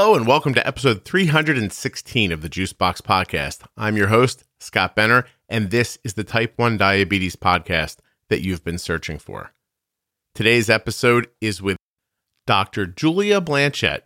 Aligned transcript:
Hello, 0.00 0.14
and 0.14 0.28
welcome 0.28 0.54
to 0.54 0.64
episode 0.64 1.04
316 1.04 2.30
of 2.30 2.40
the 2.40 2.48
Juicebox 2.48 3.02
Podcast. 3.02 3.64
I'm 3.76 3.96
your 3.96 4.06
host, 4.06 4.44
Scott 4.60 4.94
Benner, 4.94 5.24
and 5.48 5.72
this 5.72 5.98
is 6.04 6.14
the 6.14 6.22
Type 6.22 6.52
1 6.54 6.76
Diabetes 6.76 7.34
Podcast 7.34 7.96
that 8.28 8.40
you've 8.40 8.62
been 8.62 8.78
searching 8.78 9.18
for. 9.18 9.52
Today's 10.36 10.70
episode 10.70 11.26
is 11.40 11.60
with 11.60 11.78
Dr. 12.46 12.86
Julia 12.86 13.40
Blanchette, 13.40 14.02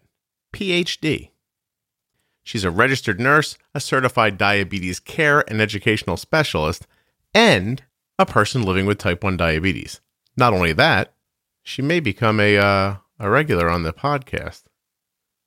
PhD. 0.54 1.28
She's 2.42 2.64
a 2.64 2.70
registered 2.70 3.20
nurse, 3.20 3.58
a 3.74 3.78
certified 3.78 4.38
diabetes 4.38 4.98
care 4.98 5.44
and 5.46 5.60
educational 5.60 6.16
specialist, 6.16 6.86
and 7.34 7.82
a 8.18 8.24
person 8.24 8.62
living 8.62 8.86
with 8.86 8.96
type 8.96 9.22
1 9.22 9.36
diabetes. 9.36 10.00
Not 10.38 10.54
only 10.54 10.72
that, 10.72 11.12
she 11.62 11.82
may 11.82 12.00
become 12.00 12.40
a, 12.40 12.56
uh, 12.56 12.96
a 13.18 13.28
regular 13.28 13.68
on 13.68 13.82
the 13.82 13.92
podcast. 13.92 14.62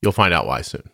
You'll 0.05 0.11
find 0.11 0.35
out 0.35 0.45
why 0.45 0.61
soon. 0.61 0.91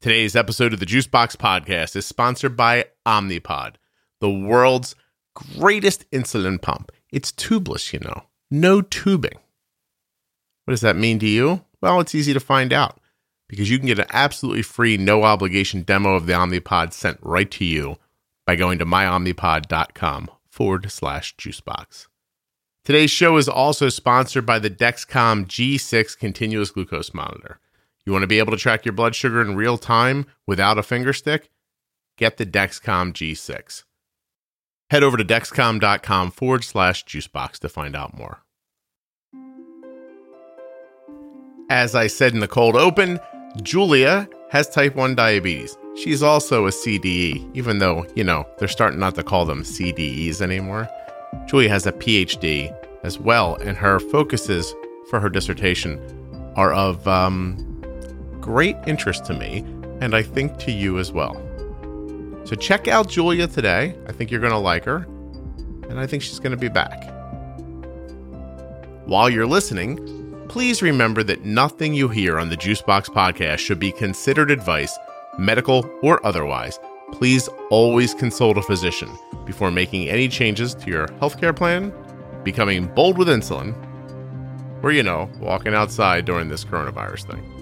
Today's 0.00 0.36
episode 0.36 0.72
of 0.72 0.78
the 0.78 0.86
Juicebox 0.86 1.36
Podcast 1.36 1.96
is 1.96 2.06
sponsored 2.06 2.56
by 2.56 2.84
Omnipod, 3.04 3.74
the 4.20 4.30
world's 4.30 4.94
greatest 5.34 6.08
insulin 6.12 6.62
pump. 6.62 6.92
It's 7.10 7.32
tubeless, 7.32 7.92
you 7.92 7.98
know, 7.98 8.22
no 8.52 8.80
tubing. 8.80 9.40
What 10.64 10.70
does 10.74 10.80
that 10.82 10.94
mean 10.94 11.18
to 11.18 11.26
you? 11.26 11.64
Well, 11.80 11.98
it's 11.98 12.14
easy 12.14 12.32
to 12.34 12.38
find 12.38 12.72
out 12.72 13.00
because 13.48 13.68
you 13.68 13.78
can 13.78 13.88
get 13.88 13.98
an 13.98 14.06
absolutely 14.12 14.62
free, 14.62 14.96
no 14.96 15.24
obligation 15.24 15.82
demo 15.82 16.14
of 16.14 16.26
the 16.26 16.34
Omnipod 16.34 16.92
sent 16.92 17.18
right 17.20 17.50
to 17.50 17.64
you 17.64 17.96
by 18.46 18.54
going 18.54 18.78
to 18.78 18.86
myomnipod.com 18.86 20.30
forward 20.48 20.88
slash 20.88 21.34
juicebox. 21.34 22.06
Today's 22.84 23.10
show 23.10 23.36
is 23.38 23.48
also 23.48 23.88
sponsored 23.88 24.46
by 24.46 24.60
the 24.60 24.70
Dexcom 24.70 25.46
G6 25.46 26.16
continuous 26.16 26.70
glucose 26.70 27.12
monitor. 27.12 27.58
You 28.04 28.12
want 28.12 28.22
to 28.22 28.28
be 28.28 28.38
able 28.38 28.52
to 28.52 28.58
track 28.58 28.84
your 28.84 28.92
blood 28.92 29.14
sugar 29.14 29.40
in 29.40 29.54
real 29.54 29.78
time 29.78 30.26
without 30.46 30.78
a 30.78 30.82
finger 30.82 31.12
stick? 31.12 31.50
Get 32.18 32.36
the 32.36 32.46
Dexcom 32.46 33.12
G6. 33.12 33.84
Head 34.90 35.02
over 35.02 35.16
to 35.16 35.24
dexcom.com 35.24 36.32
forward 36.32 36.64
slash 36.64 37.04
juicebox 37.04 37.58
to 37.60 37.68
find 37.68 37.96
out 37.96 38.16
more. 38.16 38.42
As 41.70 41.94
I 41.94 42.08
said 42.08 42.34
in 42.34 42.40
the 42.40 42.48
cold 42.48 42.76
open, 42.76 43.18
Julia 43.62 44.28
has 44.50 44.68
type 44.68 44.94
1 44.94 45.14
diabetes. 45.14 45.78
She's 45.96 46.22
also 46.22 46.66
a 46.66 46.70
CDE, 46.70 47.50
even 47.56 47.78
though, 47.78 48.06
you 48.14 48.24
know, 48.24 48.46
they're 48.58 48.68
starting 48.68 49.00
not 49.00 49.14
to 49.14 49.22
call 49.22 49.46
them 49.46 49.62
CDEs 49.62 50.42
anymore. 50.42 50.88
Julia 51.46 51.70
has 51.70 51.86
a 51.86 51.92
PhD 51.92 52.74
as 53.02 53.18
well, 53.18 53.54
and 53.56 53.76
her 53.76 53.98
focuses 53.98 54.74
for 55.08 55.20
her 55.20 55.30
dissertation 55.30 55.98
are 56.56 56.74
of 56.74 57.08
um, 57.08 57.71
great 58.42 58.76
interest 58.86 59.24
to 59.26 59.32
me, 59.32 59.64
and 60.02 60.14
I 60.14 60.22
think 60.22 60.58
to 60.58 60.70
you 60.70 60.98
as 60.98 61.12
well. 61.12 61.40
So 62.44 62.56
check 62.56 62.88
out 62.88 63.08
Julia 63.08 63.46
today. 63.46 63.96
I 64.06 64.12
think 64.12 64.30
you're 64.30 64.40
going 64.40 64.52
to 64.52 64.58
like 64.58 64.84
her, 64.84 65.06
and 65.88 65.98
I 65.98 66.06
think 66.06 66.22
she's 66.22 66.40
going 66.40 66.50
to 66.50 66.58
be 66.58 66.68
back. 66.68 67.08
While 69.06 69.30
you're 69.30 69.46
listening, 69.46 70.46
please 70.48 70.82
remember 70.82 71.22
that 71.22 71.44
nothing 71.44 71.94
you 71.94 72.08
hear 72.08 72.38
on 72.38 72.50
the 72.50 72.56
Juicebox 72.56 73.06
podcast 73.06 73.58
should 73.58 73.78
be 73.78 73.92
considered 73.92 74.50
advice, 74.50 74.98
medical 75.38 75.88
or 76.02 76.24
otherwise. 76.26 76.78
Please 77.12 77.48
always 77.70 78.12
consult 78.12 78.58
a 78.58 78.62
physician 78.62 79.08
before 79.44 79.70
making 79.70 80.08
any 80.08 80.28
changes 80.28 80.74
to 80.74 80.90
your 80.90 81.06
healthcare 81.08 81.54
plan, 81.54 81.92
becoming 82.42 82.86
bold 82.86 83.16
with 83.18 83.28
insulin, 83.28 83.74
or, 84.82 84.90
you 84.90 85.02
know, 85.02 85.30
walking 85.38 85.74
outside 85.74 86.24
during 86.24 86.48
this 86.48 86.64
coronavirus 86.64 87.30
thing. 87.30 87.61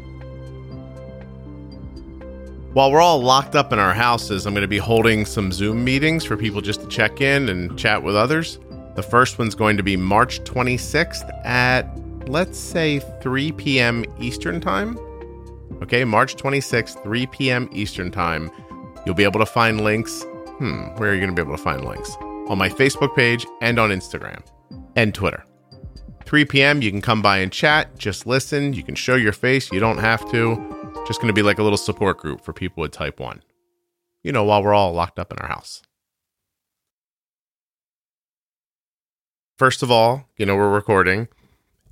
While 2.72 2.92
we're 2.92 3.00
all 3.00 3.20
locked 3.20 3.56
up 3.56 3.72
in 3.72 3.80
our 3.80 3.92
houses, 3.92 4.46
I'm 4.46 4.54
going 4.54 4.62
to 4.62 4.68
be 4.68 4.78
holding 4.78 5.26
some 5.26 5.50
Zoom 5.50 5.82
meetings 5.82 6.24
for 6.24 6.36
people 6.36 6.60
just 6.60 6.80
to 6.82 6.86
check 6.86 7.20
in 7.20 7.48
and 7.48 7.76
chat 7.76 8.04
with 8.04 8.14
others. 8.14 8.60
The 8.94 9.02
first 9.02 9.40
one's 9.40 9.56
going 9.56 9.76
to 9.76 9.82
be 9.82 9.96
March 9.96 10.38
26th 10.44 11.44
at, 11.44 11.90
let's 12.28 12.56
say, 12.56 13.00
3 13.22 13.50
p.m. 13.52 14.04
Eastern 14.20 14.60
Time. 14.60 14.96
Okay, 15.82 16.04
March 16.04 16.36
26th, 16.36 17.02
3 17.02 17.26
p.m. 17.26 17.68
Eastern 17.72 18.12
Time. 18.12 18.52
You'll 19.04 19.16
be 19.16 19.24
able 19.24 19.40
to 19.40 19.46
find 19.46 19.80
links. 19.80 20.22
Hmm, 20.58 20.94
where 20.94 21.10
are 21.10 21.14
you 21.14 21.20
going 21.20 21.34
to 21.34 21.42
be 21.42 21.44
able 21.44 21.56
to 21.56 21.62
find 21.62 21.84
links? 21.84 22.14
On 22.20 22.56
my 22.56 22.68
Facebook 22.68 23.16
page 23.16 23.44
and 23.60 23.80
on 23.80 23.90
Instagram 23.90 24.44
and 24.94 25.12
Twitter. 25.12 25.44
3 26.24 26.44
p.m., 26.44 26.82
you 26.82 26.92
can 26.92 27.00
come 27.00 27.20
by 27.20 27.38
and 27.38 27.50
chat, 27.50 27.98
just 27.98 28.28
listen. 28.28 28.74
You 28.74 28.84
can 28.84 28.94
show 28.94 29.16
your 29.16 29.32
face, 29.32 29.72
you 29.72 29.80
don't 29.80 29.98
have 29.98 30.30
to. 30.30 30.79
Just 31.10 31.20
going 31.20 31.26
to 31.26 31.34
be 31.34 31.42
like 31.42 31.58
a 31.58 31.64
little 31.64 31.76
support 31.76 32.18
group 32.18 32.40
for 32.40 32.52
people 32.52 32.82
with 32.82 32.92
type 32.92 33.18
1. 33.18 33.42
You 34.22 34.30
know, 34.30 34.44
while 34.44 34.62
we're 34.62 34.74
all 34.74 34.92
locked 34.92 35.18
up 35.18 35.32
in 35.32 35.38
our 35.38 35.48
house. 35.48 35.82
First 39.58 39.82
of 39.82 39.90
all, 39.90 40.28
you 40.36 40.46
know, 40.46 40.54
we're 40.54 40.70
recording, 40.70 41.26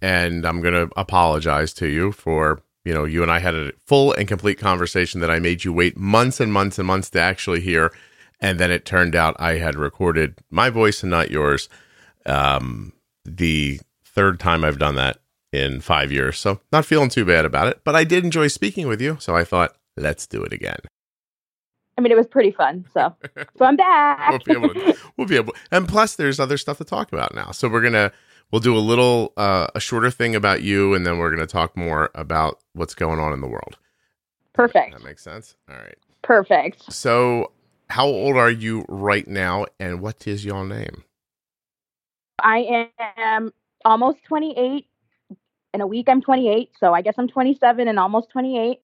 and 0.01 0.47
I'm 0.47 0.61
going 0.61 0.75
to 0.75 0.89
apologize 0.97 1.73
to 1.75 1.89
you 1.89 2.12
for, 2.12 2.62
you 2.84 2.95
know, 2.95 3.05
you 3.05 3.25
and 3.25 3.33
I 3.33 3.41
had 3.41 3.57
a 3.57 3.73
full 3.84 4.12
and 4.12 4.28
complete 4.28 4.61
conversation 4.61 5.21
that 5.21 5.33
I 5.33 5.41
made 5.41 5.65
you 5.65 5.73
wait 5.73 5.97
months 5.97 6.39
and 6.39 6.53
months 6.53 6.78
and 6.78 6.87
months 6.87 7.11
to 7.11 7.21
actually 7.21 7.61
hear. 7.61 7.93
And 8.41 8.61
then 8.61 8.71
it 8.71 8.84
turned 8.84 9.17
out 9.17 9.34
I 9.41 9.55
had 9.55 9.75
recorded 9.75 10.39
my 10.49 10.71
voice 10.71 11.03
and 11.03 11.11
not 11.11 11.33
yours. 11.33 11.69
Um, 12.25 12.93
the 13.25 13.81
third 14.05 14.39
time 14.39 14.62
I've 14.62 14.78
done 14.78 14.95
that 14.95 15.19
in 15.53 15.81
five 15.81 16.12
years. 16.12 16.38
So 16.38 16.60
not 16.72 16.84
feeling 16.84 17.09
too 17.09 17.25
bad 17.25 17.44
about 17.44 17.69
it, 17.69 17.81
but 17.84 17.94
I 17.94 18.04
did 18.04 18.25
enjoy 18.25 18.48
speaking 18.48 18.86
with 18.86 19.00
you. 19.00 19.16
So 19.20 19.34
I 19.34 19.44
thought, 19.44 19.76
let's 19.97 20.26
do 20.26 20.42
it 20.42 20.53
again. 20.53 20.78
I 21.97 22.00
mean, 22.00 22.12
it 22.12 22.16
was 22.16 22.28
pretty 22.28 22.53
fun. 22.53 22.84
So, 22.92 23.14
so 23.56 23.64
I'm 23.64 23.76
back. 23.76 24.31
we'll, 24.31 24.38
be 24.38 24.53
able 24.53 24.75
to, 24.75 24.98
we'll 25.16 25.26
be 25.26 25.36
able, 25.36 25.54
and 25.70 25.88
plus 25.88 26.14
there's 26.14 26.38
other 26.38 26.56
stuff 26.56 26.78
to 26.78 26.84
talk 26.84 27.12
about 27.12 27.34
now. 27.34 27.50
So 27.50 27.69
we're 27.69 27.81
going 27.81 27.94
to, 27.94 28.12
we'll 28.53 28.60
do 28.60 28.76
a 28.76 28.78
little, 28.78 29.32
uh, 29.36 29.66
a 29.75 29.81
shorter 29.81 30.10
thing 30.10 30.36
about 30.36 30.62
you, 30.62 30.94
and 30.94 31.04
then 31.04 31.19
we're 31.19 31.34
going 31.34 31.47
to 31.47 31.53
talk 31.53 31.76
more 31.76 32.10
about 32.15 32.60
what's 32.75 32.94
going 32.94 33.19
on 33.19 33.32
in 33.32 33.41
the 33.41 33.48
world. 33.48 33.78
Perfect. 34.53 34.92
That 34.92 35.04
makes 35.04 35.22
sense. 35.22 35.56
All 35.69 35.76
right. 35.76 35.97
Perfect. 36.22 36.92
So 36.92 37.53
how 37.91 38.06
old 38.06 38.36
are 38.36 38.50
you 38.50 38.84
right 38.88 39.26
now, 39.26 39.66
and 39.80 40.00
what 40.00 40.26
is 40.26 40.44
your 40.44 40.65
name? 40.65 41.04
I 42.41 42.91
am 43.16 43.53
almost 43.84 44.22
28 44.25 44.86
in 45.75 45.81
a 45.81 45.87
week 45.87 46.09
I'm 46.09 46.21
28, 46.21 46.71
so 46.79 46.95
I 46.95 47.03
guess 47.03 47.15
I'm 47.19 47.29
27 47.29 47.89
and 47.89 47.99
almost 47.99 48.31
28. 48.31 48.81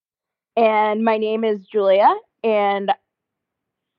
And 0.56 1.04
my 1.04 1.18
name 1.18 1.44
is 1.44 1.60
Julia. 1.66 2.12
And 2.42 2.92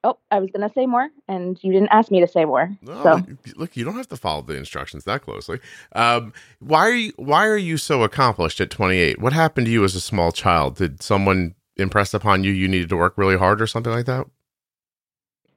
oh, 0.03 0.17
I 0.31 0.39
was 0.39 0.49
gonna 0.51 0.71
say 0.73 0.85
more, 0.85 1.09
and 1.27 1.57
you 1.61 1.73
didn't 1.73 1.89
ask 1.89 2.11
me 2.11 2.21
to 2.21 2.27
say 2.27 2.45
more. 2.45 2.75
No, 2.81 3.03
so 3.03 3.21
look, 3.55 3.75
you 3.75 3.83
don't 3.83 3.95
have 3.95 4.07
to 4.09 4.17
follow 4.17 4.41
the 4.41 4.55
instructions 4.55 5.03
that 5.03 5.23
closely. 5.23 5.59
Um, 5.93 6.33
why 6.59 6.87
are 6.87 6.95
you 6.95 7.13
Why 7.17 7.45
are 7.47 7.57
you 7.57 7.77
so 7.77 8.03
accomplished 8.03 8.61
at 8.61 8.69
28? 8.69 9.19
What 9.19 9.33
happened 9.33 9.65
to 9.67 9.71
you 9.71 9.83
as 9.83 9.95
a 9.95 10.01
small 10.01 10.31
child? 10.31 10.77
Did 10.77 11.01
someone 11.01 11.55
impress 11.75 12.13
upon 12.13 12.43
you 12.43 12.51
you 12.51 12.67
needed 12.67 12.89
to 12.89 12.95
work 12.95 13.17
really 13.17 13.37
hard 13.37 13.61
or 13.61 13.67
something 13.67 13.91
like 13.91 14.05
that? 14.05 14.27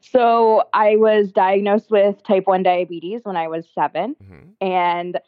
So 0.01 0.65
I 0.73 0.97
was 0.97 1.31
diagnosed 1.33 1.91
with 1.91 2.23
type 2.23 2.47
1 2.47 2.63
diabetes 2.63 3.21
when 3.25 3.37
I 3.37 3.49
was 3.49 3.67
7 3.75 4.17
mm-hmm. 4.23 4.67
and 4.67 5.19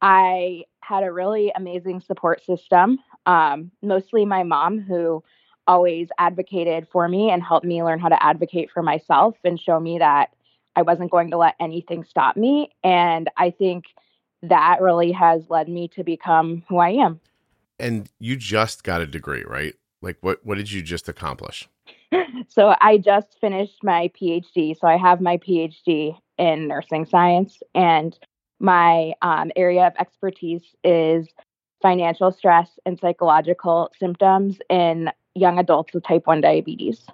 I 0.00 0.62
had 0.88 1.04
a 1.04 1.12
really 1.12 1.52
amazing 1.54 2.00
support 2.00 2.42
system, 2.44 2.98
um, 3.26 3.70
mostly 3.82 4.24
my 4.24 4.42
mom, 4.42 4.80
who 4.80 5.22
always 5.66 6.08
advocated 6.18 6.88
for 6.90 7.08
me 7.08 7.30
and 7.30 7.42
helped 7.42 7.66
me 7.66 7.82
learn 7.84 8.00
how 8.00 8.08
to 8.08 8.22
advocate 8.22 8.70
for 8.70 8.82
myself 8.82 9.36
and 9.44 9.60
show 9.60 9.78
me 9.78 9.98
that 9.98 10.30
I 10.76 10.82
wasn't 10.82 11.10
going 11.10 11.30
to 11.30 11.36
let 11.36 11.56
anything 11.60 12.04
stop 12.04 12.36
me. 12.36 12.70
And 12.82 13.28
I 13.36 13.50
think 13.50 13.84
that 14.42 14.80
really 14.80 15.12
has 15.12 15.50
led 15.50 15.68
me 15.68 15.88
to 15.88 16.02
become 16.02 16.62
who 16.68 16.78
I 16.78 16.90
am. 16.90 17.20
And 17.78 18.08
you 18.18 18.36
just 18.36 18.82
got 18.82 19.02
a 19.02 19.06
degree, 19.06 19.44
right? 19.44 19.74
Like 20.00 20.16
what 20.22 20.44
what 20.44 20.56
did 20.56 20.72
you 20.72 20.80
just 20.80 21.08
accomplish? 21.08 21.68
so 22.48 22.74
I 22.80 22.96
just 22.96 23.36
finished 23.40 23.84
my 23.84 24.10
PhD. 24.18 24.78
So 24.78 24.86
I 24.86 24.96
have 24.96 25.20
my 25.20 25.36
PhD 25.36 26.16
in 26.38 26.68
nursing 26.68 27.04
science 27.04 27.60
and 27.74 28.18
my 28.60 29.12
um, 29.22 29.50
area 29.56 29.86
of 29.86 29.92
expertise 29.98 30.62
is 30.84 31.28
financial 31.80 32.32
stress 32.32 32.68
and 32.84 32.98
psychological 32.98 33.90
symptoms 33.98 34.58
in 34.68 35.10
young 35.34 35.58
adults 35.58 35.92
with 35.94 36.04
type 36.04 36.26
1 36.26 36.40
diabetes. 36.40 37.06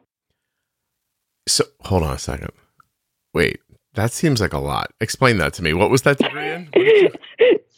So, 1.46 1.64
hold 1.82 2.02
on 2.02 2.14
a 2.14 2.18
second. 2.18 2.50
Wait, 3.34 3.60
that 3.94 4.12
seems 4.12 4.40
like 4.40 4.52
a 4.52 4.58
lot. 4.58 4.92
Explain 5.00 5.38
that 5.38 5.52
to 5.54 5.62
me. 5.62 5.74
What 5.74 5.90
was 5.90 6.02
that 6.02 6.18
degree 6.18 6.50
in? 6.50 6.68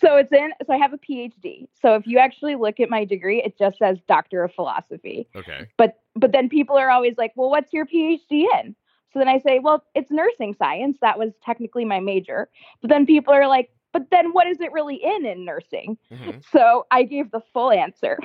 so 0.01 0.17
it's 0.17 0.33
in 0.33 0.51
so 0.67 0.73
I 0.73 0.77
have 0.77 0.93
a 0.93 0.99
PhD. 0.99 1.69
So 1.81 1.95
if 1.95 2.07
you 2.07 2.19
actually 2.19 2.55
look 2.55 2.81
at 2.81 2.89
my 2.89 3.05
degree, 3.05 3.43
it 3.43 3.59
just 3.59 3.79
says 3.79 3.99
Doctor 4.09 4.45
of 4.45 4.55
Philosophy. 4.55 5.29
Okay. 5.35 5.67
But 5.77 5.99
but 6.15 6.33
then 6.33 6.49
people 6.49 6.77
are 6.77 6.91
always 6.91 7.15
like, 7.19 7.33
"Well, 7.37 7.51
what's 7.51 7.73
your 7.73 7.87
PhD 7.87 8.45
in?" 8.61 8.77
So 9.17 9.21
then 9.21 9.29
I 9.29 9.39
say, 9.39 9.61
well, 9.61 9.83
it's 9.95 10.11
nursing 10.11 10.55
science. 10.59 10.99
That 11.01 11.19
was 11.19 11.33
technically 11.43 11.87
my 11.87 12.01
major. 12.01 12.51
But 12.83 12.91
then 12.91 13.07
people 13.07 13.33
are 13.33 13.49
like, 13.49 13.71
but 13.95 14.11
then 14.11 14.35
what 14.35 14.47
is 14.47 14.61
it 14.61 14.73
really 14.73 14.97
in 15.03 15.25
in 15.25 15.47
nursing? 15.47 15.97
Mm-hmm. 16.13 16.41
So 16.53 16.87
I 16.91 17.05
gave 17.05 17.31
the 17.31 17.41
full 17.55 17.71
answer. 17.71 18.19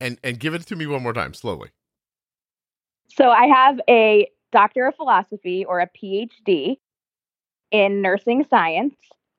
And 0.00 0.16
and 0.22 0.38
give 0.38 0.54
it 0.54 0.64
to 0.68 0.76
me 0.76 0.86
one 0.86 1.02
more 1.02 1.12
time, 1.12 1.34
slowly. 1.34 1.70
So 3.08 3.30
I 3.30 3.46
have 3.46 3.80
a 3.90 4.30
Doctor 4.52 4.86
of 4.86 4.94
Philosophy 4.94 5.64
or 5.64 5.80
a 5.80 5.88
PhD 5.88 6.76
in 7.72 8.00
nursing 8.00 8.46
science, 8.48 8.94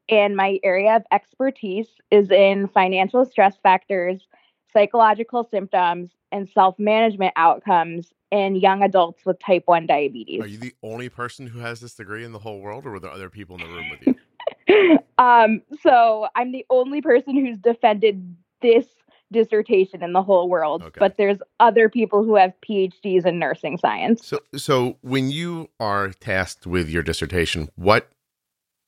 and 0.09 0.35
my 0.35 0.59
area 0.61 0.97
of 0.97 1.03
expertise 1.13 1.87
is 2.11 2.31
in 2.31 2.67
financial 2.67 3.23
stress 3.23 3.55
factors, 3.63 4.27
psychological 4.73 5.47
symptoms, 5.49 6.11
and 6.31 6.49
self 6.49 6.77
management 6.77 7.33
outcomes 7.35 8.13
in 8.31 8.55
young 8.55 8.83
adults 8.83 9.25
with 9.25 9.39
type 9.39 9.63
1 9.65 9.87
diabetes. 9.87 10.41
Are 10.41 10.47
you 10.47 10.59
the 10.59 10.75
only 10.83 11.09
person 11.09 11.47
who 11.47 11.59
has 11.59 11.79
this 11.79 11.95
degree 11.95 12.23
in 12.23 12.31
the 12.31 12.39
whole 12.39 12.59
world, 12.59 12.85
or 12.85 12.91
were 12.91 12.99
there 12.99 13.11
other 13.11 13.29
people 13.29 13.55
in 13.55 13.61
the 13.61 13.67
room 13.67 13.89
with 13.89 14.07
you? 14.07 14.99
um, 15.17 15.61
so 15.81 16.27
I'm 16.35 16.51
the 16.51 16.65
only 16.69 17.01
person 17.01 17.35
who's 17.35 17.57
defended 17.57 18.35
this 18.61 18.85
dissertation 19.31 20.03
in 20.03 20.13
the 20.13 20.23
whole 20.23 20.49
world, 20.49 20.83
okay. 20.83 20.99
but 20.99 21.17
there's 21.17 21.39
other 21.59 21.89
people 21.89 22.23
who 22.23 22.35
have 22.35 22.53
PhDs 22.67 23.25
in 23.25 23.39
nursing 23.39 23.77
science. 23.77 24.25
So, 24.25 24.39
so 24.55 24.97
when 25.01 25.29
you 25.29 25.69
are 25.79 26.09
tasked 26.09 26.65
with 26.65 26.89
your 26.89 27.03
dissertation, 27.03 27.69
what 27.75 28.09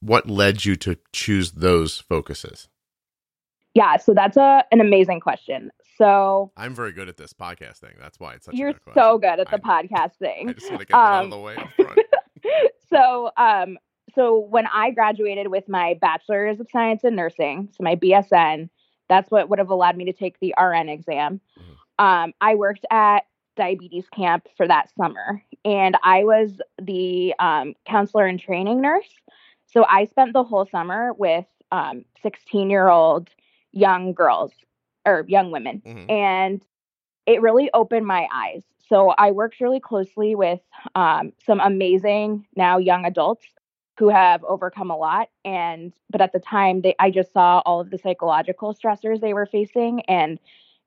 what 0.03 0.27
led 0.27 0.65
you 0.65 0.75
to 0.77 0.97
choose 1.13 1.51
those 1.51 1.99
focuses? 1.99 2.67
Yeah, 3.73 3.97
so 3.97 4.13
that's 4.13 4.37
a 4.37 4.63
an 4.71 4.81
amazing 4.81 5.19
question. 5.19 5.71
So 5.97 6.51
I'm 6.57 6.73
very 6.73 6.91
good 6.91 7.07
at 7.09 7.17
this 7.17 7.33
podcast 7.33 7.77
thing. 7.77 7.93
That's 7.99 8.19
why 8.19 8.33
it's 8.33 8.45
such 8.45 8.55
you're 8.55 8.73
good 8.73 8.93
so 8.93 9.17
good 9.17 9.39
at 9.39 9.49
the 9.49 9.59
I, 9.63 9.83
podcast 9.83 10.15
thing. 10.15 10.49
I 10.49 10.53
just 10.53 10.69
want 10.69 10.81
to 10.81 10.87
get 10.87 10.95
um, 10.95 11.03
that 11.03 11.11
out 11.11 11.23
of 11.25 11.31
the 11.31 11.39
way 11.39 11.55
front. 11.75 11.99
so, 12.89 13.31
um, 13.37 13.77
so 14.15 14.39
when 14.39 14.67
I 14.67 14.91
graduated 14.91 15.47
with 15.47 15.69
my 15.69 15.97
bachelor's 16.01 16.59
of 16.59 16.67
science 16.71 17.03
in 17.03 17.15
nursing, 17.15 17.69
so 17.71 17.83
my 17.83 17.95
BSN, 17.95 18.69
that's 19.09 19.29
what 19.31 19.49
would 19.49 19.59
have 19.59 19.69
allowed 19.69 19.95
me 19.95 20.05
to 20.05 20.13
take 20.13 20.39
the 20.39 20.53
RN 20.59 20.89
exam. 20.89 21.39
Mm-hmm. 21.59 22.05
Um, 22.05 22.33
I 22.41 22.55
worked 22.55 22.85
at 22.89 23.25
diabetes 23.55 24.05
camp 24.09 24.47
for 24.57 24.67
that 24.67 24.89
summer, 24.97 25.43
and 25.63 25.97
I 26.03 26.23
was 26.23 26.59
the 26.81 27.35
um, 27.39 27.75
counselor 27.85 28.25
and 28.25 28.39
training 28.39 28.81
nurse. 28.81 29.09
So 29.67 29.85
I 29.85 30.05
spent 30.05 30.33
the 30.33 30.43
whole 30.43 30.65
summer 30.65 31.13
with 31.13 31.45
16 32.21 32.61
um, 32.63 32.69
year 32.69 32.89
old 32.89 33.29
young 33.71 34.13
girls 34.13 34.51
or 35.05 35.25
young 35.27 35.51
women. 35.51 35.81
Mm-hmm. 35.85 36.11
And 36.11 36.65
it 37.25 37.41
really 37.41 37.69
opened 37.73 38.05
my 38.05 38.27
eyes. 38.33 38.63
So 38.87 39.09
I 39.17 39.31
worked 39.31 39.61
really 39.61 39.79
closely 39.79 40.35
with 40.35 40.59
um, 40.95 41.31
some 41.45 41.59
amazing 41.59 42.45
now 42.55 42.77
young 42.77 43.05
adults 43.05 43.45
who 43.97 44.09
have 44.09 44.43
overcome 44.43 44.89
a 44.89 44.97
lot 44.97 45.29
and 45.45 45.93
but 46.09 46.21
at 46.21 46.33
the 46.33 46.39
time 46.39 46.81
they 46.81 46.95
I 46.97 47.11
just 47.11 47.31
saw 47.33 47.61
all 47.65 47.79
of 47.79 47.91
the 47.91 47.99
psychological 47.99 48.73
stressors 48.73 49.21
they 49.21 49.33
were 49.33 49.45
facing 49.45 50.01
and 50.07 50.39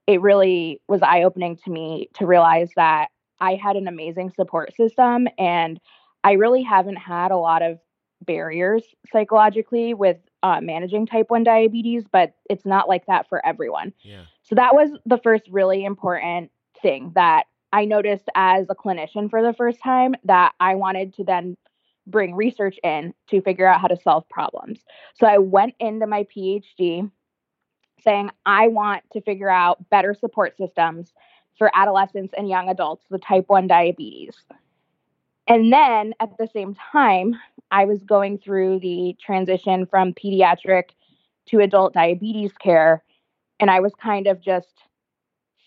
it 0.07 0.21
really 0.21 0.81
was 0.89 1.01
eye 1.01 1.23
opening 1.23 1.57
to 1.59 1.71
me 1.71 2.09
to 2.15 2.27
realize 2.27 2.71
that 2.77 3.09
I 3.41 3.55
had 3.55 3.77
an 3.77 3.87
amazing 3.87 4.33
support 4.35 4.75
system 4.75 5.29
and 5.39 5.79
I 6.25 6.33
really 6.33 6.63
haven't 6.63 6.97
had 6.97 7.31
a 7.31 7.37
lot 7.37 7.63
of 7.63 7.79
barriers 8.25 8.83
psychologically 9.13 9.95
with 9.95 10.17
uh, 10.45 10.61
managing 10.61 11.07
type 11.07 11.31
1 11.31 11.43
diabetes, 11.43 12.05
but 12.13 12.35
it's 12.51 12.67
not 12.67 12.87
like 12.87 13.07
that 13.07 13.27
for 13.31 13.45
everyone. 13.47 13.95
Yeah. 14.03 14.25
So 14.43 14.55
that 14.57 14.75
was 14.75 14.91
the 15.07 15.17
first 15.17 15.45
really 15.51 15.87
important 15.87 16.51
thing 16.83 17.13
that 17.15 17.45
I 17.73 17.87
noticed 17.87 18.29
as 18.35 18.67
a 18.69 18.75
clinician 18.75 19.31
for 19.31 19.43
the 19.43 19.55
first 19.55 19.81
time 19.83 20.15
that 20.25 20.53
I 20.61 20.75
wanted 20.75 21.15
to 21.15 21.25
then 21.25 21.57
bring 22.07 22.35
research 22.35 22.79
in 22.85 23.15
to 23.31 23.41
figure 23.41 23.67
out 23.67 23.81
how 23.81 23.89
to 23.89 23.97
solve 23.97 24.29
problems. 24.29 24.81
So 25.15 25.27
I 25.27 25.39
went 25.39 25.77
into 25.81 26.07
my 26.07 26.25
PhD 26.25 27.11
saying, 28.03 28.31
I 28.45 28.69
want 28.69 29.03
to 29.15 29.23
figure 29.23 29.49
out 29.49 29.89
better 29.89 30.13
support 30.13 30.59
systems 30.59 31.15
for 31.57 31.71
adolescents 31.75 32.35
and 32.37 32.51
young 32.51 32.69
adults 32.69 33.07
with 33.09 33.23
type 33.23 33.49
1 33.49 33.67
diabetes. 33.67 34.37
And 35.49 35.73
then 35.73 36.13
at 36.21 36.37
the 36.37 36.49
same 36.53 36.75
time, 36.93 37.37
I 37.75 37.87
was 37.87 38.05
going 38.05 38.39
through 38.39 38.79
the 38.79 39.17
transition 39.21 39.85
from 39.87 40.15
pediatric 40.15 40.91
to 41.49 41.59
adult 41.59 41.93
diabetes 41.93 42.53
care. 42.53 43.03
And 43.59 43.69
I 43.69 43.81
was 43.81 43.93
kind 44.01 44.29
of 44.29 44.41
just 44.41 44.73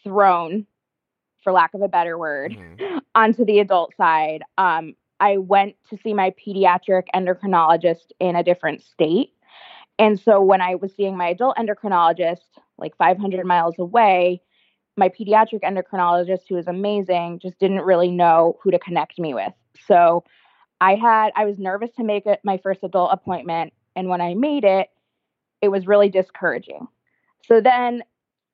thrown, 0.05 0.65
for 1.43 1.51
lack 1.51 1.73
of 1.73 1.81
a 1.81 1.89
better 1.89 2.17
word, 2.17 2.53
mm-hmm. 2.53 2.99
onto 3.15 3.43
the 3.43 3.59
adult 3.59 3.93
side. 3.97 4.43
Um, 4.57 4.95
I 5.19 5.35
went 5.35 5.75
to 5.89 5.97
see 6.01 6.13
my 6.13 6.31
pediatric 6.31 7.03
endocrinologist 7.13 8.13
in 8.21 8.37
a 8.37 8.43
different 8.43 8.83
state. 8.83 9.33
And 9.99 10.17
so 10.17 10.41
when 10.41 10.61
I 10.61 10.75
was 10.75 10.95
seeing 10.95 11.17
my 11.17 11.27
adult 11.27 11.57
endocrinologist, 11.57 12.57
like 12.77 12.95
500 12.95 13.45
miles 13.45 13.75
away, 13.79 14.41
my 14.95 15.09
pediatric 15.09 15.59
endocrinologist, 15.61 16.43
who 16.47 16.55
was 16.55 16.67
amazing, 16.67 17.39
just 17.39 17.59
didn't 17.59 17.81
really 17.81 18.11
know 18.11 18.57
who 18.63 18.71
to 18.71 18.79
connect 18.79 19.19
me 19.19 19.33
with. 19.33 19.51
So 19.85 20.23
I 20.79 20.95
had 20.95 21.31
I 21.35 21.45
was 21.45 21.57
nervous 21.59 21.91
to 21.97 22.03
make 22.03 22.25
it 22.25 22.39
my 22.43 22.57
first 22.57 22.83
adult 22.83 23.11
appointment 23.11 23.73
and 23.95 24.09
when 24.09 24.21
I 24.21 24.33
made 24.33 24.63
it 24.63 24.89
it 25.61 25.69
was 25.69 25.87
really 25.87 26.09
discouraging. 26.09 26.87
So 27.47 27.61
then 27.61 28.03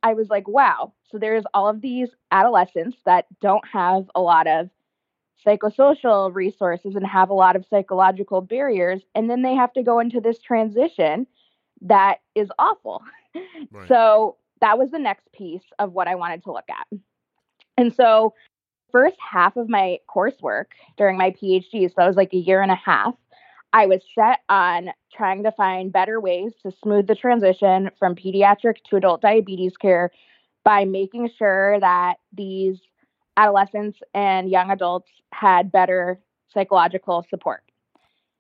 I 0.04 0.14
was 0.14 0.30
like, 0.30 0.48
wow. 0.48 0.94
So 1.12 1.18
there's 1.18 1.44
all 1.54 1.68
of 1.68 1.82
these 1.82 2.10
adolescents 2.32 2.98
that 3.06 3.26
don't 3.42 3.66
have 3.68 4.10
a 4.16 4.22
lot 4.22 4.48
of 4.48 4.70
psychosocial 5.46 6.34
resources 6.34 6.96
and 6.96 7.06
have 7.06 7.30
a 7.30 7.34
lot 7.34 7.56
of 7.56 7.66
psychological 7.66 8.40
barriers 8.40 9.02
and 9.14 9.30
then 9.30 9.42
they 9.42 9.54
have 9.54 9.74
to 9.74 9.84
go 9.84 10.00
into 10.00 10.22
this 10.22 10.40
transition 10.40 11.28
that 11.82 12.20
is 12.36 12.50
awful. 12.60 13.04
Right. 13.72 13.88
So 13.88 14.38
that 14.62 14.78
was 14.78 14.92
the 14.92 15.00
next 15.00 15.32
piece 15.32 15.64
of 15.80 15.92
what 15.94 16.08
I 16.08 16.16
wanted 16.16 16.44
to 16.44 16.52
look 16.52 16.70
at. 16.70 17.00
And 17.78 17.94
so 17.94 18.34
first 18.94 19.18
half 19.20 19.58
of 19.58 19.68
my 19.68 19.98
coursework 20.08 20.68
during 20.98 21.18
my 21.18 21.32
PhD, 21.32 21.90
so 21.90 21.96
that 21.98 22.08
was 22.08 22.16
like 22.16 22.34
a 22.34 22.38
year 22.38 22.62
and 22.62 22.72
a 22.72 22.76
half, 22.76 23.16
I 23.74 23.88
was 23.88 24.02
set 24.16 24.40
on 24.50 24.92
trying 25.12 25.44
to 25.44 25.52
find 25.52 25.92
better 25.92 26.22
ways 26.22 26.54
to 26.62 26.72
smooth 26.84 27.08
the 27.08 27.16
transition 27.16 27.90
from 27.98 28.16
pediatric 28.16 28.76
to 28.90 28.96
adult 28.96 29.22
diabetes 29.22 29.76
care 29.76 30.12
by 30.64 30.86
making 30.86 31.30
sure 31.38 31.80
that 31.80 32.18
these 32.32 32.78
adolescents 33.36 34.00
and 34.14 34.50
young 34.50 34.70
adults 34.70 35.10
had 35.34 35.72
better 35.72 36.20
psychological 36.54 37.26
support. 37.30 37.64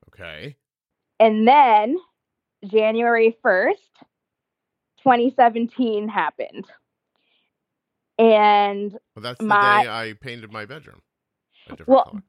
Okay. 0.10 0.56
And 1.20 1.48
then 1.48 1.98
January 2.66 3.36
1st, 3.44 3.74
2017 5.02 6.08
happened. 6.08 6.66
And 8.20 8.92
well, 9.16 9.24
that's 9.24 9.42
my, 9.42 9.80
the 9.80 9.84
day 9.84 9.90
I 9.90 10.14
painted 10.22 10.52
my 10.52 10.66
bedroom. 10.66 11.02
well, 11.88 12.04
color. 12.04 12.24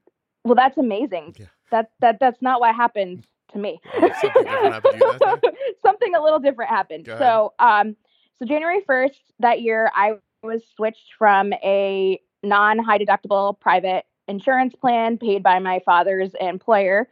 well, 0.44 0.54
that's 0.54 0.78
amazing. 0.78 1.34
Yeah. 1.38 1.46
That 1.70 1.90
that 2.00 2.18
that's 2.20 2.40
not 2.40 2.60
what 2.60 2.74
happened 2.74 3.26
to 3.52 3.58
me. 3.58 3.80
something, 3.92 4.46
happened 4.46 5.02
something 5.84 6.14
a 6.14 6.22
little 6.22 6.38
different 6.38 6.70
happened. 6.70 7.06
So, 7.06 7.52
um, 7.58 7.96
so 8.38 8.46
January 8.46 8.80
first 8.86 9.20
that 9.40 9.60
year, 9.60 9.90
I 9.94 10.14
was 10.42 10.62
switched 10.76 11.12
from 11.18 11.52
a 11.54 12.20
non-high 12.42 12.98
deductible 12.98 13.58
private 13.58 14.04
insurance 14.28 14.74
plan 14.74 15.18
paid 15.18 15.42
by 15.42 15.58
my 15.58 15.80
father's 15.84 16.32
employer 16.40 17.08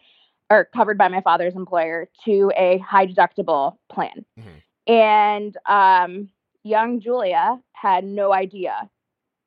or 0.50 0.68
covered 0.74 0.98
by 0.98 1.08
my 1.08 1.20
father's 1.22 1.54
employer 1.54 2.08
to 2.24 2.52
a 2.56 2.78
high 2.78 3.06
deductible 3.06 3.76
plan. 3.90 4.24
Mm-hmm. 4.38 4.92
And 4.92 5.56
um, 5.66 6.28
young 6.64 7.00
Julia 7.00 7.58
had 7.72 8.04
no 8.04 8.32
idea. 8.32 8.88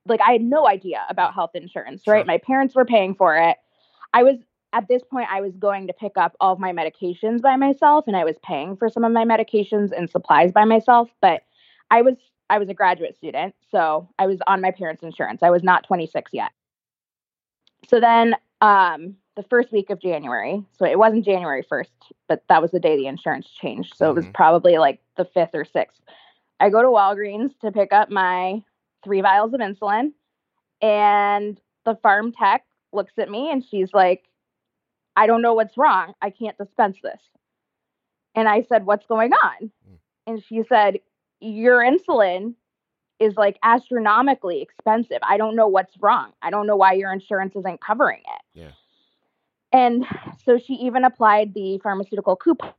Like 0.06 0.22
I 0.22 0.34
had 0.34 0.42
no 0.42 0.68
idea 0.68 1.04
about 1.10 1.34
health 1.34 1.52
insurance, 1.54 2.04
right? 2.08 2.20
Sure. 2.20 2.26
My 2.26 2.38
parents 2.38 2.76
were 2.76 2.86
paying 2.86 3.16
for 3.16 3.38
it. 3.38 3.58
I 4.14 4.24
was 4.24 4.38
at 4.74 4.88
this 4.88 5.02
point 5.04 5.28
I 5.32 5.42
was 5.42 5.56
going 5.56 5.88
to 5.88 5.94
pick 5.94 6.14
up 6.18 6.36
all 6.40 6.54
of 6.54 6.60
my 6.60 6.74
medications 6.74 7.42
by 7.42 7.56
myself 7.56 8.06
and 8.08 8.16
I 8.16 8.26
was 8.26 8.36
paying 8.44 8.76
for 8.76 8.90
some 8.90 9.04
of 9.04 9.12
my 9.12 9.24
medications 9.24 9.92
and 9.96 10.10
supplies 10.10 10.52
by 10.52 10.66
myself, 10.66 11.10
but 11.22 11.44
I 11.92 12.02
was 12.02 12.16
I 12.50 12.60
was 12.60 12.70
a 12.70 12.76
graduate 12.76 13.18
student, 13.18 13.56
so 13.72 14.08
I 14.20 14.28
was 14.28 14.40
on 14.46 14.62
my 14.62 14.70
parents' 14.70 15.02
insurance. 15.02 15.42
I 15.42 15.50
was 15.50 15.64
not 15.64 15.86
26 15.88 16.32
yet. 16.34 16.52
So 17.88 18.00
then 18.00 18.36
um 18.62 19.16
the 19.36 19.44
first 19.44 19.72
week 19.72 19.90
of 19.90 20.02
January. 20.02 20.64
So 20.78 20.86
it 20.86 20.98
wasn't 20.98 21.26
January 21.26 21.64
1st, 21.64 21.90
but 22.28 22.44
that 22.48 22.62
was 22.62 22.72
the 22.72 22.80
day 22.80 22.96
the 22.96 23.08
insurance 23.08 23.50
changed. 23.50 23.96
So 23.96 24.06
mm-hmm. 24.06 24.12
it 24.12 24.16
was 24.16 24.26
mm-hmm. 24.26 24.32
probably 24.34 24.78
like 24.78 25.02
the 25.18 25.26
5th 25.26 25.54
or 25.54 25.66
6th. 25.66 26.00
I 26.60 26.70
go 26.70 26.82
to 26.82 26.88
Walgreens 26.88 27.58
to 27.60 27.72
pick 27.72 27.92
up 27.92 28.10
my 28.10 28.64
three 29.04 29.22
vials 29.22 29.54
of 29.54 29.60
insulin, 29.60 30.14
and 30.82 31.60
the 31.86 31.96
pharm 31.96 32.34
tech 32.38 32.64
looks 32.92 33.14
at 33.18 33.30
me 33.30 33.52
and 33.52 33.64
she's 33.70 33.94
like, 33.94 34.24
I 35.16 35.28
don't 35.28 35.42
know 35.42 35.54
what's 35.54 35.78
wrong. 35.78 36.14
I 36.22 36.30
can't 36.30 36.58
dispense 36.58 36.98
this. 37.02 37.20
And 38.34 38.50
I 38.50 38.64
said, 38.68 38.86
What's 38.86 39.06
going 39.06 39.34
on? 39.34 39.72
Mm. 39.90 39.98
And 40.28 40.44
she 40.48 40.64
said, 40.68 41.00
Your 41.40 41.80
insulin 41.80 42.56
is 43.20 43.36
like 43.38 43.58
astronomically 43.64 44.62
expensive. 44.62 45.20
I 45.22 45.38
don't 45.38 45.56
know 45.56 45.68
what's 45.68 45.94
wrong. 46.02 46.34
I 46.42 46.50
don't 46.50 46.68
know 46.68 46.76
why 46.76 46.94
your 46.94 47.14
insurance 47.14 47.56
isn't 47.56 47.80
covering 47.82 48.20
it. 48.20 48.60
Yeah. 48.60 48.72
And 49.72 50.06
so 50.46 50.58
she 50.58 50.74
even 50.74 51.06
applied 51.06 51.54
the 51.54 51.80
pharmaceutical 51.82 52.36
coupon 52.36 52.74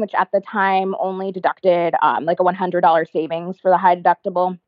which 0.00 0.14
at 0.14 0.28
the 0.32 0.40
time 0.40 0.94
only 0.98 1.32
deducted 1.32 1.94
um, 2.02 2.24
like 2.24 2.40
a 2.40 2.44
$100 2.44 3.12
savings 3.12 3.58
for 3.60 3.70
the 3.70 3.78
high 3.78 3.96
deductible. 3.96 4.58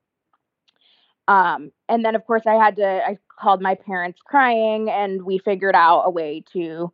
Um, 1.29 1.73
and 1.89 2.05
then, 2.05 2.15
of 2.15 2.27
course, 2.27 2.43
I 2.47 2.55
had 2.55 2.77
to, 2.77 2.87
I 2.87 3.19
called 3.39 3.61
my 3.61 3.75
parents 3.75 4.21
crying 4.25 4.91
and 4.91 5.23
we 5.23 5.39
figured 5.39 5.75
out 5.75 6.03
a 6.03 6.11
way 6.11 6.43
to 6.53 6.93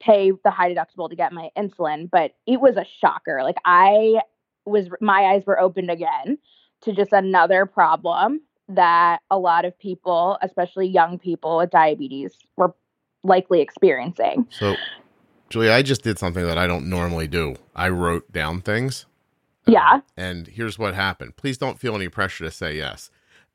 pay 0.00 0.32
the 0.44 0.50
high 0.50 0.74
deductible 0.74 1.08
to 1.08 1.16
get 1.16 1.32
my 1.32 1.50
insulin. 1.56 2.10
But 2.10 2.32
it 2.46 2.60
was 2.60 2.76
a 2.76 2.84
shocker. 3.00 3.42
Like, 3.42 3.58
I 3.64 4.20
was, 4.66 4.88
my 5.00 5.22
eyes 5.22 5.44
were 5.46 5.60
opened 5.60 5.90
again 5.90 6.38
to 6.82 6.92
just 6.92 7.12
another 7.12 7.64
problem 7.64 8.40
that 8.68 9.20
a 9.30 9.38
lot 9.38 9.64
of 9.64 9.78
people, 9.78 10.38
especially 10.42 10.86
young 10.88 11.18
people 11.18 11.58
with 11.58 11.70
diabetes, 11.70 12.36
were 12.56 12.74
likely 13.22 13.60
experiencing. 13.60 14.46
So, 14.50 14.76
Julia, 15.50 15.72
I 15.72 15.82
just 15.82 16.02
did 16.02 16.18
something 16.18 16.46
that 16.46 16.58
I 16.58 16.66
don't 16.66 16.88
normally 16.88 17.26
do. 17.26 17.56
I 17.74 17.88
wrote 17.88 18.30
down 18.32 18.60
things. 18.60 19.06
Yeah. 19.66 19.94
Um, 19.94 20.02
and 20.16 20.46
here's 20.46 20.78
what 20.78 20.94
happened. 20.94 21.36
Please 21.36 21.58
don't 21.58 21.78
feel 21.78 21.94
any 21.94 22.08
pressure 22.08 22.44
to 22.44 22.50
say 22.50 22.76
yes. 22.76 23.10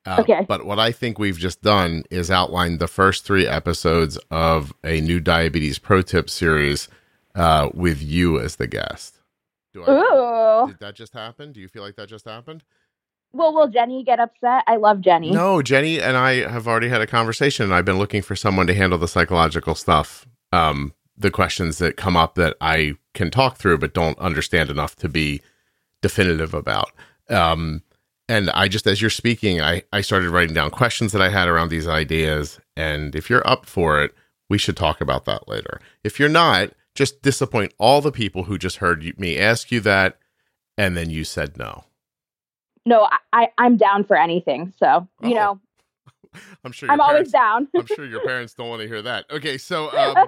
Uh, 0.05 0.17
okay. 0.19 0.45
But 0.47 0.65
what 0.65 0.77
I 0.77 0.91
think 0.91 1.17
we've 1.17 1.37
just 1.37 1.61
done 1.61 2.03
is 2.11 2.29
outlined 2.29 2.79
the 2.79 2.87
first 2.87 3.25
three 3.25 3.47
episodes 3.47 4.19
of 4.29 4.71
a 4.83 5.01
new 5.01 5.19
diabetes 5.19 5.79
pro 5.79 6.01
tip 6.01 6.29
series 6.29 6.87
uh, 7.33 7.69
with 7.73 8.01
you 8.03 8.39
as 8.39 8.57
the 8.57 8.67
guest. 8.67 9.19
Do 9.73 9.83
I, 9.83 9.91
Ooh. 9.91 10.67
Did 10.67 10.79
that 10.79 10.95
just 10.95 11.13
happen? 11.13 11.53
Do 11.53 11.59
you 11.59 11.67
feel 11.67 11.81
like 11.81 11.95
that 11.95 12.07
just 12.07 12.25
happened? 12.25 12.63
Well, 13.33 13.53
will 13.53 13.67
Jenny 13.67 14.03
get 14.03 14.19
upset? 14.19 14.63
I 14.67 14.77
love 14.77 15.01
Jenny. 15.01 15.31
No, 15.31 15.61
Jenny 15.61 15.99
and 15.99 16.15
I 16.15 16.49
have 16.49 16.67
already 16.67 16.87
had 16.87 17.01
a 17.01 17.07
conversation, 17.07 17.65
and 17.65 17.73
I've 17.73 17.83
been 17.83 17.97
looking 17.97 18.21
for 18.21 18.35
someone 18.35 18.67
to 18.67 18.73
handle 18.73 18.97
the 18.97 19.09
psychological 19.09 19.75
stuff, 19.75 20.25
um, 20.53 20.93
the 21.17 21.31
questions 21.31 21.77
that 21.77 21.97
come 21.97 22.17
up 22.17 22.35
that 22.35 22.55
I 22.61 22.95
can 23.13 23.31
talk 23.31 23.57
through 23.57 23.77
but 23.77 23.93
don't 23.93 24.19
understand 24.19 24.69
enough 24.69 24.95
to 24.97 25.09
be 25.09 25.41
definitive 26.01 26.53
about. 26.53 26.91
Um, 27.29 27.81
and 28.27 28.49
I 28.51 28.67
just, 28.67 28.87
as 28.87 29.01
you're 29.01 29.09
speaking, 29.09 29.61
I, 29.61 29.83
I 29.93 30.01
started 30.01 30.29
writing 30.29 30.55
down 30.55 30.71
questions 30.71 31.11
that 31.11 31.21
I 31.21 31.29
had 31.29 31.47
around 31.47 31.69
these 31.69 31.87
ideas. 31.87 32.59
And 32.75 33.15
if 33.15 33.29
you're 33.29 33.47
up 33.47 33.65
for 33.65 34.03
it, 34.03 34.13
we 34.49 34.57
should 34.57 34.77
talk 34.77 34.99
about 34.99 35.25
that 35.25 35.47
later. 35.47 35.79
If 36.03 36.19
you're 36.19 36.29
not, 36.29 36.71
just 36.95 37.21
disappoint 37.21 37.73
all 37.77 38.01
the 38.01 38.11
people 38.11 38.43
who 38.43 38.57
just 38.57 38.77
heard 38.77 39.19
me 39.19 39.37
ask 39.37 39.71
you 39.71 39.79
that 39.81 40.17
and 40.77 40.95
then 40.95 41.09
you 41.09 41.23
said 41.23 41.57
no. 41.57 41.83
No, 42.85 43.07
I, 43.33 43.47
I 43.57 43.65
am 43.65 43.77
down 43.77 44.03
for 44.03 44.15
anything. 44.15 44.73
So 44.77 45.07
you 45.21 45.31
oh. 45.31 45.33
know, 45.33 45.59
I'm 46.63 46.71
sure 46.71 46.89
I'm 46.89 46.99
parents, 46.99 47.11
always 47.11 47.31
down. 47.31 47.67
I'm 47.75 47.85
sure 47.85 48.05
your 48.05 48.21
parents 48.21 48.53
don't 48.53 48.69
want 48.69 48.81
to 48.81 48.87
hear 48.87 49.01
that. 49.01 49.25
Okay, 49.31 49.57
so 49.57 49.91
um, 49.97 50.27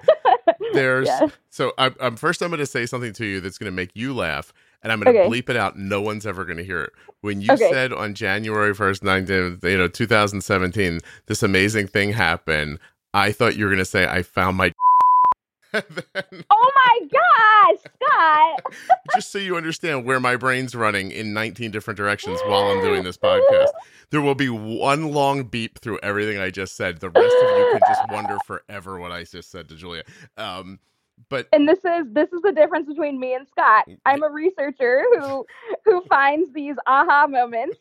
there's 0.74 1.08
yes. 1.08 1.32
so 1.50 1.74
I'm, 1.78 1.96
I'm, 2.00 2.16
first 2.16 2.42
I'm 2.42 2.50
going 2.50 2.60
to 2.60 2.66
say 2.66 2.86
something 2.86 3.14
to 3.14 3.26
you 3.26 3.40
that's 3.40 3.58
going 3.58 3.72
to 3.72 3.76
make 3.76 3.92
you 3.96 4.14
laugh, 4.14 4.54
and 4.82 4.92
I'm 4.92 5.00
going 5.00 5.14
to 5.14 5.22
okay. 5.22 5.30
bleep 5.30 5.50
it 5.50 5.56
out. 5.56 5.78
No 5.78 6.02
one's 6.02 6.26
ever 6.26 6.46
going 6.46 6.58
to 6.58 6.64
hear 6.64 6.82
it. 6.82 6.94
When 7.22 7.42
you 7.42 7.52
okay. 7.52 7.70
said 7.70 7.94
on 7.94 8.14
January 8.14 8.74
1st, 8.74 9.04
19, 9.04 9.60
you 9.64 9.78
know, 9.78 9.88
2017, 9.88 11.00
this 11.26 11.44
amazing 11.44 11.88
thing 11.88 12.14
happened, 12.14 12.80
I 13.14 13.32
thought 13.32 13.56
you 13.56 13.66
were 13.66 13.72
going 13.72 13.80
to 13.80 13.86
say 13.86 14.06
I 14.06 14.22
found 14.22 14.58
my 14.58 14.74
then, 15.90 16.44
oh 16.50 16.72
my 16.76 17.08
gosh, 17.12 17.92
Scott. 17.96 18.74
just 19.16 19.32
so 19.32 19.40
you 19.40 19.56
understand 19.58 20.06
where 20.06 20.20
my 20.20 20.36
brain's 20.36 20.76
running 20.76 21.12
in 21.12 21.34
19 21.34 21.72
different 21.72 21.98
directions 21.98 22.40
while 22.46 22.64
I'm 22.72 22.82
doing 22.82 23.04
this 23.04 23.18
podcast. 23.18 23.72
There 24.10 24.22
will 24.22 24.36
be 24.36 24.50
one 24.50 25.12
long 25.12 25.44
beep 25.44 25.80
through 25.80 26.00
everything 26.02 26.38
I 26.38 26.50
just 26.50 26.76
said. 26.76 27.00
The 27.00 27.10
rest 27.10 27.36
of 27.36 27.58
you 27.58 27.70
can 27.72 27.82
just 27.88 28.02
wonder 28.12 28.38
forever 28.46 29.00
what 29.00 29.12
I 29.12 29.24
just 29.24 29.52
said 29.52 29.70
to 29.70 29.76
Julia. 29.76 30.04
Um, 30.38 30.80
but 31.30 31.48
and 31.52 31.68
this 31.68 31.80
is 31.80 32.06
this 32.12 32.32
is 32.32 32.42
the 32.44 32.52
difference 32.52 32.88
between 32.88 33.20
me 33.20 33.34
and 33.34 33.48
Scott. 33.48 33.88
I'm 34.06 34.24
a 34.24 34.30
researcher 34.30 35.04
who 35.20 35.46
who 35.84 36.02
finds 36.08 36.54
these 36.54 36.76
aha 36.86 37.28
moments, 37.28 37.78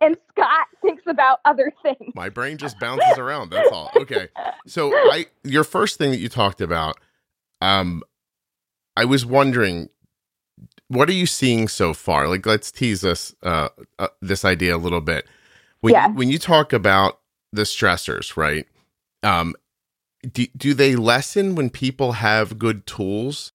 and 0.00 0.16
Scott 0.30 0.66
thinks 0.80 1.02
about 1.06 1.40
other 1.44 1.72
things. 1.82 2.14
My 2.14 2.28
brain 2.28 2.56
just 2.56 2.78
bounces 2.80 3.18
around. 3.18 3.50
That's 3.50 3.70
all. 3.70 3.90
Okay, 3.96 4.28
so 4.66 4.90
I 4.92 5.26
your 5.44 5.64
first 5.64 5.98
thing 5.98 6.10
that 6.12 6.18
you 6.18 6.28
talked 6.28 6.60
about 6.60 6.98
um, 7.62 8.02
I 8.96 9.04
was 9.04 9.24
wondering, 9.24 9.88
what 10.88 11.08
are 11.08 11.14
you 11.14 11.26
seeing 11.26 11.68
so 11.68 11.94
far? 11.94 12.28
Like, 12.28 12.44
let's 12.44 12.72
tease 12.72 13.04
us 13.04 13.34
uh, 13.42 13.68
uh 13.98 14.08
this 14.20 14.44
idea 14.44 14.76
a 14.76 14.78
little 14.78 15.00
bit. 15.00 15.26
When 15.80 15.94
yeah. 15.94 16.08
you, 16.08 16.14
when 16.14 16.28
you 16.28 16.38
talk 16.38 16.72
about 16.72 17.20
the 17.52 17.62
stressors, 17.62 18.36
right? 18.36 18.66
Um, 19.22 19.54
do 20.32 20.46
do 20.56 20.74
they 20.74 20.96
lessen 20.96 21.54
when 21.54 21.70
people 21.70 22.12
have 22.12 22.58
good 22.58 22.84
tools? 22.84 23.52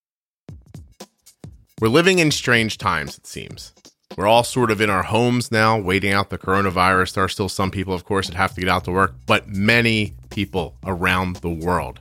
We're 1.80 1.90
living 1.90 2.20
in 2.20 2.32
strange 2.32 2.78
times, 2.78 3.18
it 3.18 3.28
seems. 3.28 3.74
We're 4.18 4.26
all 4.26 4.44
sort 4.44 4.72
of 4.72 4.82
in 4.82 4.90
our 4.90 5.04
homes 5.04 5.52
now, 5.52 5.78
waiting 5.78 6.14
out 6.14 6.32
the 6.32 6.40
coronavirus. 6.40 7.14
There 7.14 7.24
are 7.26 7.30
still 7.30 7.50
some 7.50 7.70
people, 7.70 7.94
of 7.94 8.04
course, 8.04 8.28
that 8.28 8.36
have 8.36 8.56
to 8.56 8.62
get 8.62 8.70
out 8.70 8.86
to 8.86 8.92
work, 8.92 9.14
but 9.28 9.48
many 9.48 10.16
people 10.32 10.76
around 10.86 11.36
the 11.38 11.50
world 11.50 12.00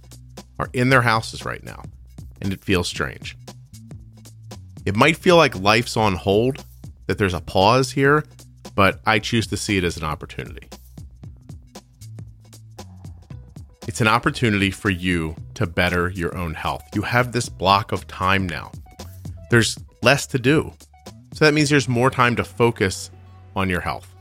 are 0.58 0.70
in 0.72 0.88
their 0.88 1.02
houses 1.02 1.44
right 1.44 1.62
now 1.62 1.82
and 2.40 2.52
it 2.52 2.62
feels 2.62 2.88
strange. 2.88 3.36
It 4.84 4.94
might 4.94 5.16
feel 5.16 5.36
like 5.36 5.58
life's 5.58 5.96
on 5.96 6.14
hold, 6.14 6.64
that 7.06 7.18
there's 7.18 7.34
a 7.34 7.40
pause 7.40 7.90
here, 7.90 8.24
but 8.74 9.00
I 9.06 9.18
choose 9.18 9.46
to 9.48 9.56
see 9.56 9.76
it 9.76 9.84
as 9.84 9.96
an 9.96 10.04
opportunity. 10.04 10.68
It's 13.88 14.00
an 14.00 14.08
opportunity 14.08 14.70
for 14.70 14.90
you 14.90 15.36
to 15.54 15.66
better 15.66 16.10
your 16.10 16.36
own 16.36 16.54
health. 16.54 16.82
You 16.94 17.02
have 17.02 17.32
this 17.32 17.48
block 17.48 17.92
of 17.92 18.06
time 18.06 18.48
now. 18.48 18.72
There's 19.50 19.78
less 20.02 20.26
to 20.28 20.38
do. 20.38 20.72
So 21.32 21.44
that 21.44 21.54
means 21.54 21.70
there's 21.70 21.88
more 21.88 22.10
time 22.10 22.36
to 22.36 22.44
focus 22.44 23.10
on 23.54 23.68
your 23.68 23.80
health. 23.80 24.12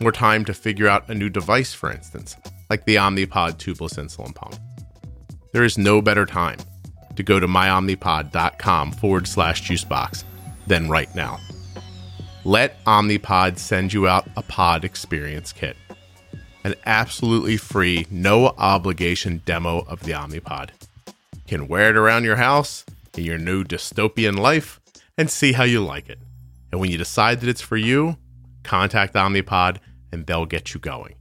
More 0.00 0.12
time 0.12 0.44
to 0.46 0.54
figure 0.54 0.88
out 0.88 1.08
a 1.08 1.14
new 1.14 1.28
device, 1.28 1.72
for 1.72 1.90
instance, 1.90 2.36
like 2.70 2.84
the 2.84 2.96
Omnipod 2.96 3.58
tubeless 3.58 3.98
insulin 3.98 4.34
pump. 4.34 4.56
There 5.52 5.64
is 5.64 5.78
no 5.78 6.02
better 6.02 6.26
time 6.26 6.58
to 7.16 7.22
go 7.22 7.40
to 7.40 7.46
myomnipod.com 7.46 8.92
forward 8.92 9.26
slash 9.26 9.62
juicebox 9.62 10.24
than 10.66 10.88
right 10.88 11.14
now. 11.14 11.38
Let 12.44 12.82
Omnipod 12.84 13.58
send 13.58 13.92
you 13.92 14.06
out 14.06 14.28
a 14.36 14.42
pod 14.42 14.84
experience 14.84 15.52
kit, 15.52 15.76
an 16.62 16.74
absolutely 16.84 17.56
free, 17.56 18.06
no 18.10 18.48
obligation 18.58 19.40
demo 19.46 19.80
of 19.88 20.00
the 20.00 20.12
Omnipod. 20.12 20.70
You 21.06 21.42
can 21.46 21.68
wear 21.68 21.90
it 21.90 21.96
around 21.96 22.24
your 22.24 22.36
house 22.36 22.84
in 23.16 23.24
your 23.24 23.38
new 23.38 23.64
dystopian 23.64 24.38
life 24.38 24.80
and 25.16 25.30
see 25.30 25.52
how 25.52 25.64
you 25.64 25.82
like 25.82 26.08
it. 26.08 26.18
And 26.70 26.80
when 26.80 26.90
you 26.90 26.98
decide 26.98 27.40
that 27.40 27.48
it's 27.48 27.60
for 27.60 27.76
you, 27.76 28.16
contact 28.62 29.14
Omnipod 29.14 29.78
and 30.12 30.26
they'll 30.26 30.46
get 30.46 30.74
you 30.74 30.80
going. 30.80 31.14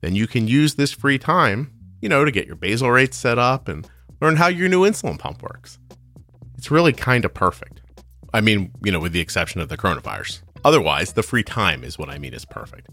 Then 0.00 0.14
you 0.14 0.26
can 0.26 0.48
use 0.48 0.74
this 0.74 0.92
free 0.92 1.18
time, 1.18 1.72
you 2.00 2.08
know, 2.08 2.24
to 2.24 2.30
get 2.30 2.46
your 2.46 2.56
basal 2.56 2.90
rates 2.90 3.16
set 3.16 3.38
up 3.38 3.68
and 3.68 3.88
learn 4.22 4.36
how 4.36 4.46
your 4.46 4.68
new 4.68 4.82
insulin 4.82 5.18
pump 5.18 5.42
works. 5.42 5.78
It's 6.56 6.70
really 6.70 6.92
kind 6.92 7.24
of 7.24 7.34
perfect. 7.34 7.80
I 8.32 8.40
mean, 8.40 8.70
you 8.84 8.92
know, 8.92 9.00
with 9.00 9.12
the 9.12 9.20
exception 9.20 9.60
of 9.60 9.68
the 9.68 9.76
coronavirus. 9.76 10.42
Otherwise, 10.64 11.12
the 11.12 11.24
free 11.24 11.42
time 11.42 11.82
is 11.82 11.98
what 11.98 12.08
I 12.08 12.18
mean 12.18 12.32
is 12.32 12.44
perfect. 12.44 12.88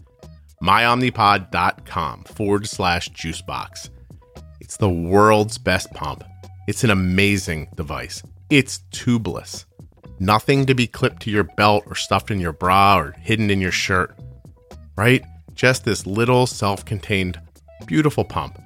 MyOmnipod.com 0.60 2.24
forward 2.24 2.66
slash 2.66 3.10
juicebox. 3.10 3.90
It's 4.60 4.76
the 4.76 4.90
world's 4.90 5.56
best 5.56 5.92
pump. 5.92 6.24
It's 6.66 6.82
an 6.82 6.90
amazing 6.90 7.68
device. 7.76 8.24
It's 8.50 8.80
tubeless. 8.90 9.66
Nothing 10.18 10.66
to 10.66 10.74
be 10.74 10.88
clipped 10.88 11.22
to 11.22 11.30
your 11.30 11.44
belt 11.44 11.84
or 11.86 11.94
stuffed 11.94 12.32
in 12.32 12.40
your 12.40 12.52
bra 12.52 12.98
or 12.98 13.12
hidden 13.12 13.50
in 13.50 13.60
your 13.60 13.70
shirt. 13.70 14.18
Right? 14.96 15.22
Just 15.54 15.84
this 15.84 16.06
little 16.06 16.48
self 16.48 16.84
contained, 16.84 17.40
beautiful 17.86 18.24
pump 18.24 18.60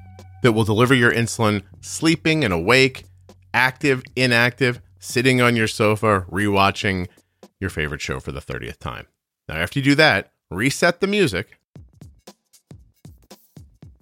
that 0.45 0.53
will 0.53 0.65
deliver 0.65 0.95
your 0.95 1.11
insulin 1.11 1.63
sleeping 1.81 2.45
and 2.45 2.53
awake, 2.53 3.05
active, 3.55 4.03
inactive, 4.15 4.79
sitting 4.99 5.41
on 5.41 5.57
your 5.57 5.67
sofa, 5.67 6.27
rewatching 6.31 7.09
your 7.61 7.71
favorite 7.71 8.03
show 8.03 8.21
for 8.21 8.31
the 8.31 8.43
30th 8.43 8.79
time. 8.79 9.07
Now, 9.49 9.57
after 9.57 9.79
you 9.79 9.85
do 9.85 9.95
that, 9.95 10.33
reset 10.51 11.01
the 11.01 11.07
music 11.07 11.59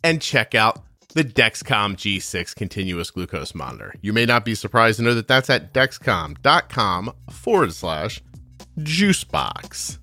and 0.03 0.21
check 0.21 0.57
out 0.57 0.83
the 1.15 1.23
Dexcom 1.23 1.95
G6 1.95 2.57
continuous 2.57 3.13
glucose 3.13 3.55
monitor. 3.55 3.95
You 4.03 4.13
may 4.13 4.27
not 4.27 4.45
be 4.45 4.57
surprised 4.57 4.97
to 4.97 5.05
know 5.05 5.15
that 5.15 5.29
that's 5.29 5.49
at 5.49 5.73
dexcom.com 5.73 7.13
forward 7.31 7.73
slash 7.73 8.21
juicebox. 8.81 9.99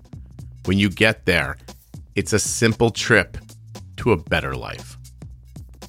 When 0.64 0.78
you 0.78 0.88
get 0.88 1.26
there, 1.26 1.58
it's 2.14 2.32
a 2.32 2.38
simple 2.38 2.88
trip 2.88 3.36
to 3.98 4.12
a 4.12 4.16
better 4.16 4.54
life. 4.56 4.96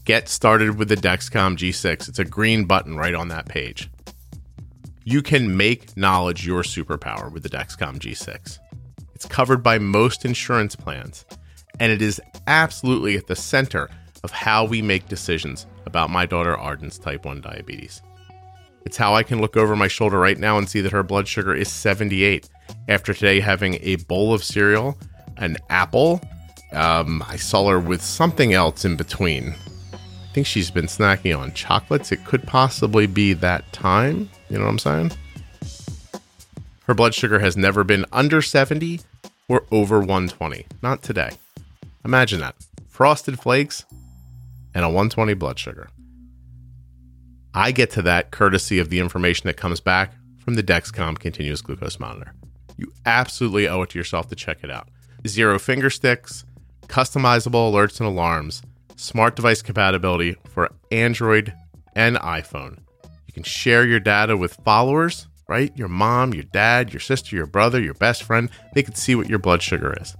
Get 0.04 0.28
started 0.28 0.78
with 0.78 0.90
the 0.90 0.96
Dexcom 0.96 1.58
G6. 1.58 2.10
It's 2.10 2.20
a 2.20 2.26
green 2.26 2.66
button 2.66 2.98
right 2.98 3.14
on 3.14 3.28
that 3.28 3.48
page. 3.48 3.90
You 5.04 5.22
can 5.22 5.56
make 5.56 5.96
knowledge 5.96 6.46
your 6.46 6.64
superpower 6.64 7.32
with 7.32 7.44
the 7.44 7.50
Dexcom 7.50 8.00
G6. 8.00 8.58
It's 9.14 9.26
covered 9.26 9.62
by 9.62 9.78
most 9.78 10.26
insurance 10.26 10.76
plans, 10.76 11.26
and 11.80 11.92
it 11.92 12.02
is 12.02 12.20
absolutely 12.48 13.16
at 13.16 13.28
the 13.28 13.36
center 13.36 13.90
of 14.24 14.32
how 14.32 14.66
we 14.66 14.82
make 14.82 15.08
decisions 15.08 15.68
about 15.86 16.10
my 16.10 16.26
daughter 16.26 16.58
Arden's 16.58 16.98
type 16.98 17.26
1 17.26 17.42
diabetes. 17.42 18.02
It's 18.86 18.98
how 18.98 19.14
I 19.14 19.22
can 19.22 19.40
look 19.40 19.56
over 19.56 19.76
my 19.76 19.88
shoulder 19.88 20.18
right 20.18 20.38
now 20.38 20.58
and 20.58 20.68
see 20.68 20.82
that 20.82 20.92
her 20.92 21.04
blood 21.04 21.28
sugar 21.28 21.54
is 21.54 21.72
78 21.72 22.50
after 22.88 23.14
today 23.14 23.40
having 23.40 23.78
a 23.82 23.98
bowl 23.98 24.34
of 24.34 24.44
cereal, 24.44 24.98
an 25.38 25.58
apple, 25.70 26.22
Um, 26.74 27.22
I 27.28 27.36
saw 27.36 27.68
her 27.70 27.80
with 27.80 28.02
something 28.02 28.54
else 28.54 28.86
in 28.86 28.96
between. 28.96 29.54
I 30.32 30.34
think 30.34 30.48
she's 30.48 30.72
been 30.72 30.86
snacking 30.86 31.38
on 31.38 31.52
chocolates. 31.52 32.14
It 32.14 32.24
could 32.24 32.44
possibly 32.44 33.06
be 33.06 33.34
that 33.34 33.70
time. 33.74 34.30
You 34.50 34.60
know 34.60 34.64
what 34.64 34.70
I'm 34.70 34.80
saying? 34.80 35.12
Her 36.84 36.94
blood 36.94 37.14
sugar 37.14 37.40
has 37.40 37.58
never 37.58 37.84
been 37.84 38.06
under 38.14 38.42
70 38.42 39.02
or 39.50 39.66
over 39.72 40.00
120. 40.00 40.68
Not 40.82 41.04
today. 41.04 41.32
Imagine 42.06 42.40
that. 42.40 42.56
Frosted 42.88 43.42
flakes 43.42 43.84
and 44.74 44.86
a 44.86 44.88
120 44.88 45.34
blood 45.34 45.60
sugar. 45.60 45.90
I 47.54 47.74
get 47.74 47.92
to 47.92 48.02
that 48.04 48.32
courtesy 48.32 48.80
of 48.80 48.90
the 48.90 49.02
information 49.02 49.48
that 49.48 49.58
comes 49.58 49.82
back 49.82 50.14
from 50.40 50.54
the 50.54 50.64
Dexcom 50.64 51.20
continuous 51.20 51.62
glucose 51.62 52.00
monitor. 52.00 52.32
You 52.78 52.94
absolutely 53.06 53.68
owe 53.68 53.82
it 53.82 53.90
to 53.90 54.00
yourself 54.00 54.30
to 54.30 54.36
check 54.36 54.60
it 54.64 54.72
out. 54.72 54.88
Zero 55.28 55.60
finger 55.60 55.90
sticks, 55.90 56.46
customizable 56.88 57.70
alerts 57.70 58.00
and 58.00 58.08
alarms, 58.08 58.62
smart 59.02 59.36
device 59.36 59.62
compatibility 59.62 60.36
for 60.50 60.70
Android 60.92 61.54
and 61.96 62.18
iPhone. 62.18 62.78
You 63.28 63.34
can 63.34 63.44
share 63.44 63.86
your 63.86 64.00
data 64.00 64.38
with 64.38 64.54
followers, 64.64 65.28
right? 65.48 65.76
Your 65.76 65.88
mom, 65.88 66.34
your 66.34 66.44
dad, 66.44 66.94
your 66.94 67.00
sister, 67.00 67.36
your 67.36 67.48
brother, 67.48 67.82
your 67.82 67.96
best 67.96 68.24
friend. 68.24 68.50
They 68.74 68.84
can 68.84 68.96
see 68.96 69.16
what 69.16 69.30
your 69.30 69.40
blood 69.40 69.62
sugar 69.62 69.96
is. 70.00 70.16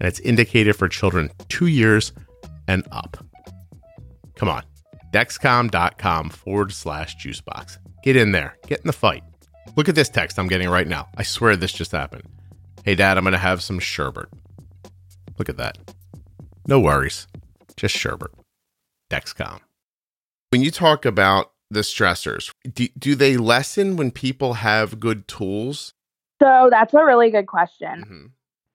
And 0.00 0.08
it's 0.08 0.20
indicated 0.20 0.76
for 0.76 0.88
children 0.88 1.30
two 1.48 1.66
years 1.66 2.12
and 2.68 2.86
up. 2.92 3.16
Come 4.36 4.48
on. 4.48 4.62
Dexcom.com 5.12 6.30
forward 6.30 6.72
slash 6.72 7.16
juicebox. 7.16 7.78
Get 8.02 8.16
in 8.16 8.32
there. 8.32 8.56
Get 8.66 8.80
in 8.80 8.86
the 8.86 8.92
fight. 8.92 9.24
Look 9.76 9.88
at 9.88 9.94
this 9.94 10.08
text 10.08 10.38
I'm 10.38 10.48
getting 10.48 10.68
right 10.68 10.86
now. 10.86 11.08
I 11.16 11.22
swear 11.22 11.56
this 11.56 11.72
just 11.72 11.92
happened. 11.92 12.24
Hey, 12.84 12.94
Dad, 12.94 13.18
I'm 13.18 13.24
going 13.24 13.32
to 13.32 13.38
have 13.38 13.62
some 13.62 13.78
sherbet. 13.78 14.28
Look 15.38 15.48
at 15.48 15.56
that. 15.56 15.78
No 16.66 16.78
worries. 16.78 17.26
Just 17.76 17.96
Sherbert, 17.96 18.32
Dexcom. 19.10 19.60
When 20.50 20.62
you 20.62 20.70
talk 20.70 21.04
about 21.04 21.52
the 21.70 21.80
stressors, 21.80 22.52
do, 22.72 22.88
do 22.98 23.14
they 23.14 23.36
lessen 23.36 23.96
when 23.96 24.10
people 24.10 24.54
have 24.54 25.00
good 25.00 25.28
tools? 25.28 25.92
So 26.40 26.68
that's 26.70 26.94
a 26.94 27.04
really 27.04 27.30
good 27.30 27.46
question. 27.46 28.04
Mm-hmm. 28.04 28.26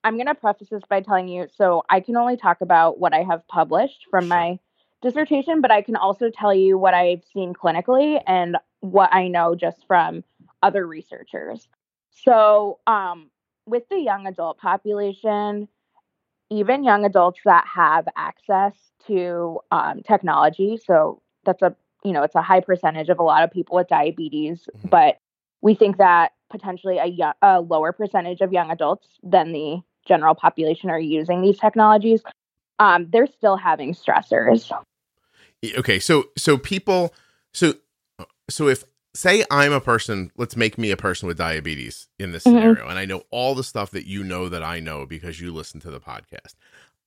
I'm 0.04 0.16
going 0.16 0.28
to 0.28 0.36
preface 0.36 0.70
this 0.70 0.84
by 0.90 1.02
telling 1.02 1.28
you 1.28 1.48
so 1.56 1.84
I 1.90 2.00
can 2.00 2.18
only 2.18 2.38
talk 2.38 2.62
about 2.62 3.00
what 3.00 3.14
I 3.14 3.24
have 3.24 3.48
published 3.48 4.08
from 4.10 4.26
sure. 4.26 4.30
my 4.30 4.60
dissertation, 5.02 5.62
but 5.62 5.72
I 5.72 5.82
can 5.82 5.96
also 5.96 6.30
tell 6.30 6.54
you 6.54 6.78
what 6.78 6.94
I've 6.94 7.24
seen 7.34 7.54
clinically 7.54 8.22
and 8.26 8.58
what 8.80 9.14
I 9.14 9.28
know 9.28 9.56
just 9.56 9.86
from 9.88 10.24
other 10.64 10.86
researchers. 10.86 11.68
So, 12.10 12.80
um, 12.88 13.30
with 13.66 13.88
the 13.90 14.00
young 14.00 14.28
adult 14.28 14.58
population, 14.58 15.68
even 16.52 16.84
young 16.84 17.06
adults 17.06 17.40
that 17.46 17.66
have 17.66 18.08
access 18.16 18.74
to 19.08 19.60
um, 19.72 20.02
technology, 20.04 20.78
so 20.86 21.22
that's 21.46 21.62
a 21.62 21.76
you 22.04 22.12
know 22.12 22.22
it's 22.22 22.36
a 22.36 22.42
high 22.42 22.60
percentage 22.60 23.10
of 23.10 23.18
a 23.18 23.24
lot 23.24 23.44
of 23.44 23.50
people 23.50 23.78
with 23.78 23.88
diabetes, 23.88 24.68
mm-hmm. 24.78 24.90
but 24.90 25.18
we 25.62 25.74
think 25.74 25.98
that 25.98 26.34
potentially 26.52 26.98
a, 26.98 27.06
young, 27.06 27.34
a 27.42 27.62
lower 27.62 27.94
percentage 27.94 28.42
of 28.42 28.52
young 28.52 28.70
adults 28.70 29.08
than 29.24 29.54
the 29.54 29.82
general 30.06 30.36
population 30.36 30.90
are 30.90 31.00
using 31.00 31.42
these 31.42 31.58
technologies. 31.58 32.22
Um, 32.80 33.08
they're 33.12 33.28
still 33.28 33.56
having 33.56 33.94
stressors. 33.94 34.72
Okay, 35.78 36.00
so 36.00 36.26
so 36.38 36.58
people, 36.58 37.14
so 37.54 37.76
so 38.50 38.68
if 38.68 38.84
say 39.14 39.44
I'm 39.52 39.74
a 39.74 39.82
person, 39.82 40.32
let's 40.38 40.56
make 40.56 40.78
me 40.78 40.92
a 40.92 40.98
person 40.98 41.28
with 41.28 41.38
diabetes 41.38 42.08
in 42.20 42.32
this 42.32 42.44
mm-hmm. 42.44 42.58
scenario, 42.58 42.88
and 42.88 42.98
I 42.98 43.06
know 43.06 43.24
all 43.30 43.56
the 43.56 43.64
stuff 43.64 43.92
that 43.92 44.06
you 44.06 44.24
know 44.24 44.50
that 44.50 44.64
I 44.64 44.80
know 44.80 45.06
because 45.06 45.42
you 45.42 45.54
listen 45.54 45.80
to 45.82 45.92
the 45.92 46.00
podcast. 46.00 46.56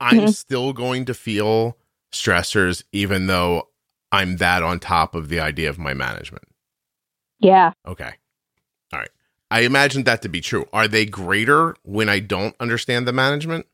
I'm 0.00 0.18
mm-hmm. 0.18 0.28
still 0.28 0.72
going 0.72 1.04
to 1.06 1.14
feel 1.14 1.78
stressors, 2.12 2.84
even 2.92 3.26
though 3.26 3.68
I'm 4.12 4.36
that 4.36 4.62
on 4.62 4.80
top 4.80 5.14
of 5.14 5.28
the 5.28 5.40
idea 5.40 5.68
of 5.68 5.78
my 5.78 5.94
management. 5.94 6.44
Yeah. 7.40 7.72
Okay. 7.86 8.12
All 8.92 8.98
right. 8.98 9.10
I 9.50 9.60
imagine 9.60 10.04
that 10.04 10.22
to 10.22 10.28
be 10.28 10.40
true. 10.40 10.66
Are 10.72 10.88
they 10.88 11.06
greater 11.06 11.76
when 11.82 12.08
I 12.08 12.20
don't 12.20 12.54
understand 12.60 13.06
the 13.06 13.12
management? 13.12 13.66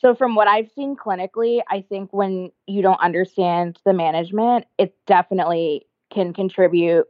So, 0.00 0.14
from 0.14 0.34
what 0.34 0.48
I've 0.48 0.70
seen 0.74 0.96
clinically, 0.96 1.60
I 1.70 1.82
think 1.88 2.12
when 2.12 2.50
you 2.66 2.82
don't 2.82 3.00
understand 3.00 3.78
the 3.84 3.92
management, 3.92 4.66
it 4.76 4.96
definitely 5.06 5.86
can 6.12 6.32
contribute 6.32 7.06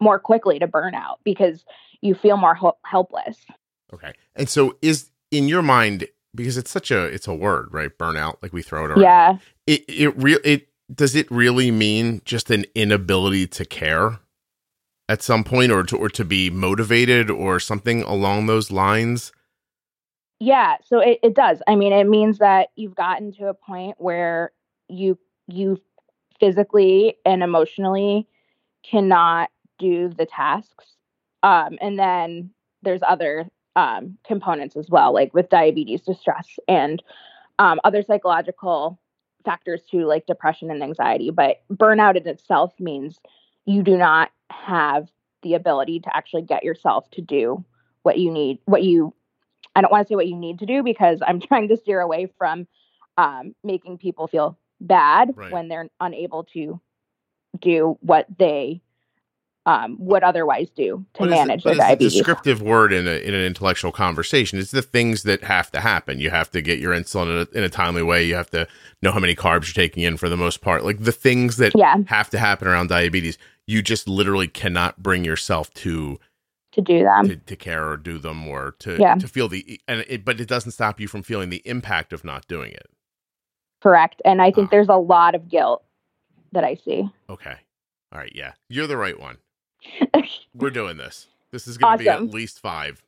more 0.00 0.18
quickly 0.18 0.58
to 0.58 0.68
burnout 0.68 1.16
because 1.24 1.64
you 2.00 2.14
feel 2.14 2.36
more 2.36 2.54
ho- 2.54 2.78
helpless. 2.84 3.38
Okay. 3.92 4.12
And 4.36 4.48
so 4.48 4.76
is 4.82 5.10
in 5.30 5.48
your 5.48 5.62
mind 5.62 6.06
because 6.34 6.56
it's 6.56 6.70
such 6.70 6.90
a 6.90 7.04
it's 7.04 7.26
a 7.26 7.34
word, 7.34 7.72
right? 7.72 7.96
Burnout 7.96 8.36
like 8.42 8.52
we 8.52 8.62
throw 8.62 8.84
it 8.84 8.90
around. 8.90 9.00
Yeah. 9.02 9.38
It 9.66 9.84
it 9.88 10.22
real 10.22 10.38
it 10.44 10.68
does 10.92 11.14
it 11.14 11.30
really 11.30 11.70
mean 11.70 12.22
just 12.24 12.50
an 12.50 12.64
inability 12.74 13.46
to 13.48 13.64
care 13.64 14.20
at 15.08 15.22
some 15.22 15.42
point 15.42 15.72
or 15.72 15.82
to 15.84 15.96
or 15.96 16.08
to 16.10 16.24
be 16.24 16.50
motivated 16.50 17.30
or 17.30 17.58
something 17.58 18.02
along 18.02 18.46
those 18.46 18.70
lines? 18.70 19.32
Yeah, 20.40 20.76
so 20.84 21.00
it, 21.00 21.18
it 21.22 21.34
does. 21.34 21.60
I 21.66 21.74
mean, 21.74 21.92
it 21.92 22.04
means 22.04 22.38
that 22.38 22.68
you've 22.76 22.94
gotten 22.94 23.32
to 23.34 23.48
a 23.48 23.54
point 23.54 23.96
where 23.98 24.52
you 24.88 25.18
you 25.48 25.80
physically 26.38 27.16
and 27.24 27.42
emotionally 27.42 28.28
cannot 28.82 29.50
do 29.78 30.08
the 30.08 30.26
tasks. 30.26 30.96
Um, 31.42 31.78
and 31.80 31.98
then 31.98 32.50
there's 32.82 33.00
other 33.06 33.48
um, 33.76 34.18
components 34.26 34.76
as 34.76 34.88
well, 34.88 35.12
like 35.12 35.32
with 35.34 35.48
diabetes, 35.48 36.02
distress, 36.02 36.58
and 36.66 37.02
um, 37.58 37.80
other 37.84 38.02
psychological 38.02 38.98
factors 39.44 39.82
too, 39.88 40.04
like 40.04 40.26
depression 40.26 40.70
and 40.70 40.82
anxiety. 40.82 41.30
But 41.30 41.62
burnout 41.72 42.16
in 42.16 42.26
itself 42.26 42.72
means 42.78 43.20
you 43.66 43.82
do 43.82 43.96
not 43.96 44.30
have 44.50 45.08
the 45.42 45.54
ability 45.54 46.00
to 46.00 46.16
actually 46.16 46.42
get 46.42 46.64
yourself 46.64 47.08
to 47.12 47.20
do 47.20 47.64
what 48.02 48.18
you 48.18 48.30
need, 48.30 48.58
what 48.64 48.82
you, 48.82 49.14
I 49.76 49.80
don't 49.80 49.92
want 49.92 50.06
to 50.06 50.10
say 50.10 50.16
what 50.16 50.26
you 50.26 50.36
need 50.36 50.58
to 50.60 50.66
do 50.66 50.82
because 50.82 51.20
I'm 51.26 51.40
trying 51.48 51.68
to 51.68 51.76
steer 51.76 52.00
away 52.00 52.32
from 52.36 52.66
um, 53.16 53.54
making 53.62 53.98
people 53.98 54.26
feel 54.26 54.58
bad 54.80 55.32
right. 55.36 55.52
when 55.52 55.68
they're 55.68 55.88
unable 56.00 56.44
to 56.44 56.80
do 57.60 57.98
what 58.00 58.26
they 58.38 58.82
um, 59.68 59.96
would 60.00 60.22
otherwise 60.22 60.70
do 60.70 61.04
to 61.12 61.20
but 61.20 61.28
manage 61.28 61.62
their 61.62 61.74
diabetes. 61.74 62.14
a 62.14 62.16
descriptive 62.16 62.62
word 62.62 62.90
in, 62.90 63.06
a, 63.06 63.18
in 63.18 63.34
an 63.34 63.44
intellectual 63.44 63.92
conversation. 63.92 64.58
is 64.58 64.70
the 64.70 64.80
things 64.80 65.24
that 65.24 65.44
have 65.44 65.70
to 65.72 65.80
happen. 65.80 66.20
You 66.20 66.30
have 66.30 66.50
to 66.52 66.62
get 66.62 66.78
your 66.78 66.94
insulin 66.94 67.26
in 67.26 67.48
a, 67.52 67.58
in 67.58 67.64
a, 67.64 67.68
timely 67.68 68.02
way. 68.02 68.24
You 68.24 68.34
have 68.34 68.48
to 68.50 68.66
know 69.02 69.12
how 69.12 69.20
many 69.20 69.34
carbs 69.34 69.66
you're 69.66 69.84
taking 69.84 70.04
in 70.04 70.16
for 70.16 70.30
the 70.30 70.38
most 70.38 70.62
part. 70.62 70.84
Like 70.84 71.00
the 71.00 71.12
things 71.12 71.58
that 71.58 71.72
yeah. 71.76 71.96
have 72.06 72.30
to 72.30 72.38
happen 72.38 72.66
around 72.66 72.88
diabetes, 72.88 73.36
you 73.66 73.82
just 73.82 74.08
literally 74.08 74.48
cannot 74.48 75.02
bring 75.02 75.22
yourself 75.22 75.72
to 75.74 76.18
to 76.72 76.80
do 76.80 77.02
them, 77.02 77.28
to, 77.28 77.36
to 77.36 77.56
care 77.56 77.90
or 77.90 77.96
do 77.98 78.18
them, 78.18 78.48
or 78.48 78.74
to 78.78 78.96
yeah. 78.98 79.16
to 79.16 79.28
feel 79.28 79.48
the. 79.48 79.78
And 79.86 80.04
it, 80.08 80.24
but 80.24 80.40
it 80.40 80.48
doesn't 80.48 80.72
stop 80.72 80.98
you 80.98 81.08
from 81.08 81.22
feeling 81.22 81.50
the 81.50 81.62
impact 81.66 82.14
of 82.14 82.24
not 82.24 82.48
doing 82.48 82.72
it. 82.72 82.86
Correct, 83.82 84.22
and 84.24 84.40
I 84.40 84.50
think 84.50 84.68
oh. 84.68 84.70
there's 84.70 84.88
a 84.88 84.96
lot 84.96 85.34
of 85.34 85.48
guilt 85.50 85.84
that 86.52 86.64
I 86.64 86.74
see. 86.76 87.08
Okay. 87.28 87.54
All 88.12 88.18
right. 88.18 88.32
Yeah. 88.34 88.52
You're 88.68 88.86
the 88.86 88.96
right 88.96 89.18
one. 89.18 89.38
We're 90.54 90.70
doing 90.70 90.96
this. 90.96 91.26
This 91.50 91.66
is 91.66 91.78
going 91.78 91.98
to 91.98 92.10
awesome. 92.10 92.26
be 92.26 92.28
at 92.28 92.34
least 92.34 92.60
five 92.60 93.02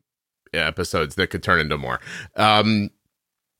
episodes 0.52 1.14
that 1.14 1.28
could 1.28 1.42
turn 1.42 1.60
into 1.60 1.76
more. 1.76 2.00
Um, 2.36 2.90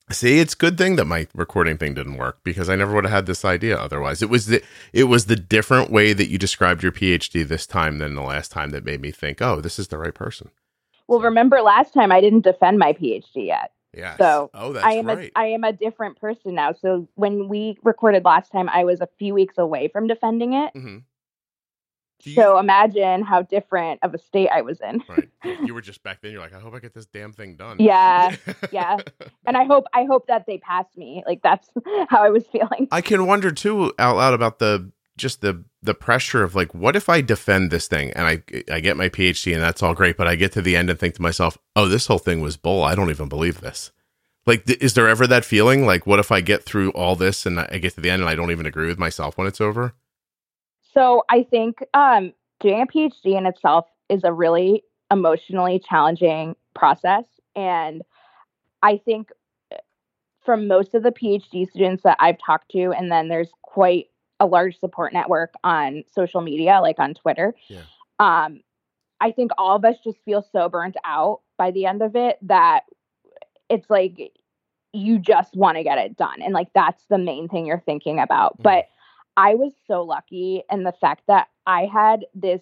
see, 0.09 0.39
it's 0.39 0.55
good 0.55 0.77
thing 0.77 0.95
that 0.95 1.05
my 1.05 1.27
recording 1.35 1.77
thing 1.77 1.93
didn't 1.93 2.17
work 2.17 2.39
because 2.43 2.69
I 2.69 2.75
never 2.75 2.93
would 2.93 3.03
have 3.03 3.13
had 3.13 3.25
this 3.25 3.45
idea 3.45 3.77
otherwise. 3.77 4.21
It 4.21 4.29
was 4.29 4.47
the 4.47 4.63
it 4.93 5.05
was 5.05 5.25
the 5.25 5.35
different 5.35 5.91
way 5.91 6.13
that 6.13 6.29
you 6.29 6.37
described 6.37 6.83
your 6.83 6.91
PhD 6.91 7.47
this 7.47 7.67
time 7.67 7.99
than 7.99 8.15
the 8.15 8.21
last 8.21 8.51
time 8.51 8.71
that 8.71 8.85
made 8.85 9.01
me 9.01 9.11
think, 9.11 9.41
oh, 9.41 9.61
this 9.61 9.79
is 9.79 9.89
the 9.89 9.97
right 9.97 10.13
person. 10.13 10.51
Well, 11.07 11.21
remember 11.21 11.61
last 11.61 11.93
time 11.93 12.11
I 12.11 12.21
didn't 12.21 12.41
defend 12.41 12.79
my 12.79 12.93
PhD 12.93 13.47
yet. 13.47 13.71
Yeah. 13.95 14.15
So 14.17 14.49
oh, 14.53 14.73
that's 14.73 14.85
I 14.85 14.93
am 14.93 15.07
right. 15.07 15.31
a 15.35 15.39
I 15.39 15.45
am 15.47 15.63
a 15.63 15.73
different 15.73 16.19
person 16.19 16.55
now. 16.55 16.73
So 16.73 17.07
when 17.15 17.49
we 17.49 17.77
recorded 17.83 18.23
last 18.23 18.51
time, 18.51 18.69
I 18.69 18.83
was 18.85 19.01
a 19.01 19.07
few 19.19 19.33
weeks 19.33 19.57
away 19.57 19.89
from 19.89 20.07
defending 20.07 20.53
it. 20.53 20.73
Mm-hmm. 20.73 20.97
You, 22.23 22.35
so 22.35 22.59
imagine 22.59 23.23
how 23.23 23.41
different 23.41 23.99
of 24.03 24.13
a 24.13 24.17
state 24.19 24.49
I 24.49 24.61
was 24.61 24.79
in. 24.81 25.03
right. 25.09 25.29
You 25.65 25.73
were 25.73 25.81
just 25.81 26.03
back 26.03 26.21
then. 26.21 26.31
You're 26.31 26.41
like, 26.41 26.53
I 26.53 26.59
hope 26.59 26.73
I 26.73 26.79
get 26.79 26.93
this 26.93 27.07
damn 27.07 27.33
thing 27.33 27.55
done. 27.55 27.77
Yeah. 27.79 28.35
yeah. 28.71 28.97
And 29.45 29.57
I 29.57 29.65
hope 29.65 29.85
I 29.93 30.05
hope 30.05 30.27
that 30.27 30.45
they 30.45 30.59
pass 30.59 30.85
me. 30.95 31.23
Like 31.25 31.41
that's 31.41 31.67
how 32.09 32.23
I 32.23 32.29
was 32.29 32.45
feeling. 32.47 32.87
I 32.91 33.01
can 33.01 33.25
wonder 33.25 33.51
too 33.51 33.91
out 33.97 34.17
loud 34.17 34.33
about 34.33 34.59
the 34.59 34.91
just 35.21 35.41
the 35.41 35.63
the 35.81 35.93
pressure 35.93 36.43
of 36.43 36.55
like, 36.55 36.73
what 36.73 36.95
if 36.95 37.07
I 37.07 37.21
defend 37.21 37.71
this 37.71 37.87
thing 37.87 38.11
and 38.11 38.27
I 38.27 38.43
I 38.71 38.79
get 38.79 38.97
my 38.97 39.09
PhD 39.09 39.53
and 39.53 39.61
that's 39.61 39.81
all 39.81 39.93
great, 39.93 40.17
but 40.17 40.27
I 40.27 40.35
get 40.35 40.51
to 40.53 40.61
the 40.61 40.75
end 40.75 40.89
and 40.89 40.99
think 40.99 41.15
to 41.15 41.21
myself, 41.21 41.57
oh, 41.75 41.87
this 41.87 42.07
whole 42.07 42.17
thing 42.17 42.41
was 42.41 42.57
bull. 42.57 42.83
I 42.83 42.95
don't 42.95 43.09
even 43.09 43.29
believe 43.29 43.61
this. 43.61 43.91
Like, 44.45 44.65
th- 44.65 44.79
is 44.79 44.95
there 44.95 45.07
ever 45.07 45.27
that 45.27 45.45
feeling? 45.45 45.85
Like, 45.85 46.07
what 46.07 46.19
if 46.19 46.31
I 46.31 46.41
get 46.41 46.63
through 46.63 46.89
all 46.91 47.15
this 47.15 47.45
and 47.45 47.59
I 47.59 47.77
get 47.77 47.93
to 47.95 48.01
the 48.01 48.09
end 48.09 48.21
and 48.21 48.29
I 48.29 48.35
don't 48.35 48.51
even 48.51 48.65
agree 48.65 48.87
with 48.87 48.99
myself 48.99 49.37
when 49.37 49.47
it's 49.47 49.61
over? 49.61 49.93
So 50.93 51.23
I 51.29 51.43
think 51.43 51.77
um, 51.93 52.33
doing 52.59 52.81
a 52.81 52.87
PhD 52.87 53.37
in 53.37 53.45
itself 53.45 53.85
is 54.09 54.23
a 54.23 54.33
really 54.33 54.83
emotionally 55.11 55.79
challenging 55.87 56.55
process. 56.73 57.23
And 57.55 58.01
I 58.81 58.97
think 58.97 59.29
from 60.43 60.67
most 60.67 60.95
of 60.95 61.03
the 61.03 61.11
PhD 61.11 61.69
students 61.69 62.03
that 62.03 62.17
I've 62.19 62.37
talked 62.43 62.71
to, 62.71 62.91
and 62.91 63.11
then 63.11 63.27
there's 63.27 63.51
quite 63.61 64.07
a 64.41 64.45
large 64.45 64.79
support 64.79 65.13
network 65.13 65.53
on 65.63 66.03
social 66.13 66.41
media, 66.41 66.79
like 66.81 66.97
on 66.97 67.13
Twitter. 67.13 67.53
Yeah. 67.67 67.83
Um, 68.19 68.61
I 69.21 69.31
think 69.31 69.51
all 69.57 69.75
of 69.75 69.85
us 69.85 69.97
just 70.03 70.17
feel 70.25 70.41
so 70.51 70.67
burnt 70.67 70.97
out 71.05 71.41
by 71.57 71.69
the 71.69 71.85
end 71.85 72.01
of 72.01 72.15
it 72.15 72.39
that 72.41 72.85
it's 73.69 73.87
like 73.89 74.33
you 74.93 75.19
just 75.19 75.55
want 75.55 75.77
to 75.77 75.83
get 75.83 75.99
it 75.99 76.17
done. 76.17 76.41
And 76.41 76.55
like 76.55 76.73
that's 76.73 77.05
the 77.05 77.19
main 77.19 77.47
thing 77.47 77.67
you're 77.67 77.83
thinking 77.85 78.19
about. 78.19 78.53
Mm-hmm. 78.53 78.63
But 78.63 78.85
I 79.37 79.53
was 79.53 79.73
so 79.87 80.01
lucky 80.01 80.63
in 80.71 80.83
the 80.83 80.91
fact 80.91 81.21
that 81.27 81.47
I 81.67 81.85
had 81.85 82.25
this, 82.33 82.61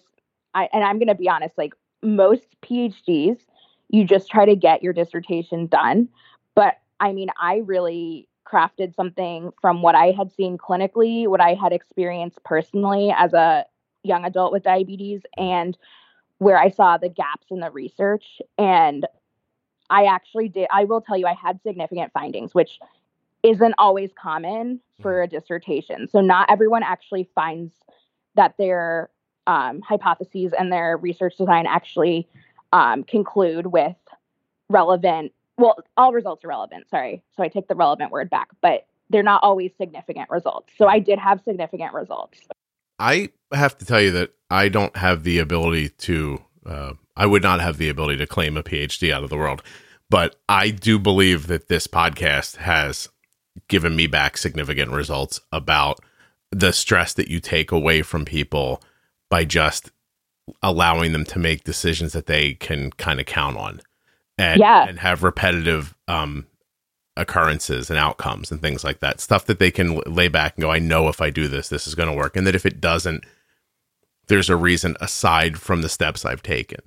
I, 0.54 0.68
and 0.72 0.84
I'm 0.84 0.98
going 0.98 1.08
to 1.08 1.14
be 1.14 1.30
honest, 1.30 1.56
like 1.56 1.72
most 2.02 2.44
PhDs, 2.62 3.38
you 3.88 4.04
just 4.04 4.30
try 4.30 4.44
to 4.44 4.54
get 4.54 4.82
your 4.82 4.92
dissertation 4.92 5.66
done. 5.66 6.10
But 6.54 6.76
I 7.00 7.12
mean, 7.12 7.30
I 7.40 7.62
really 7.64 8.28
crafted 8.50 8.94
something 8.94 9.52
from 9.60 9.82
what 9.82 9.94
I 9.94 10.10
had 10.10 10.32
seen 10.32 10.58
clinically, 10.58 11.26
what 11.26 11.40
I 11.40 11.54
had 11.54 11.72
experienced 11.72 12.42
personally 12.44 13.12
as 13.16 13.32
a 13.32 13.64
young 14.02 14.24
adult 14.24 14.52
with 14.52 14.62
diabetes, 14.62 15.22
and 15.36 15.76
where 16.38 16.58
I 16.58 16.70
saw 16.70 16.96
the 16.96 17.08
gaps 17.08 17.46
in 17.50 17.60
the 17.60 17.70
research. 17.70 18.40
And 18.58 19.06
I 19.90 20.04
actually 20.04 20.48
did, 20.48 20.68
I 20.72 20.84
will 20.84 21.00
tell 21.00 21.16
you, 21.16 21.26
I 21.26 21.34
had 21.34 21.60
significant 21.62 22.12
findings, 22.12 22.54
which 22.54 22.80
isn't 23.42 23.74
always 23.78 24.10
common 24.20 24.80
for 25.00 25.14
mm-hmm. 25.14 25.24
a 25.24 25.40
dissertation. 25.40 26.08
So, 26.08 26.20
not 26.20 26.50
everyone 26.50 26.82
actually 26.82 27.28
finds 27.34 27.72
that 28.36 28.54
their 28.58 29.10
um, 29.46 29.80
hypotheses 29.80 30.52
and 30.58 30.72
their 30.72 30.96
research 30.96 31.36
design 31.36 31.66
actually 31.66 32.28
um, 32.72 33.02
conclude 33.02 33.66
with 33.66 33.96
relevant 34.68 35.32
well, 35.60 35.78
all 35.96 36.12
results 36.12 36.44
are 36.44 36.48
relevant. 36.48 36.88
Sorry. 36.90 37.22
So 37.36 37.42
I 37.42 37.48
take 37.48 37.68
the 37.68 37.74
relevant 37.74 38.10
word 38.10 38.30
back, 38.30 38.48
but 38.60 38.86
they're 39.10 39.22
not 39.22 39.42
always 39.42 39.72
significant 39.78 40.30
results. 40.30 40.72
So 40.78 40.86
I 40.86 40.98
did 40.98 41.18
have 41.18 41.40
significant 41.44 41.92
results. 41.92 42.38
I 42.98 43.30
have 43.52 43.76
to 43.78 43.84
tell 43.84 44.00
you 44.00 44.10
that 44.12 44.30
I 44.50 44.68
don't 44.68 44.96
have 44.96 45.24
the 45.24 45.38
ability 45.38 45.90
to, 45.90 46.38
uh, 46.66 46.92
I 47.16 47.26
would 47.26 47.42
not 47.42 47.60
have 47.60 47.78
the 47.78 47.88
ability 47.88 48.18
to 48.18 48.26
claim 48.26 48.56
a 48.56 48.62
PhD 48.62 49.12
out 49.12 49.24
of 49.24 49.30
the 49.30 49.36
world. 49.36 49.62
But 50.08 50.36
I 50.48 50.70
do 50.70 50.98
believe 50.98 51.46
that 51.46 51.68
this 51.68 51.86
podcast 51.86 52.56
has 52.56 53.08
given 53.68 53.96
me 53.96 54.06
back 54.06 54.36
significant 54.36 54.90
results 54.90 55.40
about 55.52 56.00
the 56.50 56.72
stress 56.72 57.12
that 57.14 57.28
you 57.28 57.40
take 57.40 57.70
away 57.72 58.02
from 58.02 58.24
people 58.24 58.82
by 59.28 59.44
just 59.44 59.92
allowing 60.62 61.12
them 61.12 61.24
to 61.24 61.38
make 61.38 61.64
decisions 61.64 62.12
that 62.12 62.26
they 62.26 62.54
can 62.54 62.90
kind 62.92 63.20
of 63.20 63.26
count 63.26 63.56
on 63.56 63.80
and, 64.40 64.60
yeah. 64.60 64.88
and 64.88 64.98
have 64.98 65.22
repetitive 65.22 65.94
um, 66.08 66.46
occurrences 67.16 67.90
and 67.90 67.98
outcomes 67.98 68.50
and 68.50 68.60
things 68.60 68.82
like 68.82 69.00
that. 69.00 69.20
Stuff 69.20 69.44
that 69.46 69.58
they 69.58 69.70
can 69.70 69.98
lay 70.06 70.28
back 70.28 70.56
and 70.56 70.62
go, 70.62 70.70
I 70.70 70.78
know 70.78 71.08
if 71.08 71.20
I 71.20 71.30
do 71.30 71.46
this, 71.46 71.68
this 71.68 71.86
is 71.86 71.94
going 71.94 72.08
to 72.08 72.14
work. 72.14 72.36
And 72.36 72.46
that 72.46 72.54
if 72.54 72.64
it 72.64 72.80
doesn't, 72.80 73.24
there's 74.28 74.48
a 74.48 74.56
reason 74.56 74.96
aside 75.00 75.58
from 75.58 75.82
the 75.82 75.88
steps 75.88 76.24
I've 76.24 76.42
taken. 76.42 76.80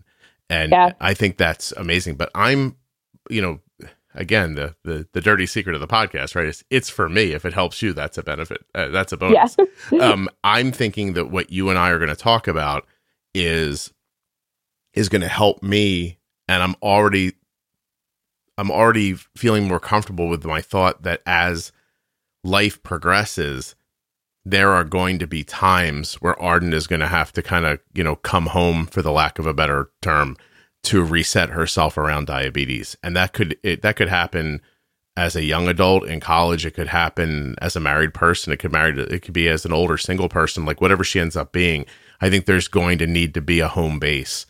And 0.50 0.72
yeah. 0.72 0.94
I 1.00 1.14
think 1.14 1.38
that's 1.38 1.72
amazing. 1.74 2.16
But 2.16 2.32
I'm, 2.34 2.76
you 3.30 3.42
know, 3.42 3.60
again, 4.16 4.56
the, 4.56 4.76
the, 4.84 5.08
the 5.14 5.22
dirty 5.22 5.46
secret 5.46 5.76
of 5.76 5.82
the 5.82 5.88
podcast, 5.88 6.36
right? 6.36 6.46
Is 6.46 6.64
it's 6.72 6.90
for 6.90 7.08
me. 7.08 7.34
If 7.34 7.46
it 7.46 7.54
helps 7.54 7.82
you, 7.84 7.94
that's 7.94 8.18
a 8.18 8.24
benefit. 8.24 8.66
Uh, 8.74 8.88
that's 8.88 9.12
a 9.12 9.18
bonus. 9.18 9.56
Yeah. 9.92 10.00
um, 10.02 10.28
I'm 10.44 10.72
thinking 10.72 11.14
that 11.14 11.30
what 11.30 11.52
you 11.52 11.70
and 11.70 11.78
I 11.78 11.90
are 11.90 12.00
going 12.00 12.10
to 12.10 12.16
talk 12.16 12.48
about 12.48 12.88
is, 13.36 13.94
is 14.94 15.10
going 15.10 15.22
to 15.22 15.28
help 15.28 15.62
me. 15.62 16.18
And 16.48 16.62
I'm 16.62 16.76
already 16.82 17.34
I'm 18.58 18.72
already 18.72 19.14
feeling 19.14 19.68
more 19.68 19.80
comfortable 19.80 20.28
with 20.28 20.46
my 20.46 20.62
thought 20.62 21.04
that 21.04 21.22
as 21.26 21.72
life 22.44 22.82
progresses, 22.84 23.76
there 24.46 24.72
are 24.72 24.84
going 24.84 25.20
to 25.20 25.28
be 25.28 25.44
times 25.44 26.16
where 26.16 26.40
Arden 26.42 26.74
is 26.74 26.88
going 26.88 27.00
to 27.00 27.08
have 27.08 27.32
to 27.34 27.42
kind 27.42 27.66
of, 27.66 27.80
you 27.94 28.04
know, 28.04 28.18
come 28.18 28.48
home 28.48 28.86
for 28.86 29.02
the 29.02 29.12
lack 29.12 29.40
of 29.40 29.48
a 29.48 29.54
better 29.54 29.90
term 30.02 30.36
to 30.84 31.04
reset 31.04 31.50
herself 31.50 31.98
around 31.98 32.28
diabetes. 32.28 32.98
And 33.02 33.16
that 33.16 33.34
could 33.34 33.58
it, 33.64 33.82
that 33.82 33.96
could 33.96 34.10
happen 34.10 34.62
as 35.16 35.36
a 35.36 35.44
young 35.44 35.68
adult 35.68 36.06
in 36.06 36.20
college, 36.20 36.66
it 36.66 36.72
could 36.72 36.88
happen 36.88 37.56
as 37.62 37.76
a 37.76 37.80
married 37.80 38.14
person, 38.14 38.52
it 38.52 38.58
could 38.58 38.72
marry 38.72 39.00
it 39.00 39.22
could 39.22 39.34
be 39.34 39.48
as 39.48 39.64
an 39.64 39.72
older 39.72 39.98
single 39.98 40.28
person, 40.28 40.66
like 40.66 40.82
whatever 40.82 41.04
she 41.04 41.20
ends 41.20 41.38
up 41.38 41.52
being. 41.52 41.86
I 42.20 42.30
think 42.30 42.46
there's 42.46 42.68
going 42.68 42.98
to 42.98 43.08
need 43.08 43.34
to 43.36 43.42
be 43.42 43.60
a 43.60 43.68
home 43.68 44.00
base 44.00 44.46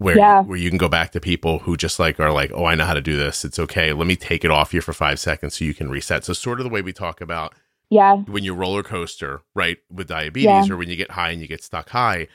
where 0.00 0.16
yeah. 0.16 0.40
where 0.40 0.56
you 0.56 0.70
can 0.70 0.78
go 0.78 0.88
back 0.88 1.12
to 1.12 1.20
people 1.20 1.58
who 1.60 1.76
just 1.76 1.98
like 1.98 2.18
are 2.18 2.32
like, 2.32 2.50
oh, 2.54 2.64
I 2.64 2.74
know 2.74 2.86
how 2.86 2.94
to 2.94 3.02
do 3.02 3.18
this. 3.18 3.44
It's 3.44 3.58
okay. 3.58 3.92
Let 3.92 4.06
me 4.06 4.16
take 4.16 4.46
it 4.46 4.50
off 4.50 4.72
you 4.72 4.80
for 4.80 4.94
five 4.94 5.20
seconds 5.20 5.58
so 5.58 5.64
you 5.66 5.74
can 5.74 5.90
reset. 5.90 6.24
So 6.24 6.32
sort 6.32 6.58
of 6.58 6.64
the 6.64 6.70
way 6.70 6.80
we 6.80 6.92
talk 6.92 7.20
about 7.20 7.54
yeah 7.90 8.14
when 8.14 8.44
you 8.44 8.54
roller 8.54 8.82
coaster 8.82 9.42
right 9.54 9.78
with 9.90 10.08
diabetes 10.08 10.44
yeah. 10.44 10.66
or 10.70 10.76
when 10.76 10.88
you 10.88 10.96
get 10.96 11.10
high 11.10 11.30
and 11.30 11.42
you 11.42 11.46
get 11.46 11.62
stuck 11.62 11.90
high. 11.90 12.28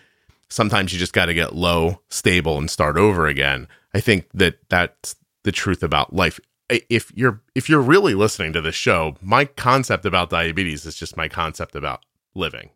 Sometimes 0.47 0.93
you 0.93 0.99
just 0.99 1.11
got 1.13 1.25
to 1.25 1.33
get 1.33 1.55
low, 1.55 2.01
stable, 2.09 2.59
and 2.59 2.69
start 2.69 2.97
over 2.97 3.25
again. 3.25 3.67
I 3.95 3.99
think 3.99 4.29
that 4.35 4.59
that's 4.69 5.15
the 5.41 5.51
truth 5.51 5.81
about 5.81 6.13
life. 6.13 6.39
If 6.69 7.11
you're 7.15 7.41
if 7.55 7.67
you're 7.67 7.81
really 7.81 8.13
listening 8.13 8.53
to 8.53 8.61
this 8.61 8.75
show, 8.75 9.15
my 9.23 9.45
concept 9.45 10.05
about 10.05 10.29
diabetes 10.29 10.85
is 10.85 10.95
just 10.95 11.17
my 11.17 11.27
concept 11.27 11.75
about 11.75 12.05
living. 12.35 12.69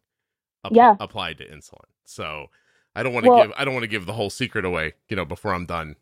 yeah, 0.71 0.95
applied 0.99 1.37
to 1.37 1.47
insulin. 1.47 1.85
So 2.05 2.49
I 2.99 3.03
don't 3.03 3.13
want 3.13 3.23
to 3.23 3.29
well, 3.29 3.43
give 3.43 3.53
I 3.57 3.63
don't 3.63 3.73
want 3.73 3.83
to 3.83 3.89
give 3.89 4.05
the 4.05 4.13
whole 4.13 4.29
secret 4.29 4.65
away, 4.65 4.93
you 5.07 5.15
know, 5.15 5.23
before 5.23 5.53
I'm 5.53 5.65
done 5.65 5.95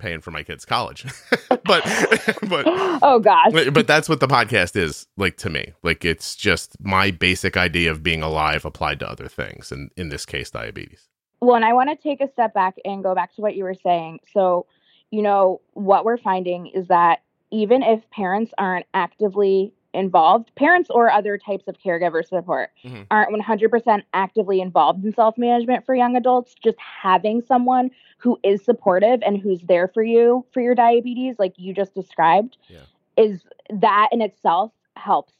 paying 0.00 0.20
for 0.20 0.32
my 0.32 0.42
kids' 0.42 0.64
college. 0.64 1.06
but 1.48 1.60
but 1.64 2.64
oh 2.66 3.20
gosh. 3.22 3.52
But 3.52 3.86
that's 3.86 4.08
what 4.08 4.18
the 4.18 4.26
podcast 4.26 4.74
is 4.74 5.06
like 5.16 5.36
to 5.38 5.50
me. 5.50 5.72
Like 5.84 6.04
it's 6.04 6.34
just 6.34 6.76
my 6.80 7.12
basic 7.12 7.56
idea 7.56 7.92
of 7.92 8.02
being 8.02 8.22
alive 8.22 8.64
applied 8.64 8.98
to 9.00 9.08
other 9.08 9.28
things 9.28 9.70
and 9.70 9.90
in 9.96 10.08
this 10.08 10.26
case 10.26 10.50
diabetes. 10.50 11.08
Well, 11.40 11.54
and 11.54 11.64
I 11.64 11.72
want 11.74 11.90
to 11.90 11.96
take 11.96 12.20
a 12.20 12.30
step 12.32 12.54
back 12.54 12.74
and 12.84 13.02
go 13.02 13.14
back 13.14 13.34
to 13.36 13.40
what 13.40 13.54
you 13.54 13.64
were 13.64 13.76
saying. 13.82 14.20
So, 14.32 14.66
you 15.10 15.22
know, 15.22 15.60
what 15.74 16.04
we're 16.04 16.18
finding 16.18 16.66
is 16.68 16.88
that 16.88 17.22
even 17.50 17.82
if 17.82 18.08
parents 18.10 18.52
aren't 18.58 18.86
actively 18.94 19.72
involved, 19.94 20.54
parents 20.54 20.90
or 20.90 21.10
other 21.10 21.38
types 21.38 21.68
of 21.68 21.76
caregiver 21.78 22.26
support 22.26 22.70
mm-hmm. 22.84 23.02
aren't 23.10 23.30
100% 23.34 24.02
actively 24.14 24.60
involved 24.60 25.04
in 25.04 25.14
self 25.14 25.36
management 25.36 25.84
for 25.84 25.94
young 25.94 26.16
adults, 26.16 26.54
just 26.62 26.78
having 26.78 27.42
someone 27.42 27.90
who 28.18 28.38
is 28.42 28.64
supportive 28.64 29.20
and 29.24 29.38
who's 29.38 29.60
there 29.62 29.88
for 29.88 30.02
you 30.02 30.44
for 30.52 30.60
your 30.60 30.74
diabetes, 30.74 31.36
like 31.38 31.54
you 31.56 31.74
just 31.74 31.94
described, 31.94 32.56
yeah. 32.68 32.78
is 33.16 33.42
that 33.70 34.08
in 34.12 34.22
itself 34.22 34.72
helps 34.96 35.32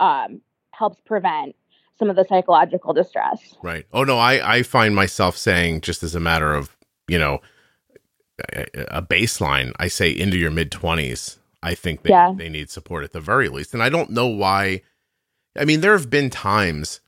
um, 0.00 0.40
helps 0.70 1.00
prevent 1.00 1.54
some 1.98 2.08
of 2.08 2.16
the 2.16 2.24
psychological 2.24 2.92
distress. 2.92 3.56
Right. 3.62 3.86
Oh 3.92 4.04
no, 4.04 4.18
I 4.18 4.58
I 4.58 4.62
find 4.62 4.94
myself 4.94 5.36
saying 5.36 5.80
just 5.80 6.02
as 6.02 6.14
a 6.14 6.20
matter 6.20 6.54
of 6.54 6.76
you 7.08 7.18
know 7.18 7.40
a 8.88 9.02
baseline, 9.02 9.72
I 9.80 9.88
say 9.88 10.10
into 10.10 10.38
your 10.38 10.52
mid 10.52 10.70
twenties 10.70 11.37
I 11.62 11.74
think 11.74 12.02
they, 12.02 12.10
yeah. 12.10 12.32
they 12.34 12.48
need 12.48 12.70
support 12.70 13.04
at 13.04 13.12
the 13.12 13.20
very 13.20 13.48
least. 13.48 13.74
And 13.74 13.82
I 13.82 13.88
don't 13.88 14.10
know 14.10 14.26
why. 14.26 14.82
I 15.56 15.64
mean, 15.64 15.80
there 15.80 15.92
have 15.92 16.10
been 16.10 16.30
times 16.30 17.00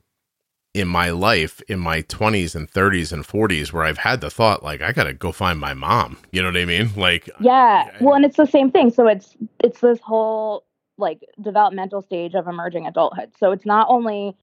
in 0.73 0.87
my 0.87 1.09
life, 1.09 1.61
in 1.67 1.79
my 1.79 2.01
20s 2.03 2.55
and 2.55 2.69
30s 2.71 3.11
and 3.11 3.25
40s, 3.25 3.73
where 3.73 3.83
I've 3.83 3.97
had 3.99 4.21
the 4.21 4.29
thought, 4.29 4.63
like, 4.63 4.81
I 4.81 4.91
got 4.91 5.03
to 5.03 5.13
go 5.13 5.31
find 5.31 5.59
my 5.59 5.73
mom. 5.73 6.17
You 6.31 6.41
know 6.41 6.49
what 6.49 6.57
I 6.57 6.65
mean? 6.65 6.91
Like, 6.95 7.29
yeah. 7.39 7.89
I, 7.93 8.03
well, 8.03 8.15
and 8.15 8.25
it's 8.25 8.37
the 8.37 8.45
same 8.45 8.71
thing. 8.71 8.89
So 8.89 9.07
it's, 9.07 9.35
it's 9.59 9.79
this 9.79 9.99
whole 9.99 10.65
like 10.97 11.25
developmental 11.41 12.01
stage 12.01 12.35
of 12.35 12.47
emerging 12.47 12.87
adulthood. 12.87 13.31
So 13.37 13.51
it's 13.51 13.65
not 13.65 13.87
only 13.89 14.37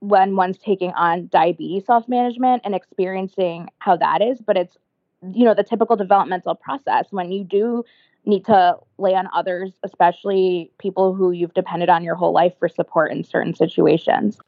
when 0.00 0.36
one's 0.36 0.58
taking 0.58 0.92
on 0.92 1.28
diabetes 1.28 1.86
self 1.86 2.06
management 2.08 2.62
and 2.64 2.74
experiencing 2.74 3.68
how 3.78 3.96
that 3.96 4.20
is, 4.20 4.40
but 4.40 4.58
it's, 4.58 4.76
you 5.32 5.44
know, 5.44 5.54
the 5.54 5.64
typical 5.64 5.96
developmental 5.96 6.54
process 6.54 7.06
when 7.10 7.32
you 7.32 7.44
do 7.44 7.84
need 8.26 8.44
to 8.46 8.76
lay 8.98 9.14
on 9.14 9.28
others, 9.34 9.72
especially 9.84 10.72
people 10.78 11.14
who 11.14 11.30
you've 11.30 11.54
depended 11.54 11.88
on 11.88 12.02
your 12.02 12.16
whole 12.16 12.32
life 12.32 12.52
for 12.58 12.68
support 12.68 13.12
in 13.12 13.24
certain 13.24 13.54
situations. 13.54 14.38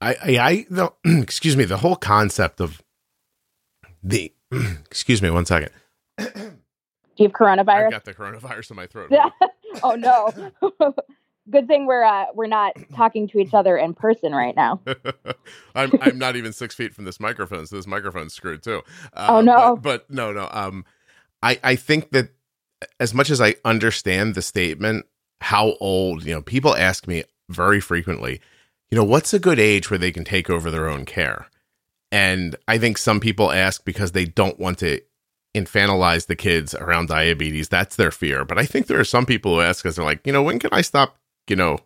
I, 0.00 0.14
I, 0.14 0.38
I 0.38 0.66
the, 0.68 0.92
excuse 1.22 1.56
me, 1.56 1.64
the 1.64 1.78
whole 1.78 1.96
concept 1.96 2.60
of 2.60 2.82
the, 4.02 4.32
excuse 4.86 5.22
me, 5.22 5.30
one 5.30 5.46
second. 5.46 5.70
Do 6.18 7.24
you 7.24 7.28
have 7.28 7.32
coronavirus? 7.32 7.86
I 7.86 7.90
got 7.90 8.04
the 8.04 8.14
coronavirus 8.14 8.70
in 8.70 8.76
my 8.76 8.86
throat. 8.86 9.12
oh 9.82 9.94
no. 9.94 10.32
Good 11.50 11.66
thing 11.66 11.86
we're 11.86 12.04
uh, 12.04 12.26
we're 12.34 12.46
not 12.46 12.76
talking 12.94 13.28
to 13.28 13.38
each 13.38 13.54
other 13.54 13.76
in 13.76 13.92
person 13.92 14.32
right 14.32 14.54
now. 14.54 14.80
I'm 15.74 15.90
I'm 16.00 16.18
not 16.18 16.36
even 16.36 16.52
six 16.52 16.74
feet 16.74 16.94
from 16.94 17.04
this 17.04 17.18
microphone, 17.18 17.66
so 17.66 17.76
this 17.76 17.86
microphone's 17.86 18.34
screwed 18.34 18.62
too. 18.62 18.82
Uh, 19.12 19.26
oh 19.30 19.40
no! 19.40 19.76
But, 19.76 20.06
but 20.08 20.14
no, 20.14 20.32
no. 20.32 20.48
Um, 20.52 20.84
I 21.42 21.58
I 21.64 21.76
think 21.76 22.10
that 22.10 22.30
as 22.98 23.14
much 23.14 23.30
as 23.30 23.40
I 23.40 23.56
understand 23.64 24.34
the 24.34 24.42
statement, 24.42 25.06
how 25.40 25.74
old, 25.80 26.24
you 26.24 26.34
know, 26.34 26.42
people 26.42 26.76
ask 26.76 27.06
me 27.06 27.24
very 27.48 27.80
frequently, 27.80 28.40
you 28.90 28.96
know, 28.96 29.04
what's 29.04 29.32
a 29.32 29.38
good 29.38 29.58
age 29.58 29.90
where 29.90 29.98
they 29.98 30.12
can 30.12 30.24
take 30.24 30.50
over 30.50 30.70
their 30.70 30.88
own 30.88 31.04
care? 31.04 31.46
And 32.12 32.56
I 32.66 32.78
think 32.78 32.98
some 32.98 33.20
people 33.20 33.52
ask 33.52 33.84
because 33.84 34.12
they 34.12 34.24
don't 34.24 34.58
want 34.58 34.78
to 34.78 35.00
infantilize 35.56 36.26
the 36.26 36.36
kids 36.36 36.74
around 36.74 37.08
diabetes. 37.08 37.68
That's 37.68 37.96
their 37.96 38.10
fear. 38.10 38.44
But 38.44 38.58
I 38.58 38.66
think 38.66 38.86
there 38.86 39.00
are 39.00 39.04
some 39.04 39.26
people 39.26 39.54
who 39.54 39.60
ask 39.60 39.84
us, 39.86 39.96
they're 39.96 40.04
like, 40.04 40.26
you 40.26 40.32
know, 40.32 40.42
when 40.42 40.58
can 40.58 40.70
I 40.72 40.80
stop, 40.80 41.16
you 41.48 41.56
know, 41.56 41.78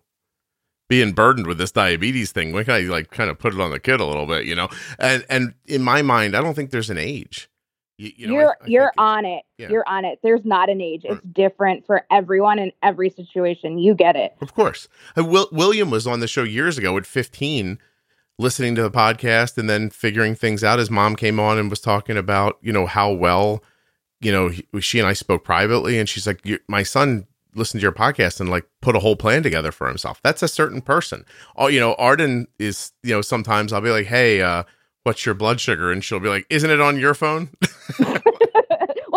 being 0.89 1.13
burdened 1.13 1.47
with 1.47 1.59
this 1.59 1.73
diabetes 1.73 2.33
thing? 2.33 2.53
When 2.53 2.65
can 2.65 2.75
I 2.75 2.81
like 2.81 3.11
kind 3.11 3.31
of 3.31 3.39
put 3.39 3.55
it 3.55 3.61
on 3.61 3.71
the 3.71 3.81
kid 3.81 4.01
a 4.01 4.05
little 4.05 4.27
bit, 4.27 4.47
you 4.47 4.55
know? 4.55 4.69
And 4.99 5.25
and 5.29 5.55
in 5.67 5.83
my 5.83 6.03
mind, 6.03 6.37
I 6.37 6.43
don't 6.43 6.55
think 6.55 6.71
there's 6.71 6.91
an 6.91 6.99
age. 6.99 7.49
You, 7.97 8.13
you 8.17 8.27
know, 8.27 8.33
you're 8.35 8.51
I, 8.61 8.65
I 8.65 8.67
you're 8.67 8.93
on 8.99 9.25
it. 9.25 9.45
Yeah. 9.57 9.69
You're 9.69 9.89
on 9.89 10.05
it. 10.05 10.19
There's 10.23 10.45
not 10.45 10.69
an 10.69 10.81
age. 10.81 11.03
It's 11.05 11.21
different 11.33 11.87
for 11.87 12.05
everyone 12.11 12.59
in 12.59 12.73
every 12.83 13.11
situation. 13.11 13.79
You 13.79 13.95
get 13.95 14.17
it. 14.17 14.35
Of 14.41 14.55
course. 14.55 14.89
Uh, 15.17 15.25
Will, 15.25 15.49
William 15.53 15.91
was 15.91 16.07
on 16.07 16.21
the 16.21 16.29
show 16.29 16.43
years 16.43 16.77
ago 16.77 16.97
at 16.97 17.07
15 17.07 17.79
listening 18.39 18.75
to 18.75 18.83
the 18.83 18.91
podcast 18.91 19.57
and 19.59 19.71
then 19.71 19.91
figuring 19.91 20.35
things 20.35 20.65
out. 20.65 20.79
His 20.79 20.91
mom 20.91 21.15
came 21.17 21.39
on 21.39 21.59
and 21.59 21.71
was 21.71 21.81
talking 21.81 22.17
about, 22.17 22.59
you 22.61 22.73
know, 22.73 22.87
how 22.87 23.13
well, 23.13 23.63
you 24.21 24.33
know, 24.33 24.49
he, 24.49 24.67
she 24.81 24.99
and 24.99 25.07
I 25.07 25.13
spoke 25.13 25.45
privately 25.45 25.99
and 25.99 26.09
she's 26.09 26.27
like, 26.27 26.45
my 26.69 26.83
son 26.83 27.27
listened 27.55 27.81
to 27.81 27.85
your 27.85 27.93
podcast 27.93 28.41
and 28.41 28.51
like 28.51 28.67
put 28.81 28.97
a 28.97 28.99
whole 28.99 29.15
plan 29.15 29.45
together 29.45 29.71
for 29.71 29.87
himself. 29.87 30.21
That's 30.25 30.43
a 30.43 30.49
certain 30.49 30.81
person. 30.81 31.25
Oh, 31.55 31.69
you 31.69 31.79
know, 31.79 31.95
Arden 31.95 32.49
is, 32.59 32.93
you 33.05 33.15
know, 33.15 33.21
sometimes 33.21 33.73
I'll 33.73 33.81
be 33.81 33.91
like, 33.91 34.07
Hey, 34.07 34.43
uh, 34.43 34.65
what's 35.05 35.25
your 35.25 35.35
blood 35.35 35.61
sugar? 35.61 35.93
And 35.93 36.03
she'll 36.03 36.21
be 36.21 36.29
like, 36.29 36.47
isn't 36.51 36.69
it 36.69 36.81
on 36.81 36.99
your 36.99 37.15
phone? 37.15 37.51
well, 37.99 38.21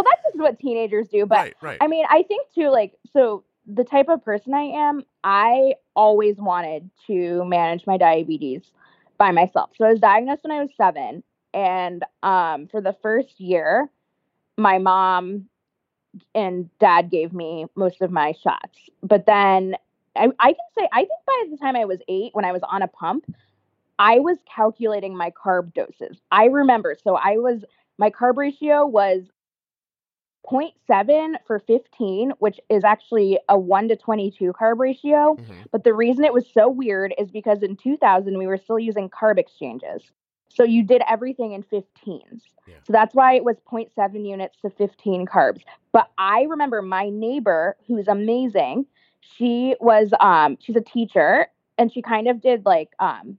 that's 0.03 0.23
just 0.23 0.37
what 0.37 0.59
teenagers 0.59 1.07
do. 1.07 1.25
But 1.25 1.37
right, 1.37 1.55
right. 1.61 1.77
I 1.81 1.87
mean, 1.87 2.05
I 2.09 2.23
think 2.23 2.47
too, 2.53 2.69
like, 2.69 2.93
so 3.11 3.43
the 3.65 3.83
type 3.83 4.07
of 4.09 4.23
person 4.23 4.53
I 4.53 4.63
am, 4.63 5.03
I 5.23 5.73
always 5.95 6.37
wanted 6.37 6.89
to 7.07 7.43
manage 7.45 7.87
my 7.87 7.97
diabetes 7.97 8.61
by 9.17 9.31
myself. 9.31 9.71
So 9.77 9.85
I 9.85 9.91
was 9.91 9.99
diagnosed 9.99 10.43
when 10.43 10.51
I 10.51 10.61
was 10.61 10.69
seven. 10.77 11.23
And 11.53 12.03
um, 12.21 12.67
for 12.67 12.81
the 12.81 12.95
first 13.01 13.39
year, 13.39 13.89
my 14.57 14.77
mom 14.77 15.47
and 16.35 16.69
dad 16.79 17.09
gave 17.09 17.33
me 17.33 17.65
most 17.75 18.01
of 18.01 18.11
my 18.11 18.33
shots. 18.43 18.77
But 19.01 19.25
then 19.25 19.75
I, 20.15 20.27
I 20.39 20.47
can 20.49 20.65
say, 20.77 20.89
I 20.91 20.99
think 20.99 21.19
by 21.25 21.45
the 21.49 21.57
time 21.57 21.75
I 21.75 21.85
was 21.85 21.99
eight, 22.07 22.31
when 22.33 22.45
I 22.45 22.51
was 22.51 22.61
on 22.63 22.81
a 22.81 22.87
pump, 22.87 23.25
I 23.99 24.19
was 24.19 24.37
calculating 24.53 25.15
my 25.15 25.31
carb 25.31 25.73
doses. 25.73 26.21
I 26.31 26.45
remember. 26.45 26.95
So 27.01 27.15
I 27.15 27.37
was, 27.37 27.63
my 27.97 28.09
carb 28.09 28.37
ratio 28.37 28.85
was 28.85 29.23
0.7 30.49 31.35
for 31.45 31.59
15, 31.59 32.33
which 32.39 32.59
is 32.69 32.83
actually 32.83 33.39
a 33.49 33.57
1 33.57 33.89
to 33.89 33.95
22 33.95 34.53
carb 34.53 34.79
ratio. 34.79 35.35
Mm-hmm. 35.35 35.53
But 35.71 35.83
the 35.83 35.93
reason 35.93 36.23
it 36.23 36.33
was 36.33 36.45
so 36.51 36.69
weird 36.69 37.13
is 37.17 37.31
because 37.31 37.63
in 37.63 37.75
2000, 37.75 38.37
we 38.37 38.47
were 38.47 38.57
still 38.57 38.79
using 38.79 39.09
carb 39.09 39.37
exchanges. 39.37 40.03
So 40.49 40.63
you 40.63 40.83
did 40.83 41.01
everything 41.07 41.51
in 41.51 41.63
15s. 41.63 42.41
Yeah. 42.67 42.75
So 42.83 42.93
that's 42.93 43.13
why 43.13 43.35
it 43.35 43.43
was 43.43 43.57
0.7 43.71 44.27
units 44.27 44.57
to 44.61 44.69
15 44.69 45.25
carbs. 45.25 45.61
But 45.91 46.09
I 46.17 46.43
remember 46.43 46.81
my 46.81 47.09
neighbor, 47.09 47.75
who's 47.87 48.07
amazing, 48.07 48.85
she 49.19 49.75
was, 49.79 50.11
um, 50.19 50.57
she's 50.59 50.75
a 50.75 50.81
teacher 50.81 51.47
and 51.77 51.91
she 51.91 52.01
kind 52.01 52.27
of 52.27 52.41
did 52.41 52.65
like, 52.65 52.89
um, 52.99 53.37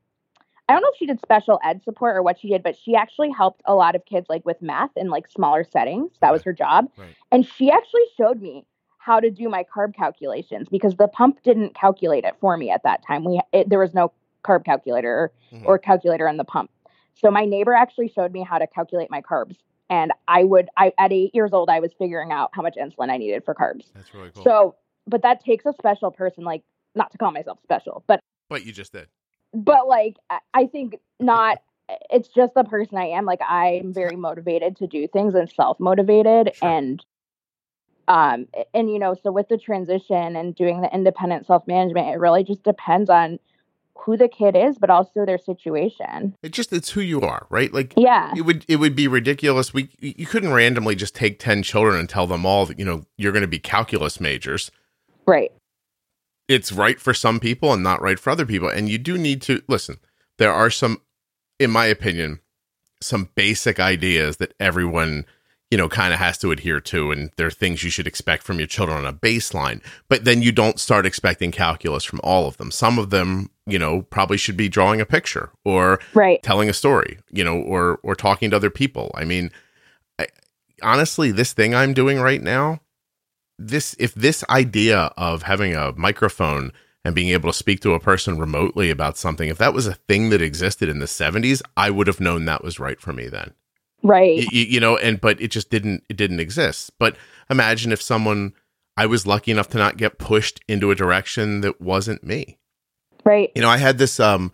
I 0.68 0.74
don't 0.74 0.82
know 0.82 0.90
if 0.92 0.98
she 0.98 1.06
did 1.06 1.20
special 1.20 1.58
ed 1.64 1.82
support 1.82 2.16
or 2.16 2.22
what 2.22 2.38
she 2.38 2.48
did, 2.48 2.62
but 2.62 2.76
she 2.76 2.94
actually 2.94 3.30
helped 3.30 3.62
a 3.64 3.74
lot 3.74 3.94
of 3.94 4.04
kids 4.04 4.26
like 4.28 4.44
with 4.44 4.60
math 4.60 4.90
in 4.96 5.08
like 5.08 5.26
smaller 5.30 5.64
settings. 5.64 6.12
That 6.20 6.32
was 6.32 6.42
her 6.42 6.52
job. 6.52 6.90
Right. 6.96 7.16
And 7.32 7.46
she 7.46 7.70
actually 7.70 8.02
showed 8.16 8.42
me 8.42 8.66
how 8.98 9.18
to 9.18 9.30
do 9.30 9.48
my 9.48 9.64
carb 9.64 9.94
calculations 9.94 10.68
because 10.70 10.96
the 10.96 11.08
pump 11.08 11.42
didn't 11.42 11.74
calculate 11.74 12.24
it 12.24 12.34
for 12.40 12.58
me 12.58 12.70
at 12.70 12.82
that 12.82 13.02
time. 13.06 13.24
We 13.24 13.40
it, 13.52 13.70
there 13.70 13.78
was 13.78 13.94
no 13.94 14.12
carb 14.44 14.66
calculator 14.66 15.32
mm-hmm. 15.50 15.66
or 15.66 15.78
calculator 15.78 16.28
in 16.28 16.36
the 16.36 16.44
pump. 16.44 16.70
So 17.14 17.30
my 17.30 17.46
neighbor 17.46 17.72
actually 17.72 18.08
showed 18.08 18.32
me 18.32 18.42
how 18.42 18.58
to 18.58 18.66
calculate 18.66 19.10
my 19.10 19.22
carbs. 19.22 19.56
And 19.88 20.12
I 20.28 20.44
would 20.44 20.68
I 20.76 20.92
at 20.98 21.12
8 21.12 21.34
years 21.34 21.54
old 21.54 21.70
I 21.70 21.80
was 21.80 21.92
figuring 21.98 22.30
out 22.30 22.50
how 22.52 22.60
much 22.60 22.74
insulin 22.76 23.10
I 23.10 23.16
needed 23.16 23.42
for 23.44 23.54
carbs. 23.54 23.86
That's 23.94 24.12
really 24.12 24.30
cool. 24.34 24.44
So, 24.44 24.74
but 25.06 25.22
that 25.22 25.42
takes 25.42 25.64
a 25.64 25.72
special 25.72 26.10
person 26.10 26.44
like 26.44 26.62
not 26.94 27.10
to 27.12 27.18
call 27.18 27.30
myself 27.30 27.58
special, 27.62 28.04
but 28.06 28.20
But 28.50 28.66
you 28.66 28.72
just 28.72 28.92
did 28.92 29.08
but 29.52 29.88
like 29.88 30.16
I 30.54 30.66
think 30.66 30.96
not 31.20 31.58
it's 32.10 32.28
just 32.28 32.54
the 32.54 32.64
person 32.64 32.98
I 32.98 33.06
am. 33.06 33.24
Like 33.24 33.40
I'm 33.46 33.92
very 33.92 34.16
motivated 34.16 34.76
to 34.76 34.86
do 34.86 35.08
things 35.08 35.34
and 35.34 35.50
self 35.50 35.80
motivated 35.80 36.54
sure. 36.54 36.68
and 36.68 37.04
um 38.06 38.46
and 38.74 38.90
you 38.90 38.98
know, 38.98 39.14
so 39.22 39.32
with 39.32 39.48
the 39.48 39.58
transition 39.58 40.36
and 40.36 40.54
doing 40.54 40.80
the 40.80 40.92
independent 40.94 41.46
self 41.46 41.66
management, 41.66 42.08
it 42.08 42.18
really 42.18 42.44
just 42.44 42.62
depends 42.62 43.10
on 43.10 43.38
who 43.98 44.16
the 44.16 44.28
kid 44.28 44.56
is, 44.56 44.78
but 44.78 44.90
also 44.90 45.26
their 45.26 45.38
situation. 45.38 46.34
It 46.42 46.52
just 46.52 46.72
it's 46.72 46.90
who 46.90 47.00
you 47.00 47.20
are, 47.22 47.46
right? 47.50 47.72
Like 47.72 47.94
yeah, 47.96 48.32
it 48.36 48.42
would 48.42 48.64
it 48.68 48.76
would 48.76 48.94
be 48.94 49.08
ridiculous. 49.08 49.74
We 49.74 49.90
you 49.98 50.26
couldn't 50.26 50.52
randomly 50.52 50.94
just 50.94 51.14
take 51.14 51.38
ten 51.38 51.62
children 51.62 51.98
and 51.98 52.08
tell 52.08 52.26
them 52.26 52.46
all 52.46 52.66
that 52.66 52.78
you 52.78 52.84
know 52.84 53.04
you're 53.16 53.32
going 53.32 53.42
to 53.42 53.48
be 53.48 53.58
calculus 53.58 54.20
majors, 54.20 54.70
right? 55.26 55.52
It's 56.48 56.72
right 56.72 56.98
for 56.98 57.14
some 57.14 57.38
people 57.38 57.72
and 57.72 57.82
not 57.82 58.02
right 58.02 58.18
for 58.18 58.30
other 58.30 58.46
people. 58.46 58.68
And 58.68 58.88
you 58.88 58.98
do 58.98 59.18
need 59.18 59.42
to 59.42 59.62
listen. 59.68 59.98
There 60.38 60.52
are 60.52 60.70
some, 60.70 61.02
in 61.58 61.70
my 61.70 61.86
opinion, 61.86 62.40
some 63.00 63.28
basic 63.34 63.78
ideas 63.78 64.38
that 64.38 64.54
everyone, 64.58 65.26
you 65.70 65.76
know, 65.76 65.88
kind 65.88 66.14
of 66.14 66.18
has 66.18 66.38
to 66.38 66.50
adhere 66.50 66.80
to. 66.80 67.12
And 67.12 67.30
there 67.36 67.46
are 67.46 67.50
things 67.50 67.84
you 67.84 67.90
should 67.90 68.06
expect 68.06 68.42
from 68.42 68.58
your 68.58 68.66
children 68.66 68.98
on 68.98 69.06
a 69.06 69.12
baseline. 69.12 69.82
But 70.08 70.24
then 70.24 70.40
you 70.40 70.50
don't 70.50 70.80
start 70.80 71.04
expecting 71.04 71.52
calculus 71.52 72.04
from 72.04 72.20
all 72.24 72.48
of 72.48 72.56
them. 72.56 72.70
Some 72.70 72.98
of 72.98 73.10
them, 73.10 73.50
you 73.66 73.78
know, 73.78 74.02
probably 74.02 74.38
should 74.38 74.56
be 74.56 74.70
drawing 74.70 75.02
a 75.02 75.06
picture 75.06 75.50
or 75.64 76.00
right. 76.14 76.42
telling 76.42 76.70
a 76.70 76.74
story, 76.74 77.18
you 77.30 77.44
know, 77.44 77.56
or 77.60 78.00
or 78.02 78.14
talking 78.14 78.50
to 78.50 78.56
other 78.56 78.70
people. 78.70 79.10
I 79.14 79.24
mean, 79.24 79.50
I, 80.18 80.28
honestly, 80.82 81.30
this 81.30 81.52
thing 81.52 81.74
I'm 81.74 81.92
doing 81.92 82.18
right 82.18 82.42
now 82.42 82.80
this 83.58 83.96
if 83.98 84.14
this 84.14 84.44
idea 84.48 85.12
of 85.16 85.42
having 85.42 85.74
a 85.74 85.92
microphone 85.96 86.72
and 87.04 87.14
being 87.14 87.28
able 87.30 87.50
to 87.50 87.56
speak 87.56 87.80
to 87.80 87.94
a 87.94 88.00
person 88.00 88.38
remotely 88.38 88.90
about 88.90 89.16
something 89.16 89.48
if 89.48 89.58
that 89.58 89.74
was 89.74 89.86
a 89.86 89.94
thing 89.94 90.30
that 90.30 90.42
existed 90.42 90.88
in 90.88 91.00
the 91.00 91.06
70s 91.06 91.60
i 91.76 91.90
would 91.90 92.06
have 92.06 92.20
known 92.20 92.44
that 92.44 92.62
was 92.62 92.78
right 92.78 93.00
for 93.00 93.12
me 93.12 93.28
then. 93.28 93.52
Right. 94.02 94.46
You, 94.52 94.64
you 94.64 94.80
know 94.80 94.96
and 94.96 95.20
but 95.20 95.40
it 95.40 95.48
just 95.48 95.70
didn't 95.70 96.04
it 96.08 96.16
didn't 96.16 96.40
exist. 96.40 96.92
But 96.98 97.16
imagine 97.50 97.90
if 97.92 98.00
someone 98.00 98.52
i 98.96 99.06
was 99.06 99.26
lucky 99.26 99.50
enough 99.50 99.68
to 99.70 99.78
not 99.78 99.96
get 99.96 100.18
pushed 100.18 100.60
into 100.68 100.90
a 100.90 100.94
direction 100.94 101.62
that 101.62 101.80
wasn't 101.80 102.22
me. 102.22 102.58
Right. 103.24 103.50
You 103.56 103.62
know 103.62 103.70
i 103.70 103.78
had 103.78 103.98
this 103.98 104.20
um 104.20 104.52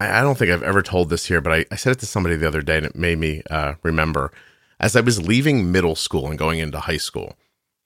i, 0.00 0.18
I 0.18 0.20
don't 0.22 0.38
think 0.38 0.50
i've 0.50 0.62
ever 0.62 0.80
told 0.80 1.10
this 1.10 1.26
here 1.26 1.42
but 1.42 1.52
I, 1.52 1.64
I 1.70 1.76
said 1.76 1.92
it 1.92 1.98
to 1.98 2.06
somebody 2.06 2.36
the 2.36 2.48
other 2.48 2.62
day 2.62 2.78
and 2.78 2.86
it 2.86 2.96
made 2.96 3.18
me 3.18 3.42
uh, 3.50 3.74
remember. 3.82 4.32
As 4.80 4.96
i 4.96 5.00
was 5.00 5.20
leaving 5.20 5.70
middle 5.70 5.96
school 5.96 6.28
and 6.28 6.38
going 6.38 6.60
into 6.60 6.80
high 6.80 6.96
school 6.96 7.36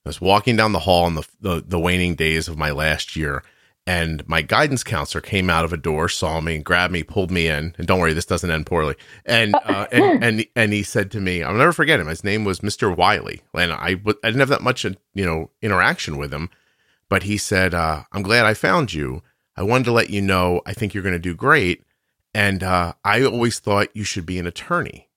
I 0.05 0.09
was 0.09 0.19
walking 0.19 0.57
down 0.57 0.73
the 0.73 0.79
hall 0.79 1.07
in 1.07 1.15
the, 1.15 1.27
the, 1.39 1.63
the 1.65 1.79
waning 1.79 2.15
days 2.15 2.49
of 2.49 2.57
my 2.57 2.71
last 2.71 3.15
year, 3.15 3.41
and 3.87 4.27
my 4.27 4.41
guidance 4.41 4.83
counselor 4.83 5.21
came 5.21 5.49
out 5.49 5.63
of 5.63 5.71
a 5.71 5.77
door, 5.77 6.09
saw 6.09 6.41
me, 6.41 6.57
grabbed 6.57 6.91
me, 6.91 7.03
pulled 7.03 7.31
me 7.31 7.47
in. 7.47 7.73
And 7.77 7.87
don't 7.87 7.99
worry, 7.99 8.11
this 8.11 8.25
doesn't 8.25 8.51
end 8.51 8.65
poorly. 8.65 8.95
And 9.25 9.55
uh, 9.55 9.87
and, 9.93 10.23
and 10.23 10.45
and 10.57 10.73
he 10.73 10.83
said 10.83 11.09
to 11.11 11.21
me, 11.21 11.41
I'll 11.41 11.53
never 11.53 11.71
forget 11.71 12.01
him. 12.01 12.07
His 12.07 12.23
name 12.23 12.43
was 12.43 12.59
Mr. 12.59 12.93
Wiley, 12.95 13.41
and 13.53 13.71
I 13.71 13.91
I 13.91 14.27
didn't 14.27 14.39
have 14.39 14.49
that 14.49 14.61
much 14.61 14.83
you 14.83 15.25
know 15.25 15.51
interaction 15.61 16.17
with 16.17 16.33
him, 16.33 16.49
but 17.07 17.23
he 17.23 17.37
said, 17.37 17.73
uh, 17.73 18.03
"I'm 18.11 18.23
glad 18.23 18.45
I 18.45 18.53
found 18.53 18.93
you. 18.93 19.23
I 19.55 19.63
wanted 19.63 19.85
to 19.85 19.93
let 19.93 20.09
you 20.09 20.21
know 20.21 20.61
I 20.65 20.73
think 20.73 20.93
you're 20.93 21.03
going 21.03 21.13
to 21.13 21.19
do 21.19 21.35
great, 21.35 21.83
and 22.33 22.61
uh, 22.61 22.93
I 23.05 23.23
always 23.23 23.59
thought 23.59 23.95
you 23.95 24.03
should 24.03 24.25
be 24.25 24.37
an 24.37 24.47
attorney." 24.47 25.07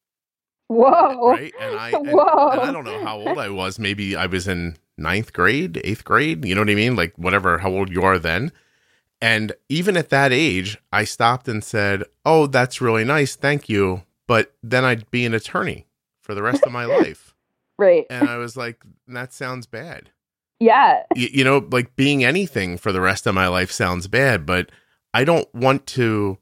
Whoa. 0.68 1.30
Right. 1.30 1.52
And 1.60 1.78
I, 1.78 1.90
and, 1.94 2.08
Whoa. 2.08 2.50
And 2.50 2.60
I 2.60 2.72
don't 2.72 2.84
know 2.84 3.04
how 3.04 3.18
old 3.18 3.38
I 3.38 3.48
was. 3.48 3.78
Maybe 3.78 4.16
I 4.16 4.26
was 4.26 4.48
in 4.48 4.76
ninth 4.98 5.32
grade, 5.32 5.80
eighth 5.84 6.04
grade. 6.04 6.44
You 6.44 6.54
know 6.54 6.62
what 6.62 6.70
I 6.70 6.74
mean? 6.74 6.96
Like 6.96 7.16
whatever, 7.16 7.58
how 7.58 7.70
old 7.70 7.90
you 7.90 8.02
are 8.02 8.18
then. 8.18 8.52
And 9.20 9.52
even 9.68 9.96
at 9.96 10.10
that 10.10 10.32
age, 10.32 10.78
I 10.92 11.04
stopped 11.04 11.48
and 11.48 11.64
said, 11.64 12.04
Oh, 12.24 12.46
that's 12.46 12.80
really 12.80 13.04
nice. 13.04 13.34
Thank 13.36 13.68
you. 13.68 14.02
But 14.26 14.54
then 14.62 14.84
I'd 14.84 15.10
be 15.10 15.24
an 15.24 15.34
attorney 15.34 15.86
for 16.20 16.34
the 16.34 16.42
rest 16.42 16.64
of 16.64 16.72
my 16.72 16.84
life. 17.00 17.34
Right. 17.78 18.06
And 18.10 18.28
I 18.28 18.36
was 18.36 18.56
like, 18.56 18.82
That 19.08 19.32
sounds 19.32 19.66
bad. 19.66 20.10
Yeah. 20.58 21.02
You, 21.14 21.28
you 21.32 21.44
know, 21.44 21.66
like 21.70 21.96
being 21.96 22.24
anything 22.24 22.78
for 22.78 22.92
the 22.92 23.00
rest 23.00 23.26
of 23.26 23.34
my 23.34 23.46
life 23.46 23.70
sounds 23.70 24.08
bad, 24.08 24.46
but 24.46 24.70
I 25.14 25.24
don't 25.24 25.52
want 25.54 25.86
to 25.88 26.38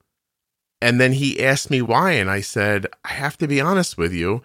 and 0.84 1.00
then 1.00 1.12
he 1.12 1.42
asked 1.42 1.70
me 1.70 1.80
why, 1.80 2.10
and 2.10 2.30
I 2.30 2.42
said, 2.42 2.86
I 3.06 3.14
have 3.14 3.38
to 3.38 3.48
be 3.48 3.58
honest 3.58 3.96
with 3.96 4.12
you. 4.12 4.42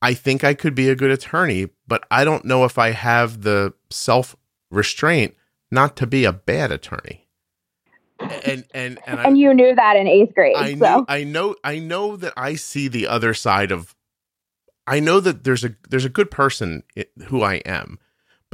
I 0.00 0.14
think 0.14 0.42
I 0.42 0.54
could 0.54 0.74
be 0.74 0.88
a 0.88 0.96
good 0.96 1.10
attorney, 1.10 1.68
but 1.86 2.06
I 2.10 2.24
don't 2.24 2.46
know 2.46 2.64
if 2.64 2.78
I 2.78 2.92
have 2.92 3.42
the 3.42 3.74
self 3.90 4.34
restraint 4.70 5.34
not 5.70 5.94
to 5.96 6.06
be 6.06 6.24
a 6.24 6.32
bad 6.32 6.72
attorney. 6.72 7.28
And 8.18 8.32
and 8.42 8.64
and, 8.72 8.98
and 9.06 9.20
I, 9.20 9.28
you 9.28 9.52
knew 9.52 9.74
that 9.74 9.96
in 9.96 10.06
eighth 10.06 10.34
grade. 10.34 10.56
I 10.56 10.74
so. 10.74 10.96
knew, 11.00 11.04
I 11.06 11.24
know 11.24 11.54
I 11.62 11.80
know 11.80 12.16
that 12.16 12.32
I 12.34 12.54
see 12.54 12.88
the 12.88 13.06
other 13.06 13.34
side 13.34 13.70
of. 13.70 13.94
I 14.86 15.00
know 15.00 15.20
that 15.20 15.44
there's 15.44 15.64
a 15.64 15.76
there's 15.90 16.06
a 16.06 16.10
good 16.10 16.30
person 16.30 16.82
who 17.26 17.42
I 17.42 17.56
am, 17.66 17.98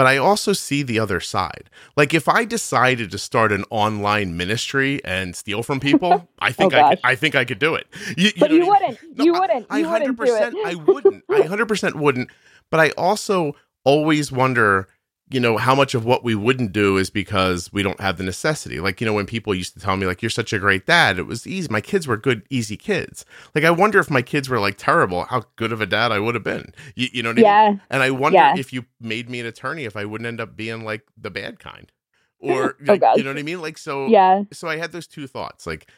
but 0.00 0.06
I 0.06 0.16
also 0.16 0.54
see 0.54 0.82
the 0.82 0.98
other 0.98 1.20
side. 1.20 1.68
Like 1.94 2.14
if 2.14 2.26
I 2.26 2.46
decided 2.46 3.10
to 3.10 3.18
start 3.18 3.52
an 3.52 3.66
online 3.68 4.34
ministry 4.34 4.98
and 5.04 5.36
steal 5.36 5.62
from 5.62 5.78
people, 5.78 6.26
I 6.38 6.48
oh, 6.48 6.52
think 6.52 6.72
oh, 6.72 6.80
I 6.80 6.88
could, 6.88 7.00
I 7.04 7.14
think 7.16 7.34
I 7.34 7.44
could 7.44 7.58
do 7.58 7.74
it. 7.74 7.86
You, 8.16 8.28
you 8.28 8.32
but 8.38 8.50
you 8.50 8.66
wouldn't. 8.66 8.98
No, 9.18 9.24
you 9.26 9.34
wouldn't. 9.34 9.66
I 9.68 9.82
hundred 9.82 10.16
percent. 10.16 10.56
I 10.64 10.74
wouldn't. 10.74 11.22
I 11.28 11.42
hundred 11.42 11.66
percent 11.66 11.96
wouldn't. 11.96 12.30
But 12.70 12.80
I 12.80 12.90
also 12.96 13.54
always 13.84 14.32
wonder 14.32 14.88
you 15.30 15.38
know, 15.38 15.56
how 15.56 15.76
much 15.76 15.94
of 15.94 16.04
what 16.04 16.24
we 16.24 16.34
wouldn't 16.34 16.72
do 16.72 16.96
is 16.96 17.08
because 17.08 17.72
we 17.72 17.84
don't 17.84 18.00
have 18.00 18.16
the 18.16 18.24
necessity. 18.24 18.80
Like, 18.80 19.00
you 19.00 19.06
know, 19.06 19.12
when 19.12 19.26
people 19.26 19.54
used 19.54 19.74
to 19.74 19.80
tell 19.80 19.96
me, 19.96 20.06
like, 20.06 20.22
you're 20.22 20.30
such 20.30 20.52
a 20.52 20.58
great 20.58 20.86
dad, 20.86 21.18
it 21.18 21.26
was 21.26 21.46
easy. 21.46 21.68
My 21.70 21.80
kids 21.80 22.08
were 22.08 22.16
good, 22.16 22.42
easy 22.50 22.76
kids. 22.76 23.24
Like, 23.54 23.64
I 23.64 23.70
wonder 23.70 24.00
if 24.00 24.10
my 24.10 24.22
kids 24.22 24.48
were 24.48 24.58
like 24.58 24.76
terrible, 24.76 25.24
how 25.24 25.44
good 25.54 25.70
of 25.70 25.80
a 25.80 25.86
dad 25.86 26.10
I 26.10 26.18
would 26.18 26.34
have 26.34 26.42
been. 26.42 26.74
You, 26.96 27.08
you 27.12 27.22
know 27.22 27.30
what 27.30 27.38
yeah. 27.38 27.52
I 27.52 27.70
mean? 27.70 27.80
And 27.90 28.02
I 28.02 28.10
wonder 28.10 28.38
yeah. 28.38 28.54
if 28.56 28.72
you 28.72 28.86
made 29.00 29.30
me 29.30 29.38
an 29.38 29.46
attorney, 29.46 29.84
if 29.84 29.96
I 29.96 30.04
wouldn't 30.04 30.26
end 30.26 30.40
up 30.40 30.56
being 30.56 30.84
like 30.84 31.02
the 31.16 31.30
bad 31.30 31.58
kind. 31.58 31.90
Oh 32.42 32.54
or, 32.54 32.76
oh, 32.88 32.92
like, 32.92 33.02
you 33.18 33.22
know 33.22 33.28
what 33.28 33.38
I 33.38 33.42
mean? 33.42 33.60
Like, 33.60 33.76
so, 33.76 34.06
yeah. 34.06 34.44
So 34.50 34.66
I 34.66 34.78
had 34.78 34.92
those 34.92 35.06
two 35.06 35.26
thoughts. 35.26 35.66
Like, 35.66 35.90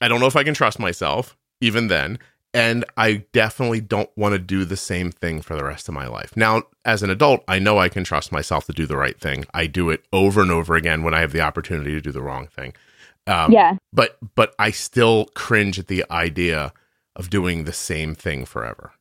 I 0.00 0.08
don't 0.08 0.18
know 0.18 0.26
if 0.26 0.34
I 0.34 0.42
can 0.42 0.52
trust 0.52 0.80
myself 0.80 1.36
even 1.60 1.86
then 1.86 2.18
and 2.54 2.84
I 2.96 3.24
definitely 3.32 3.80
don't 3.80 4.10
want 4.16 4.32
to 4.32 4.38
do 4.38 4.64
the 4.64 4.76
same 4.76 5.10
thing 5.10 5.42
for 5.42 5.54
the 5.54 5.64
rest 5.64 5.88
of 5.88 5.94
my 5.94 6.06
life. 6.06 6.36
Now, 6.36 6.62
as 6.84 7.02
an 7.02 7.10
adult, 7.10 7.44
I 7.46 7.58
know 7.58 7.78
I 7.78 7.88
can 7.88 8.04
trust 8.04 8.32
myself 8.32 8.66
to 8.66 8.72
do 8.72 8.86
the 8.86 8.96
right 8.96 9.18
thing. 9.18 9.44
I 9.52 9.66
do 9.66 9.90
it 9.90 10.04
over 10.12 10.40
and 10.40 10.50
over 10.50 10.74
again 10.74 11.02
when 11.02 11.14
I 11.14 11.20
have 11.20 11.32
the 11.32 11.40
opportunity 11.40 11.92
to 11.92 12.00
do 12.00 12.12
the 12.12 12.22
wrong 12.22 12.46
thing. 12.46 12.74
Um, 13.26 13.52
yeah. 13.52 13.76
But 13.92 14.16
but 14.34 14.54
I 14.58 14.70
still 14.70 15.26
cringe 15.34 15.78
at 15.78 15.88
the 15.88 16.04
idea 16.10 16.72
of 17.14 17.28
doing 17.30 17.64
the 17.64 17.72
same 17.72 18.14
thing 18.14 18.44
forever. 18.46 18.92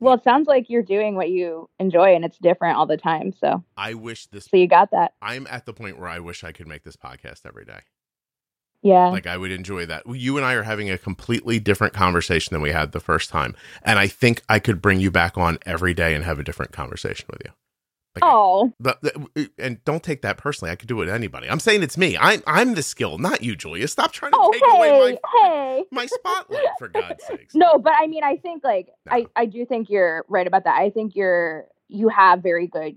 Well, 0.00 0.14
it 0.14 0.24
sounds 0.24 0.46
like 0.46 0.68
you're 0.68 0.82
doing 0.82 1.14
what 1.14 1.30
you 1.30 1.70
enjoy 1.78 2.14
and 2.14 2.24
it's 2.24 2.38
different 2.38 2.76
all 2.76 2.86
the 2.86 2.98
time. 2.98 3.32
So 3.32 3.64
I 3.76 3.94
wish 3.94 4.26
this. 4.26 4.46
So 4.46 4.56
you 4.56 4.66
got 4.66 4.90
that. 4.90 5.12
I'm 5.22 5.46
at 5.48 5.64
the 5.64 5.72
point 5.72 5.98
where 5.98 6.08
I 6.08 6.18
wish 6.18 6.44
I 6.44 6.52
could 6.52 6.66
make 6.66 6.82
this 6.82 6.96
podcast 6.96 7.46
every 7.46 7.64
day. 7.64 7.80
Yeah. 8.86 9.08
Like 9.08 9.26
I 9.26 9.36
would 9.36 9.50
enjoy 9.50 9.86
that. 9.86 10.04
You 10.06 10.36
and 10.36 10.46
I 10.46 10.54
are 10.54 10.62
having 10.62 10.88
a 10.90 10.96
completely 10.96 11.58
different 11.58 11.92
conversation 11.92 12.54
than 12.54 12.62
we 12.62 12.70
had 12.70 12.92
the 12.92 13.00
first 13.00 13.30
time. 13.30 13.56
And 13.82 13.98
I 13.98 14.06
think 14.06 14.42
I 14.48 14.60
could 14.60 14.80
bring 14.80 15.00
you 15.00 15.10
back 15.10 15.36
on 15.36 15.58
every 15.66 15.92
day 15.92 16.14
and 16.14 16.24
have 16.24 16.38
a 16.38 16.44
different 16.44 16.70
conversation 16.70 17.26
with 17.28 17.42
you. 17.44 17.50
Like 18.14 18.24
oh. 18.24 18.72
I, 19.36 19.48
and 19.58 19.84
don't 19.84 20.02
take 20.02 20.22
that 20.22 20.38
personally. 20.38 20.70
I 20.70 20.76
could 20.76 20.88
do 20.88 20.96
it 20.96 21.06
with 21.06 21.10
anybody. 21.10 21.50
I'm 21.50 21.60
saying 21.60 21.82
it's 21.82 21.98
me. 21.98 22.16
I'm 22.16 22.42
I'm 22.46 22.74
the 22.74 22.82
skill, 22.82 23.18
not 23.18 23.42
you, 23.42 23.56
Julia. 23.56 23.88
Stop 23.88 24.12
trying 24.12 24.32
to 24.32 24.38
oh, 24.40 24.52
take 24.52 24.64
hey, 24.64 24.76
away 24.76 25.18
my 25.32 25.40
hey. 25.42 25.84
my 25.90 26.06
spotlight 26.06 26.64
for 26.78 26.88
God's 26.88 27.24
sakes. 27.26 27.54
No, 27.54 27.78
but 27.78 27.92
I 27.98 28.06
mean 28.06 28.24
I 28.24 28.36
think 28.36 28.64
like 28.64 28.88
no. 29.04 29.12
I, 29.12 29.26
I 29.34 29.46
do 29.46 29.66
think 29.66 29.90
you're 29.90 30.24
right 30.28 30.46
about 30.46 30.64
that. 30.64 30.80
I 30.80 30.88
think 30.90 31.14
you're 31.14 31.66
you 31.88 32.08
have 32.08 32.42
very 32.42 32.68
good 32.68 32.96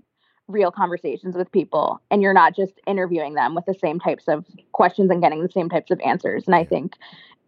real 0.52 0.70
conversations 0.70 1.36
with 1.36 1.50
people 1.52 2.00
and 2.10 2.22
you're 2.22 2.34
not 2.34 2.54
just 2.54 2.74
interviewing 2.86 3.34
them 3.34 3.54
with 3.54 3.64
the 3.66 3.74
same 3.74 3.98
types 3.98 4.24
of 4.28 4.44
questions 4.72 5.10
and 5.10 5.22
getting 5.22 5.42
the 5.42 5.50
same 5.50 5.68
types 5.68 5.90
of 5.90 6.00
answers. 6.00 6.44
And 6.46 6.54
i 6.54 6.64
think 6.64 6.94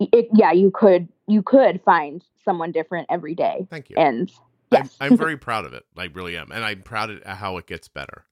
it, 0.01 0.29
yeah 0.33 0.53
you 0.53 0.71
could 0.71 1.09
you 1.27 1.43
could 1.43 1.81
find 1.85 2.25
someone 2.45 2.73
different 2.73 3.07
every 3.11 3.35
day. 3.35 3.67
Thank 3.71 3.91
you. 3.91 3.97
And 3.97 4.31
yes. 4.71 4.97
I'm, 5.01 5.13
I'm 5.13 5.19
very 5.19 5.37
proud 5.49 5.65
of 5.65 5.75
it. 5.75 5.85
I 5.97 6.05
really 6.07 6.37
am. 6.37 6.51
And 6.51 6.65
i'm 6.65 6.83
proud 6.83 7.11
at 7.11 7.37
how 7.37 7.57
it 7.59 7.67
gets 7.67 7.89
better. 7.89 8.25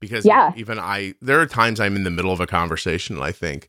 Because 0.00 0.26
yeah. 0.26 0.52
even 0.56 0.78
i 0.78 1.14
there 1.20 1.40
are 1.40 1.46
times 1.46 1.80
i'm 1.80 1.96
in 1.96 2.04
the 2.04 2.10
middle 2.10 2.32
of 2.32 2.40
a 2.40 2.46
conversation 2.46 3.16
and 3.16 3.24
i 3.24 3.32
think 3.32 3.68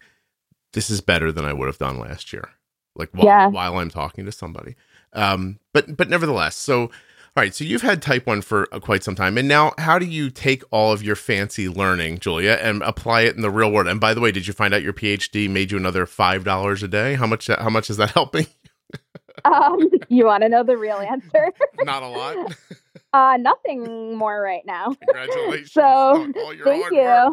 this 0.73 0.89
is 0.89 1.01
better 1.01 1.31
than 1.31 1.45
i 1.45 1.53
would 1.53 1.67
have 1.67 1.79
done 1.79 1.99
last 1.99 2.33
year. 2.33 2.49
Like 2.95 3.09
while, 3.13 3.25
yeah. 3.25 3.47
while 3.47 3.77
i'm 3.77 3.89
talking 3.89 4.25
to 4.25 4.31
somebody. 4.31 4.75
Um 5.13 5.59
but 5.73 5.95
but 5.95 6.09
nevertheless 6.09 6.55
so 6.55 6.91
all 7.37 7.43
right, 7.43 7.53
so 7.53 7.63
you've 7.63 7.83
had 7.83 8.01
type 8.01 8.25
1 8.25 8.41
for 8.41 8.67
uh, 8.73 8.79
quite 8.79 9.03
some 9.03 9.13
time. 9.13 9.37
And 9.37 9.47
now, 9.47 9.73
how 9.77 9.99
do 9.99 10.07
you 10.07 10.31
take 10.31 10.63
all 10.71 10.91
of 10.91 11.03
your 11.03 11.15
fancy 11.15 11.69
learning, 11.69 12.17
Julia, 12.17 12.57
and 12.59 12.81
apply 12.81 13.21
it 13.21 13.35
in 13.35 13.43
the 13.43 13.51
real 13.51 13.71
world? 13.71 13.87
And 13.87 13.99
by 13.99 14.15
the 14.15 14.21
way, 14.21 14.31
did 14.31 14.47
you 14.47 14.53
find 14.53 14.73
out 14.73 14.81
your 14.81 14.91
PhD 14.91 15.47
made 15.47 15.71
you 15.71 15.77
another 15.77 16.07
$5 16.07 16.83
a 16.83 16.87
day? 16.87 17.13
How 17.13 17.27
much 17.27 17.45
how 17.45 17.69
much 17.69 17.91
is 17.91 17.97
that 17.97 18.09
helping? 18.15 18.47
um, 19.45 19.77
you 20.09 20.25
want 20.25 20.41
to 20.41 20.49
know 20.49 20.63
the 20.63 20.77
real 20.77 20.97
answer? 20.97 21.53
Not 21.83 22.01
a 22.01 22.07
lot. 22.07 22.57
uh, 23.13 23.37
nothing 23.37 24.17
more 24.17 24.41
right 24.41 24.65
now. 24.65 24.95
Congratulations. 24.95 25.73
So, 25.73 26.31
thank 26.63 26.91
you. 26.91 26.97
Yeah. 26.97 27.29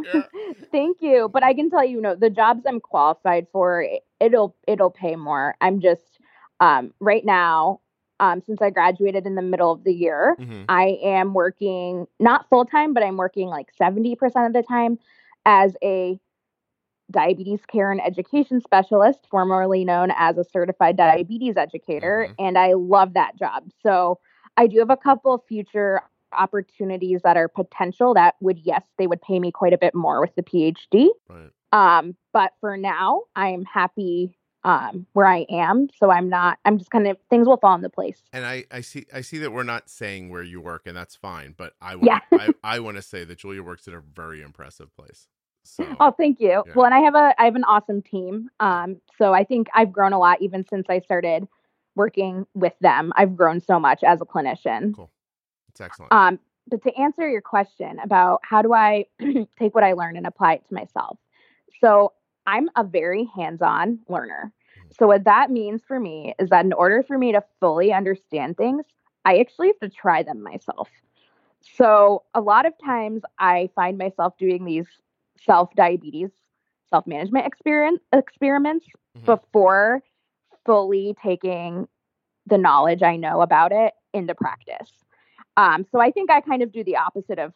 thank 0.70 0.98
you. 1.00 1.30
But 1.32 1.44
I 1.44 1.54
can 1.54 1.70
tell 1.70 1.82
you, 1.82 1.96
you 1.96 2.02
know, 2.02 2.14
the 2.14 2.28
jobs 2.28 2.64
I'm 2.68 2.80
qualified 2.80 3.46
for, 3.52 3.88
it'll 4.20 4.54
it'll 4.68 4.90
pay 4.90 5.16
more. 5.16 5.54
I'm 5.62 5.80
just 5.80 6.18
um, 6.60 6.92
right 7.00 7.24
now 7.24 7.80
um, 8.20 8.42
since 8.44 8.62
I 8.62 8.70
graduated 8.70 9.26
in 9.26 9.34
the 9.34 9.42
middle 9.42 9.72
of 9.72 9.84
the 9.84 9.92
year. 9.92 10.36
Mm-hmm. 10.38 10.64
I 10.68 10.98
am 11.02 11.34
working 11.34 12.06
not 12.20 12.48
full 12.48 12.64
time, 12.64 12.94
but 12.94 13.02
I'm 13.02 13.16
working 13.16 13.48
like 13.48 13.68
70% 13.80 14.16
of 14.46 14.52
the 14.52 14.62
time 14.62 14.98
as 15.44 15.76
a 15.82 16.18
diabetes 17.10 17.60
care 17.66 17.92
and 17.92 18.00
education 18.04 18.60
specialist, 18.60 19.26
formerly 19.30 19.84
known 19.84 20.10
as 20.16 20.38
a 20.38 20.44
certified 20.44 20.96
diabetes 20.96 21.56
educator. 21.56 22.28
Mm-hmm. 22.28 22.44
And 22.44 22.58
I 22.58 22.72
love 22.72 23.14
that 23.14 23.36
job. 23.36 23.70
So 23.82 24.18
I 24.56 24.66
do 24.66 24.78
have 24.78 24.90
a 24.90 24.96
couple 24.96 25.44
future 25.48 26.00
opportunities 26.32 27.20
that 27.22 27.36
are 27.36 27.48
potential 27.48 28.14
that 28.14 28.34
would, 28.40 28.58
yes, 28.58 28.84
they 28.98 29.06
would 29.06 29.20
pay 29.22 29.38
me 29.38 29.52
quite 29.52 29.72
a 29.72 29.78
bit 29.78 29.94
more 29.94 30.20
with 30.20 30.34
the 30.34 30.42
PhD. 30.42 31.08
Right. 31.28 31.50
Um, 31.72 32.16
but 32.32 32.52
for 32.60 32.76
now, 32.76 33.22
I'm 33.36 33.64
happy 33.64 34.36
um, 34.64 35.06
where 35.12 35.26
I 35.26 35.46
am. 35.50 35.88
So 35.98 36.10
I'm 36.10 36.28
not. 36.28 36.58
I'm 36.64 36.78
just 36.78 36.90
kind 36.90 37.06
of 37.06 37.16
things 37.30 37.46
will 37.46 37.58
fall 37.58 37.74
into 37.74 37.88
place. 37.90 38.22
And 38.32 38.44
I, 38.44 38.64
I 38.70 38.80
see. 38.80 39.06
I 39.12 39.20
see 39.20 39.38
that 39.38 39.52
we're 39.52 39.62
not 39.62 39.88
saying 39.88 40.30
where 40.30 40.42
you 40.42 40.60
work, 40.60 40.86
and 40.86 40.96
that's 40.96 41.14
fine. 41.14 41.54
But 41.56 41.74
I, 41.80 41.96
yeah. 42.02 42.20
I, 42.32 42.48
I 42.64 42.80
want 42.80 42.96
to 42.96 43.02
say 43.02 43.24
that 43.24 43.38
Julia 43.38 43.62
works 43.62 43.86
at 43.86 43.94
a 43.94 44.00
very 44.00 44.42
impressive 44.42 44.94
place. 44.96 45.28
So, 45.64 45.86
oh, 46.00 46.10
thank 46.10 46.40
you. 46.40 46.62
Yeah. 46.66 46.72
Well, 46.74 46.84
and 46.86 46.94
I 46.94 47.00
have 47.00 47.14
a 47.14 47.34
I 47.38 47.44
have 47.44 47.56
an 47.56 47.64
awesome 47.64 48.02
team. 48.02 48.50
Um, 48.60 49.00
so 49.18 49.32
I 49.32 49.44
think 49.44 49.68
I've 49.74 49.92
grown 49.92 50.12
a 50.12 50.18
lot 50.18 50.40
even 50.40 50.66
since 50.68 50.86
I 50.88 51.00
started 51.00 51.46
working 51.94 52.46
with 52.54 52.74
them. 52.80 53.12
I've 53.16 53.36
grown 53.36 53.60
so 53.60 53.78
much 53.78 54.02
as 54.02 54.20
a 54.20 54.24
clinician. 54.24 54.94
Cool. 54.94 55.10
That's 55.68 55.80
excellent. 55.80 56.12
Um, 56.12 56.38
but 56.66 56.82
to 56.82 56.94
answer 56.98 57.28
your 57.28 57.42
question 57.42 57.98
about 58.02 58.40
how 58.42 58.62
do 58.62 58.72
I 58.72 59.06
take 59.58 59.74
what 59.74 59.84
I 59.84 59.92
learn 59.92 60.16
and 60.16 60.26
apply 60.26 60.54
it 60.54 60.68
to 60.68 60.74
myself. 60.74 61.18
So 61.80 62.12
I'm 62.46 62.68
a 62.76 62.84
very 62.84 63.28
hands 63.34 63.62
on 63.62 64.00
learner. 64.08 64.52
Mm. 64.78 64.96
So, 64.96 65.06
what 65.06 65.24
that 65.24 65.50
means 65.50 65.82
for 65.86 65.98
me 65.98 66.34
is 66.38 66.50
that 66.50 66.64
in 66.64 66.72
order 66.72 67.02
for 67.02 67.18
me 67.18 67.32
to 67.32 67.42
fully 67.60 67.92
understand 67.92 68.56
things, 68.56 68.84
I 69.24 69.38
actually 69.38 69.68
have 69.68 69.78
to 69.80 69.88
try 69.88 70.22
them 70.22 70.42
myself. 70.42 70.88
So, 71.76 72.24
a 72.34 72.40
lot 72.40 72.66
of 72.66 72.74
times 72.84 73.22
I 73.38 73.70
find 73.74 73.98
myself 73.98 74.34
doing 74.38 74.64
these 74.64 74.86
self 75.42 75.74
diabetes, 75.74 76.30
self 76.90 77.06
management 77.06 77.46
experiment, 77.46 78.02
experiments 78.12 78.86
mm-hmm. 79.16 79.24
before 79.24 80.02
fully 80.66 81.14
taking 81.22 81.88
the 82.46 82.58
knowledge 82.58 83.02
I 83.02 83.16
know 83.16 83.40
about 83.40 83.72
it 83.72 83.94
into 84.12 84.34
practice. 84.34 84.90
Um, 85.56 85.86
so, 85.90 86.00
I 86.00 86.10
think 86.10 86.30
I 86.30 86.40
kind 86.40 86.62
of 86.62 86.72
do 86.72 86.84
the 86.84 86.96
opposite 86.96 87.38
of 87.38 87.52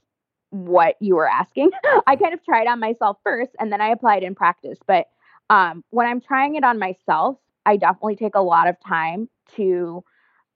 what 0.51 0.97
you 1.01 1.17
were 1.17 1.29
asking. 1.29 1.71
I 2.07 2.17
kind 2.17 2.35
of 2.35 2.45
tried 2.45 2.67
on 2.67 2.81
myself 2.81 3.19
first 3.23 3.51
and 3.59 3.73
then 3.73 3.81
I 3.81 3.89
applied 3.89 4.23
in 4.23 4.35
practice. 4.35 4.79
But 4.87 5.07
um, 5.51 5.85
when 5.91 6.07
I'm 6.07 6.21
trying 6.21 6.55
it 6.55 6.65
on 6.65 6.79
myself, 6.79 7.39
I 7.67 7.77
definitely 7.77 8.17
take 8.17 8.35
a 8.35 8.41
lot 8.41 8.69
of 8.69 8.77
time 8.81 9.29
to 9.57 10.05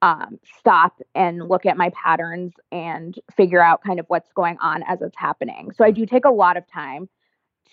um, 0.00 0.38
stop 0.58 1.00
and 1.14 1.48
look 1.48 1.64
at 1.64 1.76
my 1.76 1.90
patterns 1.90 2.52
and 2.72 3.18
figure 3.36 3.62
out 3.62 3.82
kind 3.84 4.00
of 4.00 4.06
what's 4.08 4.32
going 4.32 4.58
on 4.58 4.82
as 4.82 5.00
it's 5.00 5.16
happening. 5.16 5.70
So 5.76 5.84
I 5.84 5.90
do 5.92 6.04
take 6.06 6.24
a 6.24 6.30
lot 6.30 6.56
of 6.56 6.66
time 6.66 7.08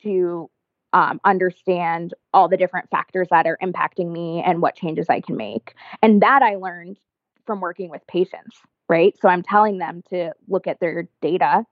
to 0.04 0.50
um, 0.94 1.20
understand 1.24 2.14
all 2.34 2.48
the 2.48 2.58
different 2.58 2.90
factors 2.90 3.28
that 3.32 3.46
are 3.48 3.58
impacting 3.62 4.12
me 4.12 4.44
and 4.46 4.62
what 4.62 4.76
changes 4.76 5.08
I 5.10 5.22
can 5.22 5.38
make. 5.38 5.74
And 6.02 6.22
that 6.22 6.42
I 6.42 6.56
learned 6.56 6.98
from 7.46 7.62
working 7.62 7.90
with 7.90 8.06
patients, 8.08 8.58
right? 8.88 9.16
So 9.22 9.28
I'm 9.28 9.44
telling 9.44 9.80
them 9.80 10.04
to 10.10 10.34
look 10.48 10.68
at 10.68 10.80
their 10.80 11.08
data 11.22 11.66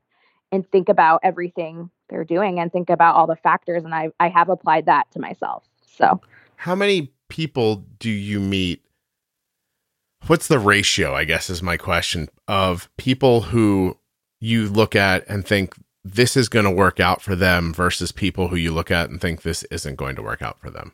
and 0.51 0.69
think 0.69 0.89
about 0.89 1.21
everything 1.23 1.89
they're 2.09 2.23
doing 2.23 2.59
and 2.59 2.71
think 2.71 2.89
about 2.89 3.15
all 3.15 3.27
the 3.27 3.35
factors 3.35 3.83
and 3.83 3.93
I 3.93 4.09
I 4.19 4.29
have 4.29 4.49
applied 4.49 4.85
that 4.85 5.11
to 5.11 5.19
myself. 5.19 5.63
So 5.85 6.21
how 6.55 6.75
many 6.75 7.11
people 7.29 7.85
do 7.99 8.09
you 8.09 8.39
meet 8.39 8.81
what's 10.27 10.47
the 10.47 10.59
ratio 10.59 11.13
I 11.13 11.25
guess 11.25 11.49
is 11.49 11.61
my 11.61 11.77
question 11.77 12.29
of 12.47 12.89
people 12.97 13.41
who 13.41 13.97
you 14.39 14.67
look 14.69 14.95
at 14.95 15.27
and 15.27 15.45
think 15.45 15.75
this 16.03 16.37
is 16.37 16.47
going 16.47 16.65
to 16.65 16.71
work 16.71 16.99
out 16.99 17.21
for 17.21 17.35
them 17.35 17.73
versus 17.73 18.11
people 18.11 18.47
who 18.47 18.55
you 18.55 18.71
look 18.71 18.91
at 18.91 19.09
and 19.09 19.19
think 19.19 19.41
this 19.41 19.63
isn't 19.63 19.95
going 19.95 20.15
to 20.15 20.21
work 20.21 20.41
out 20.41 20.59
for 20.59 20.69
them? 20.69 20.93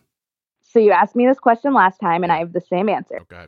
So 0.62 0.80
you 0.80 0.92
asked 0.92 1.16
me 1.16 1.28
this 1.28 1.40
question 1.40 1.74
last 1.74 2.00
time 2.00 2.24
and 2.24 2.32
I 2.32 2.40
have 2.40 2.54
the 2.54 2.62
same 2.62 2.90
answer. 2.90 3.18
Oh, 3.20 3.24
okay. 3.32 3.46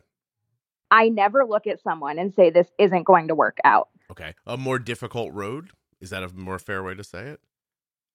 I 0.90 1.08
never 1.08 1.44
look 1.44 1.66
at 1.66 1.82
someone 1.82 2.18
and 2.18 2.32
say 2.32 2.50
this 2.50 2.70
isn't 2.78 3.02
going 3.02 3.28
to 3.28 3.34
work 3.34 3.58
out. 3.64 3.88
Okay. 4.10 4.34
A 4.46 4.56
more 4.56 4.78
difficult 4.78 5.32
road? 5.34 5.70
Is 6.00 6.10
that 6.10 6.22
a 6.22 6.28
more 6.28 6.58
fair 6.58 6.82
way 6.82 6.94
to 6.94 7.04
say 7.04 7.20
it? 7.20 7.40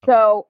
Okay. 0.04 0.12
So, 0.12 0.46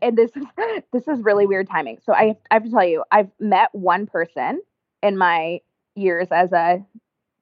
and 0.00 0.16
this 0.16 0.30
is 0.36 0.44
this 0.92 1.08
is 1.08 1.20
really 1.22 1.46
weird 1.46 1.68
timing. 1.68 1.98
So 2.04 2.12
I 2.12 2.36
I 2.50 2.54
have 2.54 2.64
to 2.64 2.70
tell 2.70 2.84
you, 2.84 3.04
I've 3.10 3.30
met 3.40 3.70
one 3.72 4.06
person 4.06 4.60
in 5.02 5.16
my 5.16 5.60
years 5.94 6.28
as 6.30 6.52
a 6.52 6.84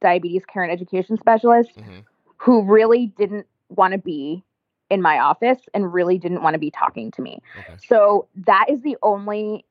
diabetes 0.01 0.45
care 0.45 0.63
and 0.63 0.73
education 0.73 1.17
specialist 1.19 1.77
mm-hmm. 1.77 2.01
who 2.39 2.63
really 2.63 3.07
didn't 3.19 3.47
want 3.69 3.93
to 3.93 3.99
be 3.99 4.43
in 4.91 5.03
my 5.03 5.19
office 5.19 5.59
and 5.75 5.93
really 5.93 6.19
didn't 6.19 6.43
want 6.43 6.55
to 6.55 6.59
be 6.59 6.71
talking 6.71 7.11
to 7.11 7.23
me. 7.23 7.41
Okay. 7.59 7.75
So 7.89 8.29
that 8.47 8.67
is 8.69 8.83
the 8.83 8.97
only 9.03 9.65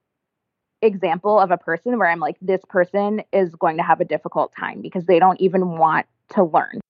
example 0.82 1.40
of 1.40 1.52
a 1.52 1.58
person 1.58 1.98
where 1.98 2.10
I'm 2.10 2.20
like, 2.20 2.38
this 2.42 2.62
person 2.68 3.24
is 3.32 3.56
going 3.56 3.78
to 3.78 3.84
have 3.84 4.02
a 4.02 4.06
difficult 4.06 4.54
time 4.58 4.82
because 4.82 5.06
they 5.06 5.20
don't 5.20 5.40
even 5.40 5.78
want 5.78 6.06
to 6.32 6.44
learn. 6.44 6.82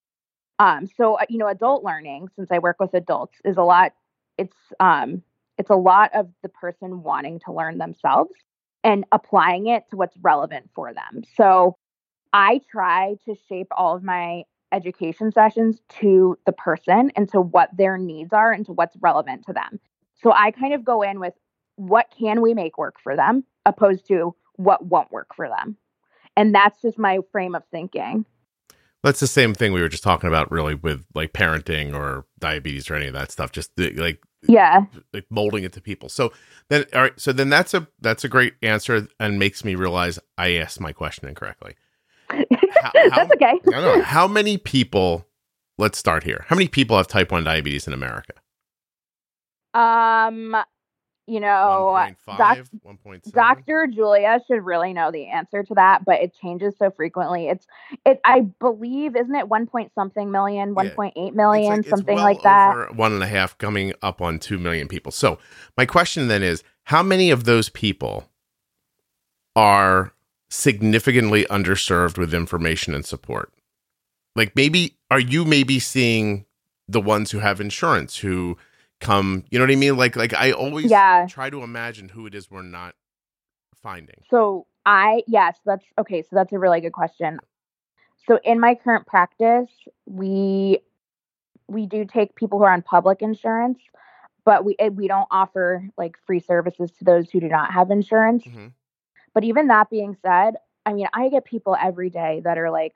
Um, 0.59 0.87
so 0.97 1.15
uh, 1.15 1.25
you 1.29 1.37
know, 1.37 1.47
adult 1.47 1.83
learning, 1.83 2.29
since 2.35 2.49
I 2.51 2.59
work 2.59 2.77
with 2.79 2.93
adults, 2.93 3.37
is 3.43 3.57
a 3.57 3.63
lot. 3.63 3.93
It's 4.37 4.55
um, 4.79 5.21
it's 5.57 5.69
a 5.69 5.75
lot 5.75 6.11
of 6.13 6.29
the 6.43 6.49
person 6.49 7.03
wanting 7.03 7.39
to 7.45 7.53
learn 7.53 7.77
themselves 7.77 8.31
and 8.83 9.05
applying 9.11 9.67
it 9.67 9.83
to 9.89 9.97
what's 9.97 10.15
relevant 10.21 10.69
for 10.75 10.93
them. 10.93 11.23
So 11.35 11.77
I 12.33 12.61
try 12.69 13.15
to 13.25 13.35
shape 13.47 13.67
all 13.71 13.95
of 13.95 14.03
my 14.03 14.43
education 14.71 15.31
sessions 15.31 15.79
to 15.99 16.37
the 16.45 16.51
person 16.51 17.11
and 17.15 17.29
to 17.29 17.39
what 17.41 17.69
their 17.75 17.97
needs 17.97 18.33
are 18.33 18.51
and 18.51 18.65
to 18.65 18.73
what's 18.73 18.95
relevant 18.99 19.45
to 19.45 19.53
them. 19.53 19.79
So 20.21 20.31
I 20.31 20.51
kind 20.51 20.73
of 20.73 20.83
go 20.83 21.01
in 21.01 21.19
with 21.19 21.33
what 21.77 22.13
can 22.17 22.41
we 22.41 22.53
make 22.53 22.77
work 22.77 22.95
for 23.01 23.15
them 23.15 23.43
opposed 23.65 24.07
to 24.07 24.35
what 24.55 24.85
won't 24.85 25.11
work 25.11 25.35
for 25.35 25.47
them. 25.47 25.77
And 26.37 26.53
that's 26.53 26.81
just 26.81 26.97
my 26.97 27.19
frame 27.31 27.55
of 27.55 27.63
thinking. 27.71 28.25
That's 29.05 29.19
the 29.19 29.27
same 29.27 29.53
thing 29.53 29.71
we 29.71 29.81
were 29.81 29.87
just 29.87 30.01
talking 30.01 30.27
about, 30.27 30.51
really, 30.51 30.73
with 30.73 31.05
like 31.13 31.31
parenting 31.31 31.93
or 31.93 32.25
diabetes 32.39 32.89
or 32.89 32.95
any 32.95 33.05
of 33.05 33.13
that 33.13 33.31
stuff. 33.31 33.51
Just 33.51 33.69
like 33.77 34.19
yeah, 34.47 34.85
like 35.13 35.25
molding 35.29 35.63
it 35.63 35.73
to 35.73 35.81
people. 35.81 36.09
So 36.09 36.33
then, 36.69 36.85
all 36.91 37.03
right. 37.03 37.13
So 37.19 37.31
then 37.31 37.49
that's 37.49 37.75
a 37.75 37.87
that's 38.01 38.23
a 38.23 38.27
great 38.27 38.55
answer 38.63 39.07
and 39.19 39.37
makes 39.37 39.63
me 39.63 39.75
realize 39.75 40.17
I 40.39 40.55
asked 40.55 40.81
my 40.81 40.91
question 40.91 41.29
incorrectly. 41.29 41.75
How, 42.31 42.43
that's 42.93 43.31
okay. 43.33 43.59
I 43.75 43.81
know. 43.81 44.01
How 44.01 44.27
many 44.27 44.57
people? 44.57 45.27
Let's 45.77 45.99
start 45.99 46.23
here. 46.23 46.43
How 46.47 46.55
many 46.55 46.67
people 46.67 46.97
have 46.97 47.07
type 47.07 47.31
one 47.31 47.43
diabetes 47.43 47.85
in 47.85 47.93
America? 47.93 48.33
Um, 49.75 50.55
you 51.28 51.39
know, 51.39 51.91
1.5, 52.28 52.38
doc- 52.38 52.57
1.7? 52.86 53.32
Dr. 53.32 53.88
Julia 53.88 54.39
should 54.47 54.63
really 54.63 54.93
know 54.93 55.11
the 55.11 55.28
answer 55.28 55.63
to 55.63 55.73
that, 55.73 56.05
but 56.05 56.21
it 56.21 56.36
changes 56.39 56.76
so 56.78 56.91
frequently. 56.91 57.47
It's 57.47 57.65
it 58.05 58.19
I 58.23 58.41
believe, 58.41 59.15
isn't 59.15 59.34
it 59.34 59.47
one 59.47 59.65
point 59.65 59.91
something 59.95 60.32
million, 60.32 60.76
1.8 60.76 61.11
yeah. 61.15 61.32
million, 61.32 61.78
like, 61.78 61.88
something 61.88 62.15
well 62.15 62.23
like 62.23 62.43
that. 62.43 62.95
one 62.95 63.13
and 63.13 63.23
a 63.23 63.28
half 63.28 63.57
coming 63.57 63.93
up 64.01 64.21
on 64.21 64.38
two 64.39 64.59
million 64.59 64.88
people. 64.88 65.11
So 65.11 65.39
my 65.78 65.86
question 65.86 66.28
then 66.28 66.43
is 66.43 66.63
how 66.84 67.01
many 67.01 67.32
of 67.32 67.45
those 67.45 67.69
people 67.69 68.30
are 69.55 70.13
significantly 70.49 71.45
underserved 71.45 72.17
with 72.17 72.34
information 72.34 72.93
and 72.93 73.05
support? 73.05 73.51
Like 74.36 74.55
maybe 74.55 74.97
are 75.09 75.19
you 75.19 75.43
maybe 75.45 75.80
seeing 75.80 76.45
the 76.88 77.01
ones 77.01 77.32
who 77.32 77.39
have 77.39 77.59
insurance 77.59 78.17
who 78.17 78.57
come 79.05 79.43
you 79.49 79.59
know 79.59 79.65
what 79.65 79.71
i 79.71 79.75
mean? 79.75 79.97
Like 79.97 80.15
like 80.15 80.33
i 80.33 80.51
always 80.51 80.89
yeah. 80.91 81.27
try 81.29 81.49
to 81.49 81.63
imagine 81.63 82.09
who 82.09 82.25
it 82.25 82.35
is 82.35 82.49
we're 82.49 82.61
not 82.61 82.95
finding. 83.81 84.23
So 84.29 84.65
i 84.85 85.23
yes 85.27 85.57
that's 85.65 85.85
okay 85.97 86.21
so 86.21 86.29
that's 86.31 86.51
a 86.53 86.59
really 86.59 86.81
good 86.81 86.93
question. 86.93 87.39
So 88.27 88.39
in 88.43 88.59
my 88.59 88.75
current 88.75 89.05
practice 89.05 89.69
we 90.05 90.79
we 91.67 91.85
do 91.85 92.05
take 92.05 92.35
people 92.35 92.57
who 92.59 92.65
are 92.65 92.73
on 92.73 92.81
public 92.81 93.21
insurance 93.21 93.79
but 94.43 94.65
we 94.65 94.75
eh, 94.79 94.89
we 94.89 95.07
don't 95.07 95.27
offer 95.31 95.87
like 95.97 96.17
free 96.25 96.39
services 96.39 96.91
to 96.91 97.05
those 97.05 97.29
who 97.29 97.39
do 97.39 97.47
not 97.47 97.71
have 97.71 97.91
insurance. 97.91 98.43
Mm-hmm. 98.45 98.67
but 99.33 99.43
even 99.43 99.67
that 99.67 99.89
being 99.89 100.17
said 100.21 100.55
i 100.85 100.93
mean 100.93 101.07
i 101.13 101.29
get 101.29 101.45
people 101.45 101.75
every 101.79 102.09
day 102.09 102.41
that 102.43 102.57
are 102.57 102.71
like 102.71 102.93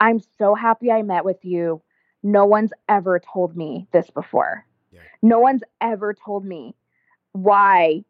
i'm 0.00 0.20
so 0.38 0.54
happy 0.54 0.90
i 0.92 1.02
met 1.02 1.24
with 1.24 1.44
you. 1.44 1.82
No 2.22 2.46
one's 2.46 2.72
ever 2.88 3.20
told 3.20 3.56
me 3.56 3.86
this 3.92 4.10
before 4.10 4.64
no 5.22 5.38
one's 5.40 5.62
ever 5.80 6.14
told 6.14 6.44
me 6.44 6.74
why 7.32 8.04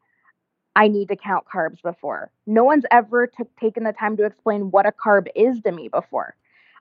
I 0.77 0.89
need 0.89 1.09
to 1.09 1.17
count 1.17 1.45
carbs 1.53 1.83
before. 1.83 2.31
No 2.47 2.65
one's 2.65 2.85
ever 2.91 3.27
t- 3.27 3.45
taken 3.61 3.85
the 3.85 3.93
time 3.93 4.17
to 4.17 4.25
explain 4.25 4.71
what 4.71 4.87
a 4.87 4.93
carb 4.93 5.27
is 5.35 5.61
to 5.63 5.73
me 5.73 5.89
before. 5.89 6.37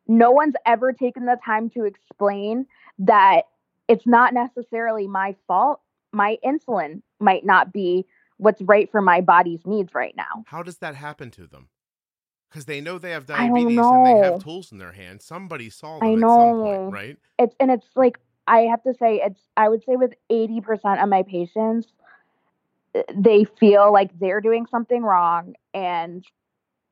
No 0.07 0.31
one's 0.31 0.55
ever 0.65 0.93
taken 0.93 1.25
the 1.25 1.37
time 1.43 1.69
to 1.71 1.83
explain 1.83 2.67
that 2.99 3.43
it's 3.87 4.05
not 4.05 4.33
necessarily 4.33 5.07
my 5.07 5.35
fault. 5.47 5.81
My 6.13 6.37
insulin 6.45 7.01
might 7.19 7.45
not 7.45 7.73
be 7.73 8.05
what's 8.37 8.61
right 8.61 8.89
for 8.91 9.01
my 9.01 9.21
body's 9.21 9.65
needs 9.65 9.93
right 9.93 10.15
now. 10.15 10.43
How 10.45 10.63
does 10.63 10.77
that 10.77 10.95
happen 10.95 11.31
to 11.31 11.47
them? 11.47 11.69
Because 12.49 12.65
they 12.65 12.79
know 12.79 12.97
they 12.97 13.11
have 13.11 13.25
diabetes 13.25 13.77
and 13.77 14.05
they 14.05 14.15
have 14.25 14.43
tools 14.43 14.71
in 14.71 14.77
their 14.77 14.93
hand. 14.93 15.21
Somebody 15.21 15.69
saw 15.69 15.99
them 15.99 16.07
I 16.07 16.13
know. 16.15 16.53
Point, 16.83 16.93
right? 16.93 17.17
It's 17.39 17.55
and 17.59 17.71
it's 17.71 17.87
like 17.95 18.19
I 18.47 18.61
have 18.61 18.81
to 18.83 18.93
say 18.93 19.21
it's 19.23 19.41
I 19.57 19.69
would 19.69 19.83
say 19.83 19.95
with 19.95 20.13
80% 20.31 21.03
of 21.03 21.09
my 21.09 21.23
patients 21.23 21.87
eh, 22.95 23.03
they 23.15 23.43
feel 23.43 23.91
like 23.91 24.17
they're 24.19 24.41
doing 24.41 24.65
something 24.65 25.03
wrong 25.03 25.55
and 25.73 26.25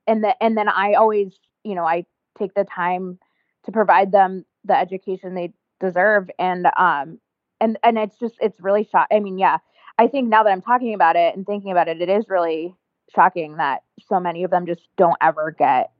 and 0.08 0.24
the, 0.24 0.44
and 0.44 0.56
then 0.56 0.70
I 0.70 0.94
always, 0.94 1.34
you 1.64 1.74
know, 1.74 1.86
I 1.86 2.06
take 2.38 2.54
the 2.54 2.64
time 2.64 3.18
to 3.64 3.72
provide 3.72 4.12
them 4.12 4.46
the 4.66 4.78
education 4.78 5.34
they 5.34 5.54
deserve 5.80 6.30
and 6.40 6.68
um 6.78 7.20
and 7.60 7.78
and 7.84 7.98
it's 7.98 8.18
just 8.20 8.36
it's 8.42 8.60
really 8.62 8.88
shock 8.92 9.08
I 9.12 9.20
mean, 9.20 9.38
yeah. 9.38 9.58
I 9.98 10.08
think 10.08 10.28
now 10.28 10.44
that 10.44 10.52
I'm 10.52 10.62
talking 10.62 10.94
about 10.94 11.16
it 11.16 11.36
and 11.36 11.46
thinking 11.46 11.72
about 11.72 11.88
it, 11.88 12.02
it 12.02 12.10
is 12.10 12.26
really 12.28 12.76
shocking 13.14 13.58
that 13.58 13.84
so 14.10 14.20
many 14.20 14.44
of 14.44 14.52
them 14.52 14.66
just 14.66 14.82
don't 14.98 15.16
ever 15.22 15.56
get 15.58 15.92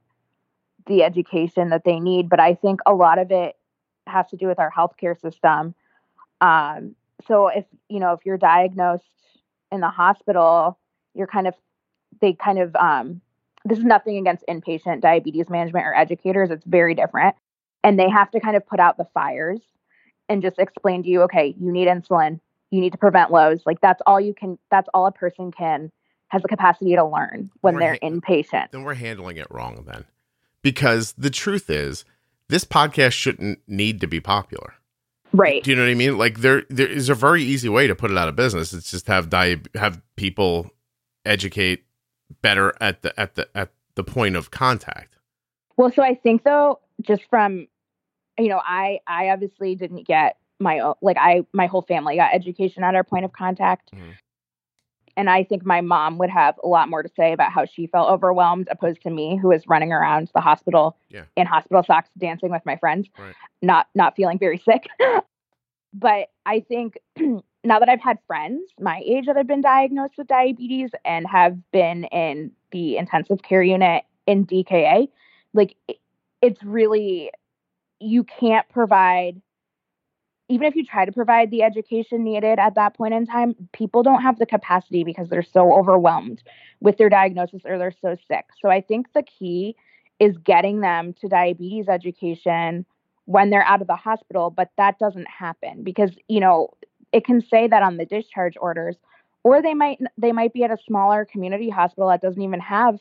the 0.86 1.02
education 1.02 1.70
that 1.70 1.84
they 1.84 1.98
need. 1.98 2.28
But 2.28 2.38
I 2.38 2.54
think 2.54 2.80
a 2.84 2.92
lot 2.92 3.18
of 3.18 3.30
it 3.30 3.55
has 4.06 4.26
to 4.28 4.36
do 4.36 4.46
with 4.46 4.58
our 4.58 4.70
healthcare 4.70 5.20
system. 5.20 5.74
Um, 6.40 6.94
so 7.26 7.48
if 7.48 7.64
you 7.88 8.00
know 8.00 8.12
if 8.12 8.20
you're 8.24 8.38
diagnosed 8.38 9.04
in 9.72 9.80
the 9.80 9.88
hospital, 9.88 10.78
you're 11.14 11.26
kind 11.26 11.46
of 11.46 11.54
they 12.20 12.32
kind 12.32 12.58
of 12.58 12.74
um, 12.76 13.20
this 13.64 13.78
is 13.78 13.84
nothing 13.84 14.18
against 14.18 14.44
inpatient 14.48 15.00
diabetes 15.00 15.48
management 15.50 15.86
or 15.86 15.94
educators. 15.94 16.50
It's 16.50 16.64
very 16.64 16.94
different, 16.94 17.36
and 17.82 17.98
they 17.98 18.08
have 18.08 18.30
to 18.32 18.40
kind 18.40 18.56
of 18.56 18.66
put 18.66 18.80
out 18.80 18.96
the 18.96 19.06
fires 19.14 19.60
and 20.28 20.42
just 20.42 20.58
explain 20.58 21.02
to 21.04 21.08
you, 21.08 21.22
okay, 21.22 21.54
you 21.58 21.70
need 21.70 21.88
insulin, 21.88 22.40
you 22.70 22.80
need 22.80 22.92
to 22.92 22.98
prevent 22.98 23.30
lows. 23.30 23.62
Like 23.64 23.80
that's 23.80 24.02
all 24.06 24.20
you 24.20 24.34
can. 24.34 24.58
That's 24.70 24.88
all 24.94 25.06
a 25.06 25.12
person 25.12 25.50
can 25.50 25.90
has 26.28 26.42
the 26.42 26.48
capacity 26.48 26.94
to 26.96 27.04
learn 27.04 27.50
when 27.60 27.78
they're 27.78 27.98
ha- 28.02 28.08
inpatient. 28.08 28.70
Then 28.72 28.82
we're 28.82 28.94
handling 28.94 29.36
it 29.36 29.46
wrong 29.50 29.84
then. 29.86 30.04
Because 30.62 31.12
the 31.16 31.30
truth 31.30 31.70
is, 31.70 32.04
this 32.48 32.64
podcast 32.64 33.12
shouldn't 33.12 33.60
need 33.66 34.00
to 34.00 34.06
be 34.06 34.20
popular. 34.20 34.74
Right. 35.32 35.62
Do 35.62 35.70
you 35.70 35.76
know 35.76 35.82
what 35.82 35.90
I 35.90 35.94
mean? 35.94 36.16
Like 36.16 36.38
there 36.40 36.64
there 36.70 36.88
is 36.88 37.08
a 37.08 37.14
very 37.14 37.42
easy 37.42 37.68
way 37.68 37.86
to 37.86 37.94
put 37.94 38.10
it 38.10 38.16
out 38.16 38.28
of 38.28 38.36
business. 38.36 38.72
It's 38.72 38.90
just 38.90 39.06
have 39.08 39.28
di- 39.28 39.60
have 39.74 40.00
people 40.16 40.70
educate 41.24 41.84
better 42.42 42.74
at 42.80 43.02
the 43.02 43.18
at 43.18 43.34
the 43.34 43.48
at 43.54 43.70
the 43.96 44.04
point 44.04 44.36
of 44.36 44.50
contact. 44.50 45.16
Well, 45.76 45.92
so 45.92 46.02
I 46.02 46.14
think 46.14 46.44
though 46.44 46.80
just 47.02 47.22
from 47.28 47.66
you 48.38 48.48
know, 48.48 48.60
I 48.64 49.00
I 49.06 49.30
obviously 49.30 49.74
didn't 49.74 50.06
get 50.06 50.36
my 50.58 50.78
own 50.78 50.94
like 51.02 51.16
I 51.18 51.44
my 51.52 51.66
whole 51.66 51.82
family 51.82 52.16
got 52.16 52.34
education 52.34 52.84
at 52.84 52.94
our 52.94 53.04
point 53.04 53.24
of 53.24 53.32
contact. 53.32 53.90
Mm-hmm. 53.94 54.10
And 55.16 55.30
I 55.30 55.44
think 55.44 55.64
my 55.64 55.80
mom 55.80 56.18
would 56.18 56.30
have 56.30 56.56
a 56.62 56.68
lot 56.68 56.88
more 56.88 57.02
to 57.02 57.08
say 57.16 57.32
about 57.32 57.52
how 57.52 57.64
she 57.64 57.86
felt 57.86 58.10
overwhelmed 58.10 58.68
opposed 58.70 59.02
to 59.02 59.10
me, 59.10 59.38
who 59.40 59.48
was 59.48 59.66
running 59.66 59.92
around 59.92 60.30
the 60.34 60.40
hospital 60.40 60.96
yeah. 61.08 61.24
in 61.36 61.46
hospital 61.46 61.82
socks 61.82 62.10
dancing 62.18 62.50
with 62.50 62.62
my 62.66 62.76
friends, 62.76 63.08
right. 63.18 63.34
not 63.62 63.88
not 63.94 64.14
feeling 64.14 64.38
very 64.38 64.58
sick. 64.58 64.86
but 65.94 66.28
I 66.44 66.60
think 66.60 66.98
now 67.64 67.78
that 67.78 67.88
I've 67.88 68.02
had 68.02 68.18
friends 68.26 68.62
my 68.78 69.02
age 69.04 69.26
that 69.26 69.36
have 69.36 69.46
been 69.46 69.62
diagnosed 69.62 70.14
with 70.18 70.26
diabetes 70.26 70.90
and 71.04 71.26
have 71.26 71.58
been 71.72 72.04
in 72.04 72.52
the 72.72 72.98
intensive 72.98 73.42
care 73.42 73.62
unit 73.62 74.04
in 74.26 74.44
DKA, 74.46 75.08
like 75.54 75.76
it's 76.42 76.62
really 76.62 77.30
you 77.98 78.24
can't 78.24 78.68
provide 78.68 79.40
even 80.48 80.66
if 80.66 80.76
you 80.76 80.84
try 80.84 81.04
to 81.04 81.12
provide 81.12 81.50
the 81.50 81.62
education 81.62 82.22
needed 82.22 82.58
at 82.58 82.74
that 82.76 82.96
point 82.96 83.14
in 83.14 83.26
time, 83.26 83.54
people 83.72 84.02
don't 84.02 84.22
have 84.22 84.38
the 84.38 84.46
capacity 84.46 85.02
because 85.02 85.28
they're 85.28 85.42
so 85.42 85.72
overwhelmed 85.72 86.42
with 86.80 86.98
their 86.98 87.08
diagnosis 87.08 87.62
or 87.64 87.78
they're 87.78 87.94
so 88.00 88.16
sick. 88.28 88.46
So 88.62 88.68
I 88.68 88.80
think 88.80 89.12
the 89.12 89.22
key 89.22 89.76
is 90.20 90.36
getting 90.38 90.80
them 90.80 91.14
to 91.20 91.28
diabetes 91.28 91.88
education 91.88 92.86
when 93.24 93.50
they're 93.50 93.64
out 93.64 93.80
of 93.80 93.88
the 93.88 93.96
hospital, 93.96 94.50
but 94.50 94.70
that 94.76 94.98
doesn't 94.98 95.28
happen 95.28 95.82
because, 95.82 96.12
you 96.28 96.38
know, 96.38 96.70
it 97.12 97.24
can 97.24 97.40
say 97.40 97.66
that 97.66 97.82
on 97.82 97.96
the 97.96 98.06
discharge 98.06 98.54
orders 98.60 98.96
or 99.42 99.62
they 99.62 99.74
might 99.74 99.98
they 100.16 100.32
might 100.32 100.52
be 100.52 100.64
at 100.64 100.70
a 100.70 100.78
smaller 100.86 101.24
community 101.24 101.70
hospital 101.70 102.08
that 102.08 102.22
doesn't 102.22 102.42
even 102.42 102.60
have 102.60 102.98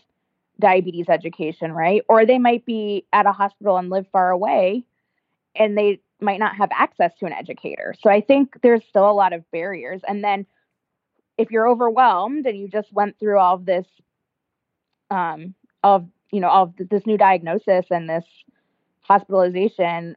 diabetes 0.59 1.07
education, 1.09 1.71
right? 1.71 2.01
Or 2.09 2.25
they 2.25 2.39
might 2.39 2.65
be 2.65 3.05
at 3.13 3.25
a 3.25 3.31
hospital 3.31 3.77
and 3.77 3.89
live 3.89 4.07
far 4.11 4.31
away 4.31 4.85
and 5.55 5.77
they 5.77 5.99
might 6.21 6.39
not 6.39 6.55
have 6.55 6.69
access 6.71 7.11
to 7.19 7.25
an 7.25 7.33
educator. 7.33 7.93
So 7.99 8.09
I 8.09 8.21
think 8.21 8.57
there's 8.61 8.83
still 8.89 9.09
a 9.09 9.13
lot 9.13 9.33
of 9.33 9.49
barriers. 9.51 10.01
And 10.07 10.23
then 10.23 10.45
if 11.37 11.51
you're 11.51 11.67
overwhelmed 11.67 12.45
and 12.45 12.57
you 12.57 12.67
just 12.67 12.91
went 12.93 13.19
through 13.19 13.37
all 13.39 13.55
of 13.55 13.65
this, 13.65 13.85
um, 15.11 15.53
of 15.83 16.07
you 16.31 16.39
know, 16.39 16.49
all 16.49 16.63
of 16.63 16.89
this 16.89 17.05
new 17.05 17.17
diagnosis 17.17 17.85
and 17.91 18.09
this 18.09 18.25
hospitalization, 19.01 20.15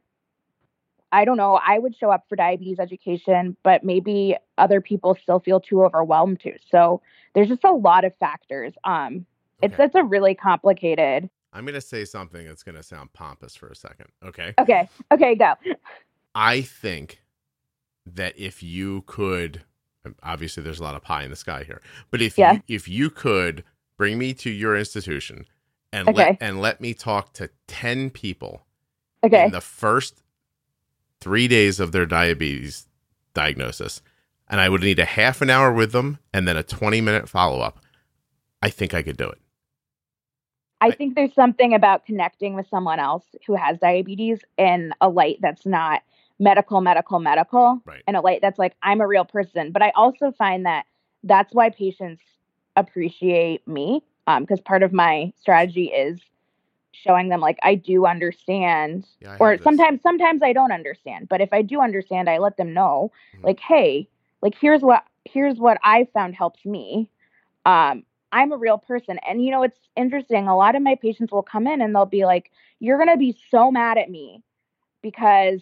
I 1.11 1.25
don't 1.25 1.37
know. 1.37 1.59
I 1.65 1.79
would 1.79 1.95
show 1.95 2.11
up 2.11 2.25
for 2.29 2.35
diabetes 2.35 2.79
education, 2.79 3.55
but 3.63 3.83
maybe 3.83 4.35
other 4.57 4.81
people 4.81 5.17
still 5.21 5.39
feel 5.39 5.59
too 5.59 5.83
overwhelmed 5.83 6.39
to. 6.41 6.53
So 6.71 7.01
there's 7.33 7.47
just 7.47 7.63
a 7.63 7.71
lot 7.71 8.05
of 8.05 8.13
factors. 8.19 8.73
Um, 8.83 9.25
it's 9.61 9.75
it's 9.77 9.95
a 9.95 10.03
really 10.03 10.35
complicated 10.35 11.29
I'm 11.53 11.65
going 11.65 11.73
to 11.75 11.81
say 11.81 12.05
something 12.05 12.45
that's 12.45 12.63
going 12.63 12.75
to 12.75 12.83
sound 12.83 13.13
pompous 13.13 13.55
for 13.55 13.67
a 13.67 13.75
second. 13.75 14.07
Okay. 14.23 14.53
Okay. 14.59 14.87
Okay, 15.11 15.35
go. 15.35 15.53
I 16.35 16.61
think 16.61 17.21
that 18.05 18.37
if 18.37 18.61
you 18.61 19.03
could, 19.07 19.63
obviously 20.23 20.63
there's 20.63 20.79
a 20.79 20.83
lot 20.83 20.95
of 20.95 21.01
pie 21.03 21.23
in 21.23 21.29
the 21.31 21.35
sky 21.35 21.63
here, 21.63 21.81
but 22.11 22.21
if 22.21 22.37
Yeah. 22.37 22.53
you, 22.53 22.61
if 22.67 22.87
you 22.87 23.09
could 23.09 23.63
bring 23.97 24.17
me 24.17 24.33
to 24.35 24.49
your 24.49 24.77
institution 24.77 25.45
and 25.91 26.07
Okay. 26.09 26.17
let 26.17 26.37
and 26.39 26.61
let 26.61 26.79
me 26.81 26.93
talk 26.93 27.33
to 27.33 27.49
ten 27.67 28.09
people 28.11 28.65
Okay. 29.23 29.45
in 29.45 29.51
the 29.51 29.61
first 29.61 30.21
three 31.19 31.47
days 31.47 31.79
of 31.79 31.91
their 31.91 32.05
diabetes 32.05 32.87
diagnosis, 33.33 34.01
and 34.47 34.61
I 34.61 34.69
would 34.69 34.81
need 34.81 34.99
a 34.99 35.05
half 35.05 35.41
an 35.41 35.49
hour 35.49 35.73
with 35.73 35.91
them 35.91 36.19
and 36.33 36.47
then 36.47 36.55
a 36.57 36.63
20 36.63 37.01
minute 37.01 37.27
follow 37.27 37.59
up, 37.59 37.79
I 38.61 38.69
think 38.69 38.93
I 38.93 39.01
could 39.01 39.17
do 39.17 39.27
it. 39.29 39.39
I 40.81 40.91
think 40.91 41.15
there's 41.15 41.33
something 41.33 41.73
about 41.73 42.05
connecting 42.05 42.55
with 42.55 42.67
someone 42.67 42.99
else 42.99 43.25
who 43.45 43.55
has 43.55 43.77
diabetes 43.79 44.39
in 44.57 44.93
a 45.01 45.09
light 45.09 45.37
that's 45.41 45.65
not 45.65 46.01
medical, 46.39 46.81
medical, 46.81 47.19
medical, 47.19 47.81
Right. 47.85 48.03
in 48.07 48.15
a 48.15 48.21
light 48.21 48.39
that's 48.41 48.57
like, 48.59 48.75
I'm 48.81 49.01
a 49.01 49.07
real 49.07 49.25
person. 49.25 49.71
But 49.71 49.81
I 49.81 49.91
also 49.95 50.31
find 50.31 50.65
that 50.65 50.85
that's 51.23 51.53
why 51.53 51.69
patients 51.69 52.21
appreciate 52.75 53.67
me 53.67 54.03
because 54.39 54.61
part 54.61 54.83
of 54.83 54.93
my 54.93 55.33
strategy 55.35 55.85
is 55.85 56.19
showing 56.91 57.29
them 57.29 57.39
like 57.39 57.57
I 57.63 57.75
do 57.75 58.05
understand 58.05 59.05
Yeah, 59.21 59.31
I 59.31 59.37
or 59.39 59.55
this. 59.57 59.63
sometimes 59.63 60.01
sometimes 60.01 60.41
I 60.43 60.53
don't 60.53 60.71
understand 60.71 61.27
but 61.29 61.41
if 61.41 61.51
I 61.53 61.61
do 61.61 61.81
understand 61.81 62.29
I 62.29 62.37
let 62.37 62.57
them 62.57 62.73
know 62.73 63.11
Mhm. 63.35 63.43
like 63.43 63.59
hey 63.59 64.07
like 64.41 64.55
here's 64.59 64.81
what 64.81 65.03
here's 65.25 65.57
what 65.57 65.77
I 65.83 66.05
found 66.13 66.35
helps 66.35 66.65
me 66.65 67.09
um 67.65 68.03
I'm 68.31 68.51
a 68.51 68.57
real 68.57 68.77
person 68.77 69.19
and 69.27 69.43
you 69.43 69.51
know 69.51 69.63
it's 69.63 69.79
interesting 69.95 70.47
a 70.47 70.55
lot 70.57 70.75
of 70.75 70.81
my 70.81 70.95
patients 70.95 71.31
will 71.31 71.43
come 71.43 71.67
in 71.67 71.81
and 71.81 71.95
they'll 71.95 72.05
be 72.05 72.25
like 72.25 72.51
you're 72.79 72.97
going 72.97 73.09
to 73.09 73.17
be 73.17 73.37
so 73.49 73.71
mad 73.71 73.97
at 73.97 74.09
me 74.09 74.43
because 75.01 75.61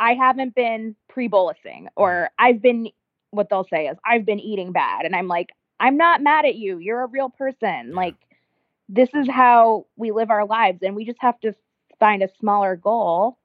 I 0.00 0.14
haven't 0.14 0.54
been 0.54 0.94
pre-bolusing 1.08 1.86
or 1.96 2.30
I've 2.38 2.62
been 2.62 2.88
what 3.30 3.50
they'll 3.50 3.66
say 3.70 3.86
is 3.86 3.98
I've 4.04 4.24
been 4.24 4.40
eating 4.40 4.72
bad 4.72 5.04
and 5.04 5.14
I'm 5.14 5.28
like 5.28 5.50
I'm 5.80 5.96
not 5.96 6.22
mad 6.22 6.44
at 6.44 6.56
you 6.56 6.78
you're 6.78 7.02
a 7.02 7.08
real 7.08 7.30
person 7.30 7.94
like 7.94 8.16
this 8.88 9.10
is 9.14 9.28
how 9.28 9.86
we 9.96 10.10
live 10.12 10.30
our 10.30 10.46
lives 10.46 10.82
and 10.82 10.96
we 10.96 11.04
just 11.04 11.20
have 11.20 11.38
to 11.40 11.54
find 12.00 12.22
a 12.22 12.28
smaller 12.40 12.76
goal 12.76 13.38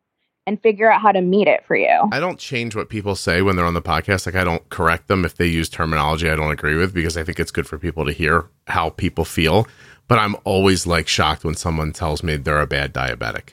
and 0.45 0.61
figure 0.61 0.91
out 0.91 1.01
how 1.01 1.11
to 1.11 1.21
meet 1.21 1.47
it 1.47 1.63
for 1.65 1.75
you. 1.75 2.09
I 2.11 2.19
don't 2.19 2.37
change 2.39 2.75
what 2.75 2.89
people 2.89 3.15
say 3.15 3.41
when 3.41 3.55
they're 3.55 3.65
on 3.65 3.73
the 3.73 3.81
podcast. 3.81 4.25
Like 4.25 4.35
I 4.35 4.43
don't 4.43 4.67
correct 4.69 5.07
them 5.07 5.23
if 5.25 5.35
they 5.35 5.47
use 5.47 5.69
terminology 5.69 6.29
I 6.29 6.35
don't 6.35 6.51
agree 6.51 6.75
with 6.75 6.93
because 6.93 7.15
I 7.17 7.23
think 7.23 7.39
it's 7.39 7.51
good 7.51 7.67
for 7.67 7.77
people 7.77 8.05
to 8.05 8.11
hear 8.11 8.47
how 8.67 8.89
people 8.89 9.23
feel. 9.25 9.67
But 10.07 10.19
I'm 10.19 10.35
always 10.43 10.85
like 10.85 11.07
shocked 11.07 11.43
when 11.45 11.55
someone 11.55 11.93
tells 11.93 12.23
me 12.23 12.35
they're 12.35 12.59
a 12.59 12.67
bad 12.67 12.93
diabetic. 12.93 13.49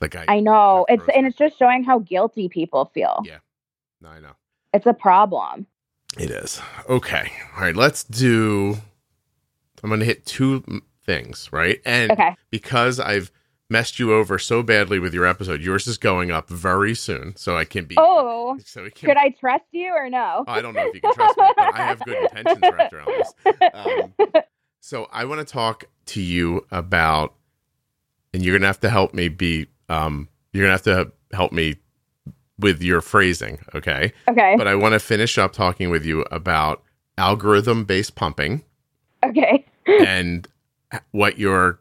Like 0.00 0.16
I, 0.16 0.24
I 0.28 0.40
know. 0.40 0.84
It's 0.88 1.04
and 1.14 1.26
it's 1.26 1.36
just 1.38 1.58
showing 1.58 1.84
how 1.84 2.00
guilty 2.00 2.48
people 2.48 2.90
feel. 2.92 3.22
Yeah. 3.24 3.38
no, 4.00 4.08
I 4.08 4.18
know 4.20 4.32
It's 4.74 4.86
a 4.86 4.92
problem. 4.94 5.66
it 6.18 6.30
is. 6.30 6.60
Okay, 6.88 7.30
all 7.56 7.62
right. 7.62 7.76
Let's 7.76 8.02
do. 8.04 8.76
I'm 9.82 9.90
going 9.90 10.00
to 10.00 10.06
hit 10.06 10.26
two 10.26 10.64
things, 11.04 11.48
right? 11.52 11.80
And 11.84 12.10
Okay. 12.10 12.34
because 12.50 12.98
I've 12.98 13.30
messed 13.68 13.98
you 13.98 14.14
over 14.14 14.38
so 14.38 14.62
badly 14.62 14.98
with 14.98 15.12
your 15.12 15.26
episode, 15.26 15.60
yours 15.60 15.86
is 15.86 15.98
going 15.98 16.30
up 16.30 16.48
very 16.48 16.94
soon, 16.94 17.34
so 17.36 17.56
I 17.56 17.64
can 17.64 17.84
be. 17.84 17.96
Oh, 17.98 18.58
so 18.64 18.84
it 18.84 18.94
can 18.94 19.08
should 19.10 19.16
I 19.16 19.30
trust 19.30 19.64
you 19.72 19.92
or 19.92 20.08
no? 20.08 20.44
I 20.46 20.60
don't 20.62 20.74
know 20.74 20.86
if 20.86 20.94
you 20.94 21.00
can 21.00 21.14
trust 21.14 21.36
me, 21.36 21.48
but 21.56 21.74
I 21.74 21.78
have 21.78 22.00
good 22.04 22.22
intentions 22.22 22.60
wrapped 22.62 22.92
around 22.92 23.08
this. 23.08 23.34
Um, 23.74 24.42
so 24.80 25.08
I 25.12 25.24
want 25.24 25.46
to 25.46 25.52
talk 25.52 25.84
to 26.06 26.20
you 26.20 26.66
about, 26.70 27.34
and 28.32 28.44
you're 28.44 28.56
gonna 28.56 28.66
have 28.66 28.80
to 28.80 28.90
help 28.90 29.14
me 29.14 29.28
be. 29.28 29.66
Um, 29.88 30.28
you're 30.52 30.64
gonna 30.64 30.72
have 30.72 30.82
to 30.82 31.12
help 31.32 31.52
me 31.52 31.76
with 32.58 32.82
your 32.82 33.00
phrasing, 33.00 33.58
okay? 33.74 34.12
okay. 34.28 34.54
But 34.56 34.66
I 34.66 34.74
want 34.74 34.94
to 34.94 34.98
finish 34.98 35.36
up 35.36 35.52
talking 35.52 35.90
with 35.90 36.06
you 36.06 36.22
about 36.30 36.82
algorithm-based 37.18 38.14
pumping 38.14 38.62
Okay. 39.24 39.64
and 39.86 40.46
what 41.10 41.38
you're 41.38 41.80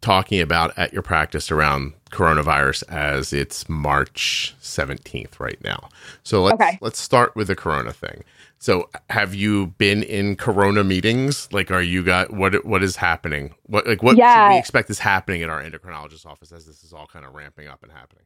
talking 0.00 0.40
about 0.40 0.76
at 0.78 0.92
your 0.92 1.02
practice 1.02 1.50
around 1.50 1.94
coronavirus 2.10 2.84
as 2.88 3.32
it's 3.32 3.68
March 3.68 4.54
17th 4.60 5.40
right 5.40 5.62
now. 5.64 5.88
So 6.22 6.42
let's 6.44 6.54
Okay. 6.54 6.80
let's 6.80 7.00
start 7.00 7.36
with 7.36 7.48
the 7.48 7.56
corona 7.56 7.92
thing. 7.92 8.24
So 8.58 8.88
have 9.10 9.34
you 9.34 9.68
been 9.78 10.02
in 10.02 10.36
corona 10.36 10.84
meetings? 10.84 11.48
Like 11.52 11.70
are 11.70 11.82
you 11.82 12.04
got 12.04 12.32
what 12.32 12.64
what 12.64 12.82
is 12.82 12.96
happening? 12.96 13.54
What 13.64 13.86
like 13.86 14.02
what 14.02 14.26
should 14.26 14.46
we 14.46 14.58
expect 14.58 14.90
is 14.90 15.00
happening 15.00 15.42
in 15.42 15.50
our 15.50 15.62
endocrinologist 15.62 16.26
office 16.26 16.52
as 16.52 16.66
this 16.66 16.84
is 16.84 16.92
all 16.92 17.06
kind 17.06 17.24
of 17.26 17.34
ramping 17.34 17.68
up 17.68 17.82
and 17.82 17.92
happening? 17.92 18.24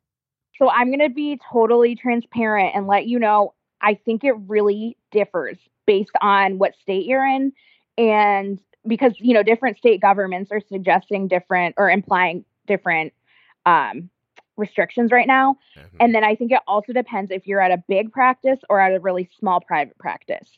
So 0.58 0.68
I'm 0.70 0.88
going 0.88 1.00
to 1.00 1.10
be 1.10 1.40
totally 1.52 1.96
transparent 1.96 2.74
and 2.76 2.86
let 2.86 3.06
you 3.06 3.18
know 3.18 3.54
I 3.80 3.94
think 3.94 4.24
it 4.24 4.34
really 4.48 4.96
differs 5.10 5.58
based 5.86 6.10
on 6.20 6.58
what 6.58 6.74
state 6.82 7.06
you're 7.06 7.26
in 7.26 7.52
and 7.98 8.60
because 8.86 9.12
you 9.18 9.34
know 9.34 9.42
different 9.42 9.78
state 9.78 10.00
governments 10.00 10.50
are 10.52 10.60
suggesting 10.68 11.28
different 11.28 11.74
or 11.78 11.90
implying 11.90 12.44
different 12.66 13.12
um, 13.66 14.08
restrictions 14.56 15.10
right 15.12 15.26
now 15.26 15.56
Mhm. 15.76 15.88
and 16.00 16.14
then 16.14 16.24
I 16.24 16.34
think 16.34 16.52
it 16.52 16.60
also 16.66 16.92
depends 16.92 17.30
if 17.30 17.46
you're 17.46 17.60
at 17.60 17.70
a 17.70 17.82
big 17.88 18.12
practice 18.12 18.58
or 18.68 18.80
at 18.80 18.92
a 18.94 19.00
really 19.00 19.28
small 19.38 19.60
private 19.60 19.96
practice. 19.98 20.48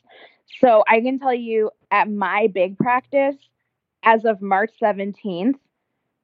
So 0.59 0.83
I 0.87 1.01
can 1.01 1.19
tell 1.19 1.33
you 1.33 1.71
at 1.91 2.09
my 2.09 2.47
big 2.47 2.77
practice, 2.77 3.35
as 4.03 4.25
of 4.25 4.41
March 4.41 4.71
17th, 4.81 5.55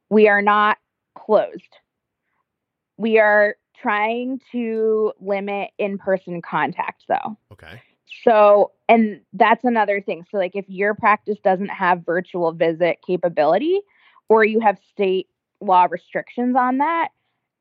we 0.10 0.28
are 0.28 0.42
not 0.42 0.78
closed. 1.16 1.78
We 2.98 3.18
are 3.20 3.56
trying 3.82 4.42
to 4.52 5.14
limit 5.22 5.72
in 5.78 5.98
person 5.98 6.42
contact 6.42 7.04
though. 7.08 7.38
Okay. 7.54 7.82
So, 8.24 8.72
and 8.90 9.22
that's 9.34 9.64
another 9.64 10.02
thing. 10.02 10.26
So, 10.30 10.38
like, 10.38 10.56
if 10.56 10.66
your 10.68 10.96
practice 10.96 11.38
doesn't 11.44 11.70
have 11.70 12.06
virtual 12.06 12.52
visit 12.52 12.98
capability 13.06 13.82
or 14.30 14.44
you 14.44 14.60
have 14.60 14.80
state 14.92 15.28
law 15.62 15.88
restrictions 15.90 16.56
on 16.58 16.80
that, 16.80 17.10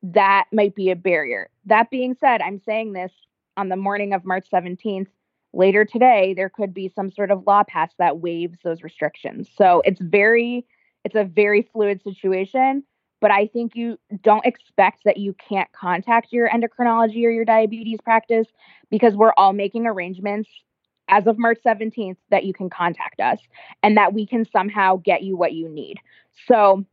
that 0.01 0.45
might 0.51 0.73
be 0.73 0.89
a 0.89 0.95
barrier. 0.95 1.49
That 1.67 1.91
being 1.91 2.15
said, 2.19 2.41
I'm 2.41 2.59
saying 2.59 2.93
this 2.93 3.11
on 3.57 3.69
the 3.69 3.75
morning 3.75 4.13
of 4.13 4.25
March 4.25 4.47
17th. 4.51 5.07
Later 5.53 5.85
today, 5.85 6.33
there 6.35 6.49
could 6.49 6.73
be 6.73 6.89
some 6.89 7.11
sort 7.11 7.31
of 7.31 7.45
law 7.45 7.63
passed 7.63 7.95
that 7.99 8.19
waives 8.19 8.57
those 8.63 8.81
restrictions. 8.81 9.49
So 9.55 9.81
it's 9.85 10.01
very, 10.01 10.65
it's 11.05 11.15
a 11.15 11.23
very 11.23 11.67
fluid 11.73 12.01
situation. 12.03 12.83
But 13.21 13.31
I 13.31 13.47
think 13.47 13.75
you 13.75 13.99
don't 14.23 14.45
expect 14.45 15.03
that 15.05 15.17
you 15.17 15.35
can't 15.47 15.69
contact 15.73 16.31
your 16.31 16.49
endocrinology 16.49 17.23
or 17.25 17.29
your 17.29 17.45
diabetes 17.45 17.99
practice 18.01 18.47
because 18.89 19.15
we're 19.15 19.33
all 19.37 19.53
making 19.53 19.85
arrangements 19.85 20.49
as 21.09 21.27
of 21.27 21.37
March 21.37 21.59
17th 21.65 22.17
that 22.29 22.45
you 22.45 22.53
can 22.53 22.69
contact 22.69 23.19
us 23.19 23.39
and 23.83 23.97
that 23.97 24.13
we 24.13 24.25
can 24.25 24.45
somehow 24.45 24.97
get 24.97 25.23
you 25.23 25.35
what 25.35 25.53
you 25.53 25.67
need. 25.67 25.97
So 26.47 26.85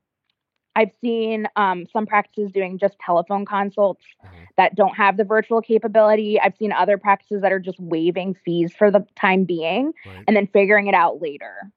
I've 0.74 0.90
seen 1.00 1.46
um, 1.56 1.86
some 1.92 2.06
practices 2.06 2.50
doing 2.52 2.78
just 2.78 2.98
telephone 2.98 3.44
consults 3.46 4.02
Mhm. 4.24 4.46
that 4.56 4.74
don't 4.74 4.94
have 4.96 5.16
the 5.16 5.24
virtual 5.24 5.62
capability. 5.62 6.38
I've 6.40 6.56
seen 6.56 6.72
other 6.72 6.98
practices 6.98 7.40
that 7.42 7.52
are 7.52 7.58
just 7.60 7.78
waiving 7.80 8.34
fees 8.44 8.74
for 8.74 8.90
the 8.90 9.06
time 9.16 9.44
being 9.44 9.92
Right. 10.06 10.24
and 10.26 10.36
then 10.36 10.46
figuring 10.48 10.86
it 10.86 10.94
out 10.94 11.20
later. 11.22 11.70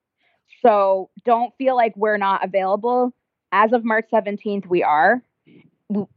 So 0.62 1.10
don't 1.24 1.54
feel 1.58 1.76
like 1.78 1.96
we're 1.96 2.18
not 2.18 2.44
available. 2.44 3.14
As 3.52 3.72
of 3.72 3.86
March 3.86 4.08
17th, 4.12 4.66
we 4.68 4.84
are. 4.84 5.22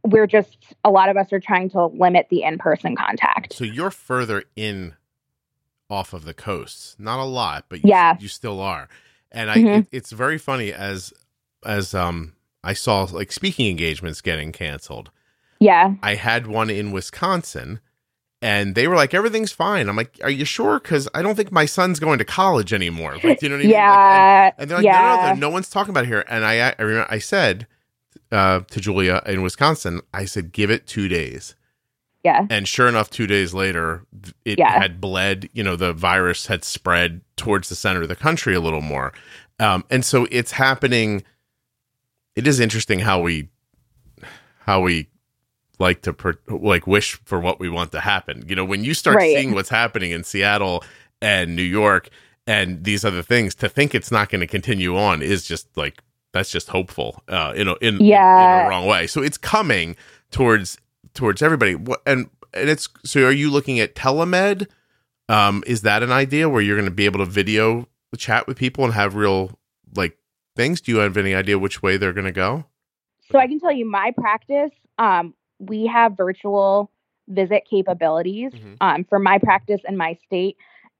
We're 0.03 0.27
just, 0.27 0.75
a 0.83 0.91
lot 0.91 1.09
of 1.09 1.17
us 1.17 1.31
are 1.33 1.39
trying 1.39 1.69
to 1.71 1.85
limit 1.87 2.27
the 2.29 2.43
in 2.43 2.57
person 2.57 2.95
contact. 2.95 3.53
So 3.53 3.63
you're 3.63 3.89
further 3.91 4.43
in 4.55 4.93
off 5.93 6.13
of 6.13 6.25
the 6.25 6.33
coasts, 6.33 6.95
not 6.97 7.19
a 7.19 7.23
lot, 7.41 7.65
but 7.69 7.77
you, 7.83 7.89
Yeah. 7.89 8.17
you 8.19 8.27
still 8.27 8.59
are. 8.59 8.87
And 9.31 9.49
I, 9.51 9.57
Mhm. 9.57 9.79
it, 9.81 9.87
it's 9.91 10.11
very 10.11 10.37
funny 10.37 10.73
as 10.73 11.13
as 11.65 11.93
um 11.93 12.33
I 12.63 12.73
saw 12.73 13.03
like 13.11 13.31
speaking 13.31 13.67
engagements 13.69 14.21
getting 14.21 14.51
canceled. 14.51 15.11
Yeah. 15.59 15.93
I 16.01 16.15
had 16.15 16.47
one 16.47 16.69
in 16.69 16.91
Wisconsin, 16.91 17.79
and 18.41 18.75
they 18.75 18.87
were 18.87 18.95
like, 18.95 19.13
"Everything's 19.13 19.51
fine." 19.53 19.87
I'm 19.87 19.95
like, 19.95 20.19
"Are 20.23 20.29
you 20.29 20.45
sure?" 20.45 20.79
Because 20.79 21.07
I 21.13 21.21
don't 21.21 21.35
think 21.35 21.51
my 21.51 21.65
son's 21.65 21.99
going 21.99 22.19
to 22.19 22.25
college 22.25 22.73
anymore. 22.73 23.17
Like, 23.23 23.41
you 23.41 23.49
know 23.49 23.55
what 23.57 23.65
I 23.65 23.67
mean? 23.67 23.73
Like, 23.73 23.81
and- 23.81 24.51
Yeah. 24.51 24.51
and 24.57 24.69
they're 24.71 24.77
like, 24.79 24.85
no, 24.85 25.15
no, 25.27 25.27
no, 25.33 25.39
no 25.47 25.49
one's 25.49 25.69
talking 25.69 25.91
about 25.91 26.03
it 26.05 26.07
here. 26.07 26.25
And 26.27 26.43
I, 26.45 26.53
I 26.77 26.81
remember 26.81 27.07
I 27.09 27.19
said 27.19 27.67
uh, 28.31 28.61
to 28.71 28.79
Julia 28.81 29.21
in 29.25 29.41
Wisconsin, 29.41 30.01
I 30.13 30.25
said, 30.25 30.51
give 30.51 30.69
it 30.71 30.85
two 30.87 31.07
days. 31.07 31.55
Yeah. 32.23 32.45
And 32.49 32.67
sure 32.67 32.87
enough, 32.87 33.09
two 33.09 33.27
days 33.27 33.53
later, 33.53 34.05
it 34.45 34.57
Yeah. 34.59 34.71
had 34.79 34.99
bled. 35.01 35.49
You 35.53 35.63
know, 35.63 35.75
the 35.75 35.93
virus 35.93 36.47
had 36.47 36.63
spread 36.63 37.21
towards 37.37 37.69
the 37.69 37.75
center 37.75 38.01
of 38.03 38.07
the 38.09 38.15
country 38.15 38.55
a 38.55 38.59
little 38.61 38.81
more. 38.81 39.13
Um, 39.59 39.83
and 39.89 40.03
so 40.05 40.27
it's 40.31 40.51
happening. 40.53 41.23
It 42.35 42.47
is 42.47 42.59
interesting 42.59 42.99
how 42.99 43.21
we, 43.21 43.49
how 44.59 44.81
we 44.81 45.07
like 45.79 46.01
to 46.03 46.13
per, 46.13 46.35
like 46.47 46.87
wish 46.87 47.19
for 47.25 47.39
what 47.39 47.59
we 47.59 47.69
want 47.69 47.91
to 47.91 47.99
happen. 47.99 48.43
You 48.47 48.55
know, 48.55 48.65
when 48.65 48.83
you 48.83 48.93
start 48.93 49.17
Right. 49.17 49.35
seeing 49.35 49.53
what's 49.53 49.69
happening 49.69 50.11
in 50.11 50.23
Seattle 50.23 50.83
and 51.21 51.55
New 51.55 51.63
York 51.63 52.09
and 52.47 52.83
these 52.83 53.03
other 53.05 53.21
things, 53.21 53.53
to 53.55 53.69
think 53.69 53.93
it's 53.93 54.11
not 54.11 54.29
going 54.29 54.41
to 54.41 54.47
continue 54.47 54.97
on 54.97 55.21
is 55.21 55.45
just 55.45 55.67
like 55.75 56.01
that's 56.31 56.51
just 56.51 56.69
hopeful. 56.69 57.21
Uh, 57.27 57.53
in 57.55 57.67
a, 57.67 57.75
in, 57.81 57.99
yeah. 58.03 58.55
in, 58.55 58.59
in 58.61 58.65
a 58.65 58.69
wrong 58.69 58.87
way. 58.87 59.05
So 59.07 59.21
it's 59.21 59.37
coming 59.37 59.95
towards 60.31 60.77
towards 61.13 61.41
everybody. 61.41 61.77
And 62.05 62.29
and 62.53 62.69
it's 62.69 62.89
so. 63.03 63.25
Are 63.25 63.31
you 63.31 63.49
looking 63.49 63.79
at 63.79 63.95
telemed? 63.95 64.67
Um, 65.29 65.63
is 65.65 65.81
that 65.83 66.03
an 66.03 66.11
idea 66.11 66.49
where 66.49 66.61
you're 66.61 66.75
going 66.75 66.89
to 66.89 66.95
be 66.95 67.05
able 67.05 67.19
to 67.19 67.25
video 67.25 67.87
chat 68.17 68.45
with 68.47 68.57
people 68.57 68.83
and 68.83 68.93
have 68.93 69.15
real 69.15 69.57
like 69.95 70.17
things? 70.55 70.81
Do 70.81 70.91
you 70.91 70.97
have 70.99 71.17
any 71.17 71.33
idea 71.33 71.57
which 71.57 71.81
way 71.81 71.97
they're 71.97 72.13
going 72.13 72.25
to 72.25 72.31
go? 72.31 72.65
So 73.31 73.39
I 73.39 73.47
can 73.47 73.59
tell 73.59 73.71
you 73.71 73.89
my 73.89 74.11
practice. 74.17 74.71
Um, 74.99 75.33
we 75.59 75.87
have 75.87 76.15
virtual 76.17 76.91
visit 77.27 77.63
capabilities 77.69 78.51
mm-hmm. 78.51 78.73
um, 78.81 79.05
for 79.05 79.17
my 79.17 79.39
practice 79.39 79.81
in 79.87 79.97
my 79.97 80.17
state. 80.25 80.57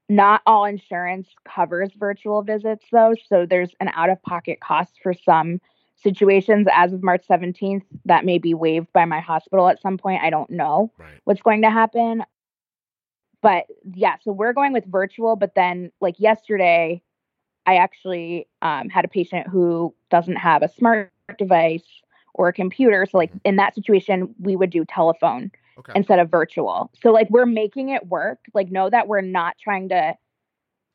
Not 0.08 0.42
all 0.46 0.64
insurance 0.64 1.28
covers 1.48 1.90
virtual 1.96 2.42
visits, 2.42 2.84
though. 2.92 3.14
So 3.26 3.46
there's 3.48 3.70
an 3.80 3.90
out 3.94 4.10
of 4.10 4.20
pocket 4.22 4.60
cost 4.60 4.92
for 5.02 5.14
some 5.14 5.60
situations 6.04 6.68
as 6.72 6.92
of 6.92 7.02
March 7.02 7.24
17th 7.28 7.82
that 8.04 8.24
may 8.24 8.38
be 8.38 8.54
waived 8.54 8.92
by 8.92 9.04
my 9.04 9.18
hospital 9.18 9.68
at 9.68 9.82
some 9.82 9.98
point. 9.98 10.22
I 10.22 10.30
don't 10.30 10.50
know 10.50 10.92
right. 10.98 11.20
what's 11.24 11.42
going 11.42 11.62
to 11.62 11.70
happen. 11.70 12.22
But 13.42 13.66
yeah, 13.92 14.16
so 14.22 14.30
we're 14.30 14.52
going 14.52 14.72
with 14.72 14.84
virtual. 14.86 15.34
But 15.34 15.56
then, 15.56 15.90
like 16.00 16.20
yesterday, 16.20 17.02
I 17.66 17.76
actually 17.76 18.46
um, 18.62 18.88
had 18.88 19.04
a 19.04 19.08
patient 19.08 19.48
who 19.48 19.92
doesn't 20.10 20.36
have 20.36 20.62
a 20.62 20.68
smart 20.68 21.10
device 21.38 21.84
or 22.34 22.48
a 22.48 22.52
computer. 22.52 23.06
So, 23.10 23.18
like 23.18 23.30
mm-hmm. 23.30 23.38
in 23.44 23.56
that 23.56 23.74
situation, 23.74 24.34
we 24.38 24.54
would 24.54 24.70
do 24.70 24.84
telephone 24.84 25.50
okay. 25.78 25.92
instead 25.94 26.18
of 26.18 26.30
virtual. 26.30 26.90
So 27.02 27.10
like 27.10 27.28
we're 27.30 27.46
making 27.46 27.90
it 27.90 28.06
work. 28.06 28.38
Like 28.54 28.70
know 28.70 28.90
that 28.90 29.08
we're 29.08 29.20
not 29.20 29.56
trying 29.58 29.88
to 29.90 30.14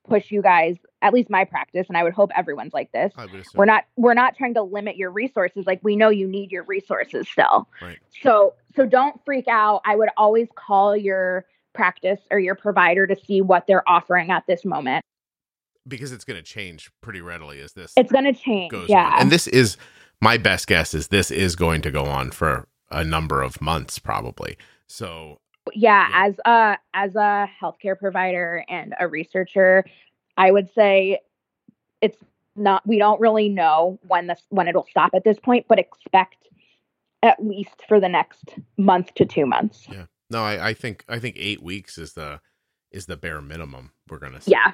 push 0.10 0.32
you 0.32 0.42
guys 0.42 0.76
at 1.02 1.14
least 1.14 1.30
my 1.30 1.46
practice 1.46 1.86
and 1.88 1.98
i 1.98 2.04
would 2.04 2.14
hope 2.14 2.32
everyone's 2.36 2.74
like 2.74 2.92
this. 2.92 3.14
We're 3.56 3.66
not 3.66 3.86
we're 3.96 4.14
not 4.14 4.36
trying 4.36 4.54
to 4.56 4.64
limit 4.64 4.98
your 4.98 5.12
resources. 5.12 5.66
Like 5.66 5.80
we 5.84 5.96
know 5.96 6.10
you 6.10 6.28
need 6.28 6.52
your 6.52 6.64
resources 6.64 7.28
still. 7.30 7.68
Right. 7.82 7.98
so 8.22 8.54
so 8.76 8.86
don't 8.86 9.20
freak 9.26 9.48
out. 9.48 9.82
I 9.86 9.96
would 9.96 10.10
always 10.18 10.48
call 10.56 10.96
your 10.96 11.46
practice 11.74 12.20
or 12.32 12.40
your 12.40 12.56
provider 12.56 13.08
to 13.08 13.16
see 13.26 13.42
what 13.42 13.68
they're 13.68 13.88
offering 13.88 14.32
at 14.32 14.44
this 14.48 14.66
moment. 14.66 15.04
Because 15.88 16.12
it's 16.12 16.26
going 16.26 16.38
to 16.38 16.44
change 16.44 16.92
pretty 17.02 17.22
readily 17.22 17.60
is 17.60 17.74
this 17.74 17.94
it's 17.96 18.12
going 18.12 18.26
to 18.26 18.34
change 18.34 18.74
yeah 18.88 19.14
on. 19.14 19.22
and 19.22 19.32
this 19.32 19.48
is 19.48 19.78
my 20.22 20.38
best 20.38 20.68
guess 20.68 20.94
is 20.94 21.08
this 21.08 21.32
is 21.32 21.56
going 21.56 21.82
to 21.82 21.92
go 21.92 22.06
on 22.06 22.32
for 22.32 22.68
a 22.92 23.04
number 23.04 23.42
of 23.42 23.62
months 23.62 24.00
probably. 24.00 24.58
So 24.88 25.40
yeah, 25.74 26.08
yeah, 26.10 26.28
as 26.28 26.36
a 26.46 26.78
as 26.94 27.16
a 27.16 27.50
healthcare 27.62 27.98
provider 27.98 28.64
and 28.70 28.94
a 29.00 29.08
researcher, 29.08 29.86
I 30.38 30.52
would 30.52 30.70
say 30.74 31.20
it's 32.02 32.18
not 32.56 32.86
we 32.88 32.98
don't 32.98 33.20
really 33.20 33.50
know 33.50 34.00
when 34.08 34.28
this 34.28 34.42
when 34.50 34.68
it'll 34.68 34.88
stop 34.90 35.12
at 35.14 35.24
this 35.24 35.40
point, 35.40 35.66
but 35.68 35.80
expect 35.80 36.36
at 37.22 37.44
least 37.44 37.84
for 37.88 38.00
the 38.00 38.10
next 38.10 38.56
month 38.78 39.14
to 39.16 39.26
two 39.26 39.46
months. 39.46 39.88
Yeah. 39.90 40.06
No, 40.30 40.44
I, 40.44 40.70
I 40.70 40.74
think 40.74 41.04
I 41.10 41.20
think 41.20 41.36
eight 41.38 41.62
weeks 41.62 41.98
is 41.98 42.14
the 42.14 42.40
is 42.92 43.06
the 43.06 43.18
bare 43.18 43.42
minimum 43.42 43.92
we're 44.10 44.20
gonna 44.20 44.42
see. 44.42 44.52
Yeah. 44.52 44.72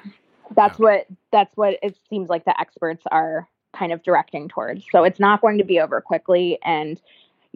That's 0.54 0.78
yeah. 0.78 0.84
what 0.84 1.06
that's 1.32 1.56
what 1.56 1.78
it 1.82 1.98
seems 2.08 2.28
like 2.28 2.44
the 2.44 2.58
experts 2.60 3.02
are 3.10 3.48
kind 3.74 3.92
of 3.92 4.02
directing 4.02 4.48
towards. 4.48 4.84
So 4.90 5.04
it's 5.04 5.20
not 5.20 5.40
going 5.40 5.58
to 5.58 5.64
be 5.64 5.80
over 5.80 6.00
quickly 6.00 6.58
and 6.64 7.00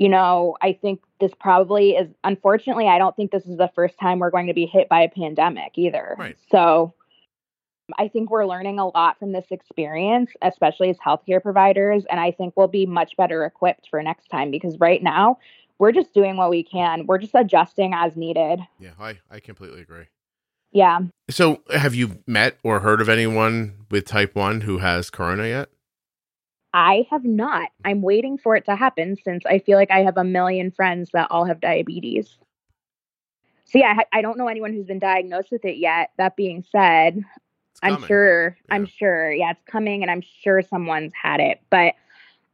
you 0.00 0.08
know, 0.08 0.56
I 0.62 0.72
think 0.72 1.02
this 1.20 1.30
probably 1.38 1.90
is, 1.90 2.08
unfortunately, 2.24 2.88
I 2.88 2.96
don't 2.96 3.14
think 3.14 3.30
this 3.30 3.44
is 3.44 3.58
the 3.58 3.70
first 3.74 3.98
time 4.00 4.18
we're 4.18 4.30
going 4.30 4.46
to 4.46 4.54
be 4.54 4.64
hit 4.64 4.88
by 4.88 5.02
a 5.02 5.10
pandemic 5.10 5.72
either. 5.76 6.16
Right. 6.18 6.38
So 6.50 6.94
I 7.98 8.08
think 8.08 8.30
we're 8.30 8.46
learning 8.46 8.78
a 8.78 8.86
lot 8.86 9.18
from 9.18 9.32
this 9.32 9.44
experience, 9.50 10.30
especially 10.40 10.88
as 10.88 10.96
healthcare 10.96 11.42
providers. 11.42 12.06
And 12.10 12.18
I 12.18 12.30
think 12.30 12.54
we'll 12.56 12.66
be 12.66 12.86
much 12.86 13.14
better 13.18 13.44
equipped 13.44 13.88
for 13.90 14.02
next 14.02 14.28
time 14.28 14.50
because 14.50 14.80
right 14.80 15.02
now 15.02 15.36
we're 15.78 15.92
just 15.92 16.14
doing 16.14 16.38
what 16.38 16.48
we 16.48 16.62
can. 16.62 17.04
We're 17.06 17.18
just 17.18 17.34
adjusting 17.34 17.92
as 17.92 18.16
needed. 18.16 18.60
Yeah, 18.78 18.92
I, 18.98 19.18
I 19.30 19.40
completely 19.40 19.82
agree. 19.82 20.06
Yeah. 20.72 21.00
So 21.28 21.60
have 21.74 21.94
you 21.94 22.22
met 22.26 22.56
or 22.64 22.80
heard 22.80 23.02
of 23.02 23.10
anyone 23.10 23.84
with 23.90 24.06
type 24.06 24.34
1 24.34 24.62
who 24.62 24.78
has 24.78 25.10
corona 25.10 25.46
yet? 25.46 25.68
I 26.72 27.06
have 27.10 27.24
not. 27.24 27.70
I'm 27.84 28.02
waiting 28.02 28.38
for 28.38 28.56
it 28.56 28.64
to 28.66 28.76
happen 28.76 29.16
since 29.16 29.44
I 29.46 29.58
feel 29.58 29.76
like 29.76 29.90
I 29.90 30.00
have 30.00 30.16
a 30.16 30.24
million 30.24 30.70
friends 30.70 31.10
that 31.12 31.28
all 31.30 31.44
have 31.44 31.60
diabetes. 31.60 32.38
So 33.64 33.78
yeah, 33.78 33.96
I, 33.98 34.18
I 34.18 34.22
don't 34.22 34.38
know 34.38 34.48
anyone 34.48 34.72
who's 34.72 34.86
been 34.86 34.98
diagnosed 34.98 35.50
with 35.50 35.64
it 35.64 35.76
yet. 35.76 36.10
That 36.16 36.36
being 36.36 36.64
said, 36.70 37.24
I'm 37.82 38.04
sure 38.04 38.56
yeah. 38.68 38.74
I'm 38.74 38.86
sure 38.86 39.32
yeah, 39.32 39.52
it's 39.52 39.62
coming 39.64 40.02
and 40.02 40.10
I'm 40.10 40.22
sure 40.42 40.62
someone's 40.62 41.12
had 41.20 41.40
it. 41.40 41.60
But 41.70 41.94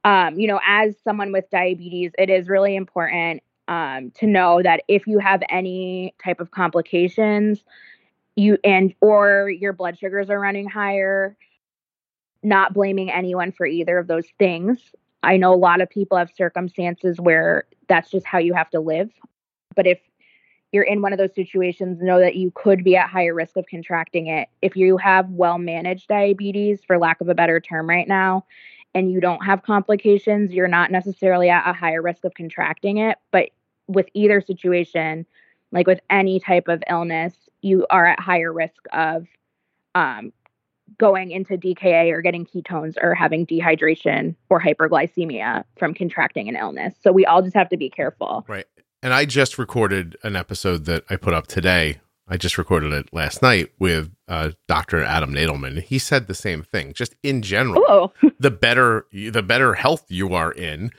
um, 0.04 0.38
you 0.38 0.46
know, 0.46 0.60
as 0.66 0.94
someone 1.02 1.32
with 1.32 1.50
diabetes, 1.50 2.12
it 2.18 2.30
is 2.30 2.48
really 2.48 2.76
important 2.76 3.42
um, 3.68 4.12
to 4.12 4.26
know 4.26 4.62
that 4.62 4.82
if 4.88 5.06
you 5.06 5.18
have 5.18 5.42
any 5.48 6.14
type 6.22 6.40
of 6.40 6.50
complications, 6.52 7.64
you 8.36 8.58
and 8.62 8.94
or 9.00 9.50
your 9.50 9.72
blood 9.72 9.98
sugars 9.98 10.30
are 10.30 10.38
running 10.38 10.68
higher, 10.68 11.36
not 12.46 12.72
blaming 12.72 13.10
anyone 13.10 13.50
for 13.50 13.66
either 13.66 13.98
of 13.98 14.06
those 14.06 14.28
things. 14.38 14.78
I 15.24 15.36
know 15.36 15.52
a 15.52 15.56
lot 15.56 15.80
of 15.80 15.90
people 15.90 16.16
have 16.16 16.30
circumstances 16.30 17.20
where 17.20 17.64
that's 17.88 18.10
just 18.10 18.24
how 18.24 18.38
you 18.38 18.54
have 18.54 18.70
to 18.70 18.80
live. 18.80 19.10
But 19.74 19.88
if 19.88 19.98
you're 20.70 20.84
in 20.84 21.02
one 21.02 21.12
of 21.12 21.18
those 21.18 21.34
situations, 21.34 22.00
know 22.00 22.20
that 22.20 22.36
you 22.36 22.52
could 22.54 22.84
be 22.84 22.96
at 22.96 23.10
higher 23.10 23.34
risk 23.34 23.56
of 23.56 23.66
contracting 23.68 24.28
it. 24.28 24.48
If 24.62 24.76
you 24.76 24.96
have 24.96 25.28
well 25.30 25.58
managed 25.58 26.06
diabetes, 26.06 26.84
for 26.86 26.98
lack 26.98 27.20
of 27.20 27.28
a 27.28 27.34
better 27.34 27.58
term, 27.58 27.88
right 27.88 28.06
now, 28.06 28.44
and 28.94 29.10
you 29.10 29.20
don't 29.20 29.44
have 29.44 29.64
complications, 29.64 30.52
you're 30.52 30.68
not 30.68 30.92
necessarily 30.92 31.50
at 31.50 31.68
a 31.68 31.72
higher 31.72 32.00
risk 32.00 32.24
of 32.24 32.34
contracting 32.34 32.98
it. 32.98 33.18
But 33.32 33.50
with 33.88 34.06
either 34.14 34.40
situation, 34.40 35.26
like 35.72 35.88
with 35.88 36.00
any 36.10 36.38
type 36.38 36.68
of 36.68 36.82
illness, 36.88 37.34
you 37.62 37.86
are 37.90 38.06
at 38.06 38.20
higher 38.20 38.52
risk 38.52 38.84
of 38.92 39.26
um, 39.96 40.32
going 40.98 41.30
into 41.30 41.56
DKA 41.56 42.12
or 42.12 42.22
getting 42.22 42.46
ketones 42.46 42.94
or 43.00 43.14
having 43.14 43.46
dehydration 43.46 44.34
or 44.48 44.60
hyperglycemia 44.60 45.64
from 45.76 45.94
contracting 45.94 46.48
an 46.48 46.56
illness. 46.56 46.94
So 47.00 47.12
we 47.12 47.26
all 47.26 47.42
just 47.42 47.54
have 47.54 47.68
to 47.70 47.76
be 47.76 47.90
careful. 47.90 48.44
Right. 48.48 48.66
And 49.02 49.12
I 49.12 49.24
just 49.24 49.58
recorded 49.58 50.16
an 50.22 50.36
episode 50.36 50.86
that 50.86 51.04
I 51.10 51.16
put 51.16 51.34
up 51.34 51.46
today. 51.46 52.00
I 52.28 52.36
just 52.36 52.58
recorded 52.58 52.92
it 52.92 53.12
last 53.12 53.40
night 53.40 53.72
with 53.78 54.10
uh, 54.26 54.50
Dr. 54.66 55.02
Adam 55.02 55.32
Nadelman. 55.32 55.82
He 55.82 55.98
said 55.98 56.26
the 56.26 56.34
same 56.34 56.62
thing. 56.62 56.92
Just 56.92 57.14
in 57.22 57.42
general, 57.42 58.12
the 58.40 58.50
better 58.50 59.06
the 59.12 59.44
better 59.44 59.74
health 59.74 60.06
you 60.08 60.34
are 60.34 60.50
in, 60.50 60.90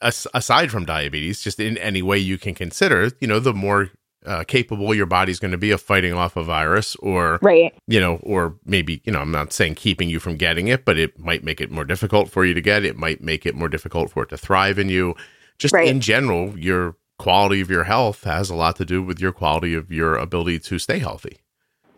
as, 0.00 0.26
aside 0.32 0.70
from 0.70 0.84
diabetes, 0.84 1.42
just 1.42 1.58
in 1.58 1.76
any 1.78 2.02
way 2.02 2.18
you 2.18 2.38
can 2.38 2.54
consider, 2.54 3.10
you 3.20 3.26
know, 3.26 3.40
the 3.40 3.52
more 3.52 3.90
uh, 4.26 4.44
capable 4.44 4.94
your 4.94 5.06
body's 5.06 5.38
going 5.38 5.52
to 5.52 5.58
be 5.58 5.70
of 5.70 5.80
fighting 5.80 6.12
off 6.12 6.36
a 6.36 6.42
virus 6.42 6.96
or 6.96 7.38
right. 7.42 7.72
you 7.86 8.00
know 8.00 8.18
or 8.22 8.56
maybe 8.64 9.00
you 9.04 9.12
know 9.12 9.20
i'm 9.20 9.30
not 9.30 9.52
saying 9.52 9.74
keeping 9.74 10.10
you 10.10 10.18
from 10.18 10.36
getting 10.36 10.68
it 10.68 10.84
but 10.84 10.98
it 10.98 11.18
might 11.18 11.44
make 11.44 11.60
it 11.60 11.70
more 11.70 11.84
difficult 11.84 12.30
for 12.30 12.44
you 12.44 12.54
to 12.54 12.60
get. 12.60 12.84
It 12.84 12.96
might 12.96 13.20
make 13.20 13.46
it 13.46 13.54
more 13.54 13.68
difficult 13.68 14.10
for 14.10 14.24
it 14.24 14.30
to 14.30 14.36
thrive 14.36 14.78
in 14.78 14.88
you. 14.88 15.14
Just 15.58 15.72
right. 15.72 15.88
in 15.88 16.00
general 16.00 16.58
your 16.58 16.96
quality 17.18 17.60
of 17.60 17.70
your 17.70 17.84
health 17.84 18.24
has 18.24 18.50
a 18.50 18.54
lot 18.54 18.76
to 18.76 18.84
do 18.84 19.02
with 19.02 19.20
your 19.20 19.32
quality 19.32 19.74
of 19.74 19.90
your 19.90 20.16
ability 20.16 20.58
to 20.60 20.78
stay 20.78 20.98
healthy. 20.98 21.38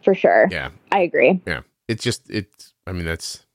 For 0.05 0.15
sure. 0.15 0.47
Yeah. 0.51 0.71
I 0.93 1.01
agree. 1.01 1.41
Yeah. 1.47 1.63
It's 1.89 2.05
just 2.05 2.29
it's 2.31 2.75
i 2.87 2.93
mean 2.93 3.05
that's 3.05 3.47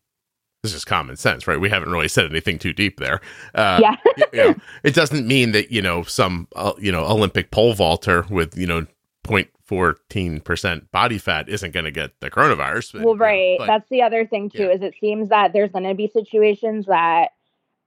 this 0.63 0.73
is 0.73 0.85
common 0.85 1.17
sense, 1.17 1.45
right? 1.45 1.59
We 1.59 1.69
haven't 1.69 1.91
really 1.91 2.07
said 2.07 2.25
anything 2.25 2.57
too 2.57 2.71
deep 2.71 2.97
there. 2.97 3.19
Uh, 3.53 3.79
yeah. 3.81 3.95
you 4.31 4.43
know, 4.43 4.55
it 4.83 4.95
doesn't 4.95 5.27
mean 5.27 5.51
that, 5.51 5.71
you 5.71 5.81
know, 5.81 6.03
some, 6.03 6.47
uh, 6.55 6.71
you 6.79 6.91
know, 6.91 7.03
Olympic 7.05 7.51
pole 7.51 7.73
vaulter 7.73 8.25
with, 8.29 8.57
you 8.57 8.65
know, 8.65 8.87
0.14% 9.25 10.91
body 10.91 11.17
fat 11.17 11.49
isn't 11.49 11.71
going 11.71 11.83
to 11.83 11.91
get 11.91 12.17
the 12.21 12.31
coronavirus. 12.31 12.93
But, 12.93 13.01
well, 13.03 13.17
right. 13.17 13.57
but, 13.59 13.67
That's 13.67 13.89
the 13.89 14.01
other 14.01 14.25
thing, 14.25 14.49
too, 14.49 14.63
yeah. 14.63 14.69
is 14.69 14.81
it 14.81 14.95
seems 15.01 15.29
that 15.29 15.51
there's 15.51 15.71
going 15.71 15.83
to 15.83 15.95
be 15.95 16.07
situations 16.07 16.85
that 16.85 17.31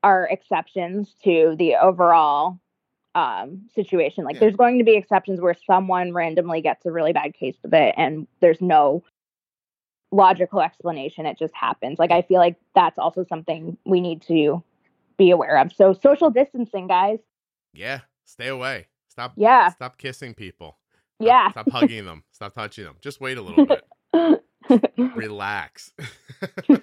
are 0.02 0.28
exceptions 0.30 1.14
to 1.24 1.56
the 1.58 1.76
overall 1.76 2.60
um, 3.14 3.70
situation. 3.74 4.24
Like, 4.24 4.34
yeah. 4.34 4.40
there's 4.40 4.56
going 4.56 4.76
to 4.78 4.84
be 4.84 4.96
exceptions 4.96 5.40
where 5.40 5.56
someone 5.66 6.12
randomly 6.12 6.60
gets 6.60 6.84
a 6.84 6.92
really 6.92 7.14
bad 7.14 7.32
case 7.32 7.56
of 7.64 7.72
it 7.72 7.94
and 7.96 8.26
there's 8.40 8.60
no 8.60 9.02
logical 10.16 10.60
explanation. 10.60 11.26
It 11.26 11.38
just 11.38 11.54
happens. 11.54 11.98
Like 11.98 12.10
I 12.10 12.22
feel 12.22 12.38
like 12.38 12.56
that's 12.74 12.98
also 12.98 13.24
something 13.28 13.76
we 13.84 14.00
need 14.00 14.22
to 14.22 14.62
be 15.16 15.30
aware 15.30 15.58
of. 15.58 15.72
So 15.72 15.92
social 15.92 16.30
distancing, 16.30 16.88
guys. 16.88 17.18
Yeah, 17.72 18.00
stay 18.24 18.48
away. 18.48 18.86
Stop. 19.08 19.34
Yeah. 19.36 19.68
Stop 19.70 19.98
kissing 19.98 20.34
people. 20.34 20.78
Stop, 21.16 21.26
yeah. 21.26 21.50
Stop 21.50 21.70
hugging 21.70 22.04
them. 22.04 22.22
Stop 22.32 22.54
touching 22.54 22.84
them. 22.84 22.96
Just 23.00 23.20
wait 23.20 23.38
a 23.38 23.42
little 23.42 23.66
bit. 23.66 24.42
Relax. 25.14 25.92
um, 26.68 26.78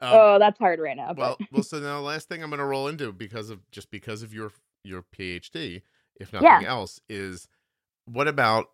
oh, 0.00 0.38
that's 0.38 0.58
hard 0.58 0.80
right 0.80 0.96
now. 0.96 1.08
But. 1.08 1.18
Well, 1.18 1.38
well. 1.52 1.62
So 1.62 1.78
now, 1.78 1.96
the 1.96 2.06
last 2.06 2.28
thing 2.28 2.42
I'm 2.42 2.50
going 2.50 2.58
to 2.58 2.64
roll 2.64 2.88
into 2.88 3.12
because 3.12 3.50
of 3.50 3.68
just 3.70 3.90
because 3.90 4.22
of 4.22 4.32
your 4.32 4.52
your 4.84 5.02
PhD, 5.16 5.82
if 6.16 6.32
nothing 6.32 6.48
yeah. 6.48 6.62
else, 6.64 7.00
is 7.08 7.48
what 8.06 8.28
about 8.28 8.70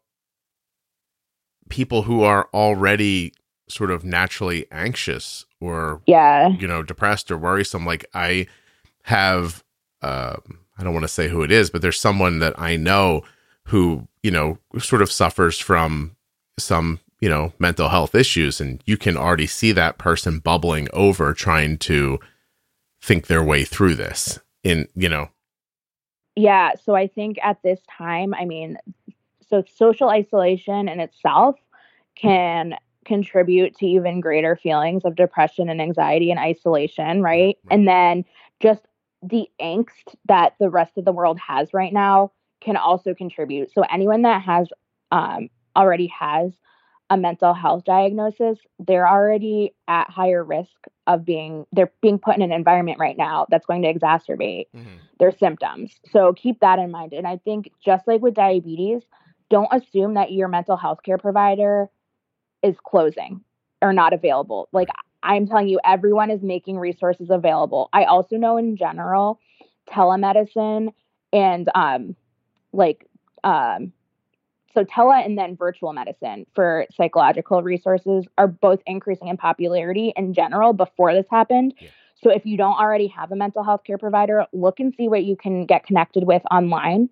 people 1.69 2.03
who 2.03 2.23
are 2.23 2.49
already 2.53 3.33
sort 3.69 3.91
of 3.91 4.05
naturally 4.05 4.67
anxious 4.71 5.47
or 5.61 6.03
yeah. 6.07 6.49
you 6.49 6.67
know 6.67 6.83
depressed 6.83 7.31
or 7.31 7.39
worrisome 7.39 7.87
like 7.87 8.05
i 8.15 8.47
have 9.05 9.65
uh, 10.03 10.37
i 10.79 10.85
don't 10.85 10.93
want 10.93 11.05
to 11.05 11.09
say 11.09 11.29
who 11.29 11.43
it 11.43 11.51
is 11.51 11.71
but 11.71 11.83
there's 11.83 11.99
someone 11.99 12.39
that 12.41 12.59
i 12.59 12.77
know 12.77 13.23
who 13.69 14.07
you 14.23 14.31
know 14.31 14.59
sort 14.79 15.03
of 15.03 15.11
suffers 15.11 15.59
from 15.59 16.15
some 16.59 17.01
you 17.21 17.29
know 17.29 17.53
mental 17.59 17.89
health 17.89 18.15
issues 18.15 18.61
and 18.61 18.83
you 18.87 18.97
can 18.97 19.17
already 19.17 19.47
see 19.47 19.73
that 19.73 19.99
person 19.99 20.39
bubbling 20.39 20.89
over 20.93 21.33
trying 21.33 21.79
to 21.79 22.19
think 23.01 23.27
their 23.27 23.43
way 23.43 23.65
through 23.65 23.95
this 23.95 24.39
in 24.63 24.89
you 24.95 25.09
know? 25.09 25.29
Yeah 26.37 26.73
so 26.85 26.95
i 26.95 27.07
think 27.07 27.39
at 27.43 27.63
this 27.63 27.81
time 27.91 28.35
i 28.35 28.45
mean 28.45 28.77
so 29.49 29.65
social 29.77 30.11
isolation 30.11 30.89
in 30.89 31.01
itself 31.01 31.57
can 32.15 32.75
contribute 33.05 33.77
to 33.77 33.87
even 33.87 34.21
greater 34.21 34.57
feelings 34.57 35.05
of 35.05 35.15
depression 35.15 35.69
and 35.69 35.81
anxiety 35.81 36.31
and 36.31 36.41
isolation, 36.41 37.23
right? 37.23 37.59
And 37.71 37.87
then 37.87 38.25
just 38.61 38.83
the 39.23 39.49
angst 39.61 40.15
that 40.27 40.55
the 40.59 40.71
rest 40.71 40.97
of 40.97 41.05
the 41.05 41.13
world 41.13 41.39
has 41.39 41.73
right 41.73 41.93
now 41.93 42.33
can 42.61 42.77
also 42.77 43.15
contribute. 43.15 43.73
So 43.73 43.83
anyone 43.83 44.23
that 44.23 44.43
has 44.43 44.69
um, 45.13 45.49
already 45.77 46.07
has 46.09 46.53
a 47.11 47.17
mental 47.17 47.53
health 47.53 47.85
diagnosis, 47.85 48.59
they're 48.79 49.09
already 49.09 49.75
at 49.89 50.09
higher 50.09 50.43
risk 50.43 50.73
of 51.07 51.25
being 51.25 51.67
they're 51.73 51.93
being 52.01 52.19
put 52.19 52.37
in 52.37 52.43
an 52.43 52.53
environment 52.53 52.99
right 52.99 53.17
now 53.17 53.47
that's 53.51 53.67
going 53.67 53.83
to 53.83 53.93
exacerbate 53.93 54.67
mm-hmm. 54.75 54.97
their 55.19 55.31
symptoms. 55.31 56.01
So 56.11 56.33
keep 56.33 56.61
that 56.61 56.79
in 56.79 56.91
mind. 56.91 57.13
And 57.13 57.27
I 57.27 57.37
think 57.37 57.71
just 57.85 58.09
like 58.09 58.23
with 58.23 58.35
diabetes, 58.35 59.03
don't 59.55 59.73
assume 59.73 60.15
that 60.15 60.33
your 60.33 60.49
mental 60.49 60.77
health 60.77 60.99
care 61.05 61.17
provider 61.17 61.89
is 62.65 62.75
closing 62.85 63.41
or 63.81 63.93
not 63.93 64.13
available. 64.13 64.69
Like 64.73 64.89
I'm 65.23 65.47
telling 65.47 65.69
you, 65.69 65.79
everyone 65.85 66.33
is 66.33 66.43
making 66.43 66.77
resources 66.77 67.29
available. 67.31 67.89
I 67.93 68.03
also 68.03 68.35
know 68.37 68.57
in 68.57 68.77
general, 68.77 69.39
telemedicine 69.89 70.93
and 71.33 71.69
um, 71.77 72.17
like 72.73 73.07
um, 73.45 73.93
so 74.75 74.83
tele 74.83 75.23
and 75.25 75.39
then 75.39 75.57
virtual 75.57 75.93
medicine 75.93 76.47
for 76.57 76.87
psychological 76.93 77.63
resources 77.63 78.25
are 78.37 78.49
both 78.49 78.81
increasing 78.89 79.29
in 79.29 79.37
popularity 79.37 80.13
in 80.17 80.35
general 80.35 80.73
before 80.73 81.15
this 81.15 81.27
happened. 81.31 81.75
Yeah. 81.79 81.91
So 82.21 82.31
if 82.31 82.45
you 82.45 82.57
don't 82.57 82.77
already 82.77 83.07
have 83.07 83.31
a 83.31 83.37
mental 83.37 83.63
health 83.63 83.85
care 83.87 83.99
provider, 83.99 84.47
look 84.53 84.81
and 84.81 84.93
see 84.97 85.07
what 85.07 85.23
you 85.23 85.37
can 85.37 85.65
get 85.65 85.87
connected 85.87 86.25
with 86.25 86.43
online 86.51 87.09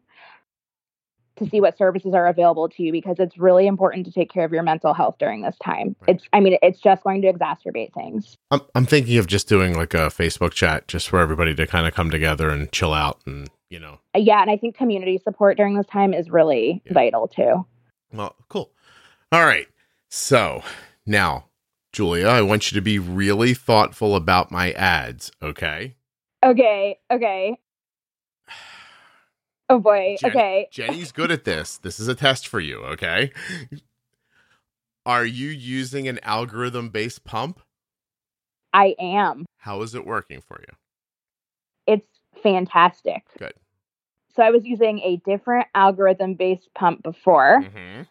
to 1.44 1.50
see 1.50 1.60
what 1.60 1.76
services 1.76 2.14
are 2.14 2.26
available 2.26 2.68
to 2.68 2.82
you 2.82 2.92
because 2.92 3.16
it's 3.18 3.38
really 3.38 3.66
important 3.66 4.06
to 4.06 4.12
take 4.12 4.32
care 4.32 4.44
of 4.44 4.52
your 4.52 4.62
mental 4.62 4.94
health 4.94 5.16
during 5.18 5.42
this 5.42 5.56
time. 5.62 5.96
Right. 6.00 6.16
It's 6.16 6.24
I 6.32 6.40
mean 6.40 6.58
it's 6.62 6.80
just 6.80 7.02
going 7.04 7.22
to 7.22 7.32
exacerbate 7.32 7.92
things. 7.94 8.36
I'm 8.50 8.60
I'm 8.74 8.86
thinking 8.86 9.18
of 9.18 9.26
just 9.26 9.48
doing 9.48 9.76
like 9.76 9.94
a 9.94 10.08
Facebook 10.08 10.52
chat 10.52 10.88
just 10.88 11.08
for 11.08 11.20
everybody 11.20 11.54
to 11.54 11.66
kind 11.66 11.86
of 11.86 11.94
come 11.94 12.10
together 12.10 12.48
and 12.50 12.70
chill 12.72 12.92
out 12.92 13.20
and, 13.26 13.48
you 13.70 13.78
know. 13.78 13.98
Uh, 14.14 14.18
yeah, 14.18 14.42
and 14.42 14.50
I 14.50 14.56
think 14.56 14.76
community 14.76 15.20
support 15.22 15.56
during 15.56 15.76
this 15.76 15.86
time 15.86 16.14
is 16.14 16.30
really 16.30 16.82
yeah. 16.84 16.92
vital 16.92 17.28
too. 17.28 17.66
Well, 18.12 18.36
cool. 18.48 18.70
All 19.30 19.44
right. 19.44 19.66
So, 20.08 20.62
now, 21.06 21.46
Julia, 21.92 22.26
I 22.26 22.42
want 22.42 22.70
you 22.70 22.74
to 22.76 22.82
be 22.82 22.98
really 22.98 23.54
thoughtful 23.54 24.14
about 24.14 24.50
my 24.50 24.72
ads, 24.72 25.32
okay? 25.42 25.96
Okay, 26.44 26.98
okay. 27.10 27.56
Oh 29.72 29.78
boy. 29.78 30.16
Jenny, 30.20 30.30
okay. 30.34 30.68
Jenny's 30.70 31.12
good 31.12 31.30
at 31.30 31.44
this. 31.44 31.78
This 31.78 31.98
is 31.98 32.06
a 32.06 32.14
test 32.14 32.46
for 32.46 32.60
you, 32.60 32.80
okay? 32.80 33.32
Are 35.06 35.24
you 35.24 35.48
using 35.48 36.08
an 36.08 36.20
algorithm 36.22 36.90
based 36.90 37.24
pump? 37.24 37.58
I 38.74 38.94
am. 39.00 39.46
How 39.56 39.80
is 39.80 39.94
it 39.94 40.06
working 40.06 40.42
for 40.42 40.60
you? 40.60 40.74
It's 41.86 42.20
fantastic. 42.42 43.24
Good. 43.38 43.54
So 44.36 44.42
I 44.42 44.50
was 44.50 44.66
using 44.66 44.98
a 45.00 45.16
different 45.24 45.68
algorithm 45.74 46.34
based 46.34 46.68
pump 46.74 47.02
before, 47.02 47.62
mm-hmm. 47.64 48.02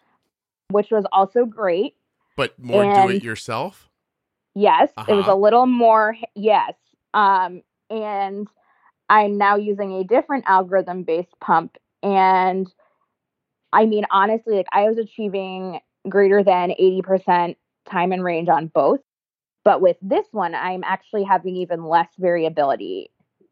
which 0.72 0.90
was 0.90 1.06
also 1.12 1.46
great. 1.46 1.96
But 2.36 2.58
more 2.58 2.84
and 2.84 3.10
do 3.10 3.16
it 3.16 3.24
yourself? 3.24 3.88
Yes. 4.56 4.90
Uh-huh. 4.98 5.12
It 5.12 5.16
was 5.16 5.28
a 5.28 5.30
uh-huh. 5.30 5.38
little 5.38 5.68
more, 5.68 6.16
yes. 6.34 6.74
Um, 7.14 7.62
and 7.92 8.48
I'm 9.12 9.38
now 9.38 9.58
using 9.58 9.92
a 9.92 10.06
different 10.06 10.46
algorithm 10.48 11.04
based 11.04 11.38
pump. 11.42 11.78
And 12.02 12.66
I 13.74 13.86
mean, 13.86 14.06
honestly, 14.10 14.56
like 14.56 14.68
I 14.72 14.84
was 14.84 14.98
achieving 14.98 15.82
greater 16.08 16.42
than 16.44 16.70
80% 16.80 17.58
time 17.86 18.14
and 18.14 18.24
range 18.24 18.48
on 18.48 18.68
both. 18.68 19.02
But 19.66 19.82
with 19.82 19.98
this 20.02 20.26
one, 20.32 20.56
I'm 20.56 20.84
actually 20.86 21.24
having 21.24 21.58
even 21.58 21.84
less 21.84 22.08
variability. 22.18 23.12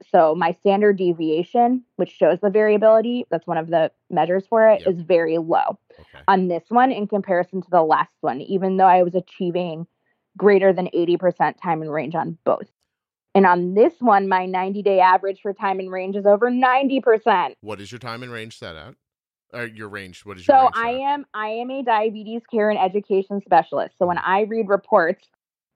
So 0.09 0.33
my 0.33 0.53
standard 0.53 0.97
deviation, 0.97 1.83
which 1.97 2.09
shows 2.09 2.39
the 2.39 2.49
variability, 2.49 3.25
that's 3.29 3.45
one 3.45 3.57
of 3.57 3.67
the 3.67 3.91
measures 4.09 4.47
for 4.47 4.69
it, 4.69 4.83
yep. 4.85 4.95
is 4.95 5.01
very 5.01 5.39
low. 5.39 5.77
Okay. 5.91 6.23
On 6.29 6.47
this 6.47 6.63
one, 6.69 6.93
in 6.93 7.05
comparison 7.05 7.61
to 7.61 7.69
the 7.69 7.83
last 7.83 8.13
one, 8.21 8.39
even 8.39 8.77
though 8.77 8.85
I 8.85 9.03
was 9.03 9.13
achieving 9.13 9.85
greater 10.37 10.71
than 10.71 10.87
80% 10.95 11.55
time 11.61 11.81
and 11.81 11.91
range 11.91 12.15
on 12.15 12.37
both. 12.45 12.69
And 13.35 13.45
on 13.45 13.73
this 13.73 13.93
one, 13.99 14.27
my 14.27 14.45
90 14.45 14.81
day 14.81 14.99
average 14.99 15.41
for 15.41 15.53
time 15.53 15.79
and 15.79 15.91
range 15.91 16.15
is 16.15 16.25
over 16.25 16.49
90%. 16.49 17.53
What 17.61 17.79
is 17.79 17.91
your 17.91 17.99
time 17.99 18.23
and 18.23 18.31
range 18.31 18.57
set 18.57 18.75
at? 18.75 18.95
Or 19.53 19.65
your 19.65 19.89
range? 19.89 20.25
What 20.25 20.37
is 20.37 20.47
your 20.47 20.57
so 20.57 20.69
I 20.73 20.91
am 20.91 21.25
I 21.33 21.47
am 21.47 21.71
a 21.71 21.83
diabetes 21.83 22.43
care 22.51 22.69
and 22.69 22.77
education 22.77 23.41
specialist. 23.43 23.95
So 23.97 24.05
when. 24.05 24.19
I 24.19 24.41
read 24.41 24.69
reports, 24.69 25.27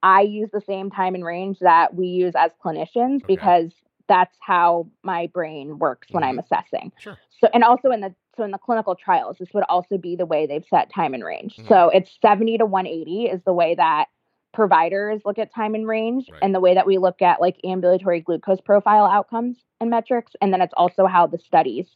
I 0.03 0.21
use 0.21 0.49
the 0.53 0.61
same 0.61 0.91
time 0.91 1.15
and 1.15 1.25
range 1.25 1.59
that 1.59 1.95
we 1.95 2.07
use 2.07 2.33
as 2.35 2.51
clinicians 2.63 3.23
okay. 3.23 3.25
because 3.27 3.71
that's 4.07 4.35
how 4.41 4.87
my 5.01 5.27
brain 5.27 5.79
works 5.79 6.09
when 6.11 6.23
mm-hmm. 6.23 6.31
I'm 6.31 6.39
assessing. 6.39 6.91
Sure. 6.99 7.17
So 7.39 7.49
and 7.53 7.63
also 7.63 7.89
in 7.89 8.01
the 8.01 8.13
so 8.35 8.43
in 8.43 8.51
the 8.51 8.57
clinical 8.57 8.95
trials, 8.95 9.37
this 9.39 9.49
would 9.53 9.63
also 9.69 9.97
be 9.97 10.15
the 10.15 10.25
way 10.25 10.45
they've 10.45 10.65
set 10.69 10.91
time 10.91 11.13
and 11.13 11.23
range. 11.23 11.55
Mm-hmm. 11.55 11.67
So 11.67 11.89
it's 11.89 12.11
70 12.21 12.59
to 12.59 12.65
180 12.65 13.25
is 13.25 13.41
the 13.45 13.53
way 13.53 13.75
that 13.75 14.05
providers 14.53 15.21
look 15.25 15.39
at 15.39 15.53
time 15.53 15.75
and 15.75 15.87
range 15.87 16.29
right. 16.31 16.39
and 16.41 16.53
the 16.53 16.59
way 16.59 16.75
that 16.75 16.85
we 16.85 16.97
look 16.97 17.21
at 17.21 17.41
like 17.41 17.57
ambulatory 17.63 18.21
glucose 18.21 18.61
profile 18.61 19.05
outcomes 19.05 19.57
and 19.81 19.89
metrics. 19.89 20.33
And 20.41 20.53
then 20.53 20.61
it's 20.61 20.73
also 20.77 21.05
how 21.05 21.27
the 21.27 21.39
studies 21.39 21.87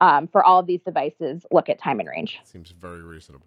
um, 0.00 0.26
for 0.26 0.42
all 0.44 0.60
of 0.60 0.66
these 0.66 0.80
devices 0.82 1.44
look 1.50 1.68
at 1.68 1.78
time 1.78 2.00
and 2.00 2.08
range. 2.08 2.40
Seems 2.44 2.70
very 2.70 3.02
reasonable. 3.02 3.46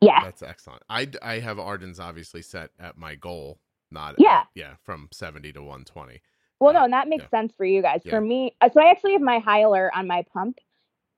Yeah. 0.00 0.22
That's 0.22 0.42
excellent. 0.42 0.82
I, 0.88 1.08
I 1.22 1.40
have 1.40 1.58
Ardens 1.58 1.98
obviously 1.98 2.42
set 2.42 2.70
at 2.78 2.96
my 2.96 3.14
goal, 3.14 3.58
not, 3.90 4.14
yeah, 4.18 4.40
at, 4.40 4.46
yeah, 4.54 4.74
from 4.82 5.08
70 5.12 5.52
to 5.54 5.60
120. 5.60 6.20
Well, 6.60 6.70
uh, 6.70 6.72
no, 6.80 6.84
and 6.84 6.92
that 6.92 7.08
makes 7.08 7.24
yeah. 7.24 7.40
sense 7.40 7.52
for 7.56 7.64
you 7.64 7.82
guys. 7.82 8.02
Yeah. 8.04 8.10
For 8.10 8.20
me, 8.20 8.54
uh, 8.60 8.68
so 8.72 8.80
I 8.80 8.90
actually 8.90 9.12
have 9.12 9.22
my 9.22 9.38
high 9.38 9.60
alert 9.60 9.92
on 9.94 10.06
my 10.06 10.24
pump. 10.32 10.58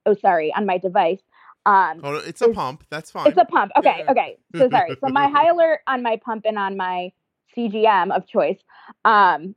Oh, 0.07 0.15
sorry, 0.15 0.53
on 0.55 0.65
my 0.65 0.79
device. 0.79 1.21
Um, 1.67 2.01
oh, 2.03 2.15
it's 2.15 2.41
a 2.41 2.49
pump. 2.49 2.85
That's 2.91 3.11
fine. 3.11 3.27
It's 3.29 3.37
a 3.37 3.45
pump. 3.45 3.73
Okay, 3.77 4.05
okay. 4.09 4.39
So 4.57 4.69
sorry. 4.71 4.97
So 5.01 5.11
my 5.11 5.29
high 5.29 5.49
alert 5.51 5.81
on 5.87 6.03
my 6.03 6.17
pump 6.17 6.45
and 6.47 6.59
on 6.59 6.77
my 6.77 7.13
CGM 7.57 8.15
of 8.15 8.27
choice, 8.27 8.59
um, 9.05 9.55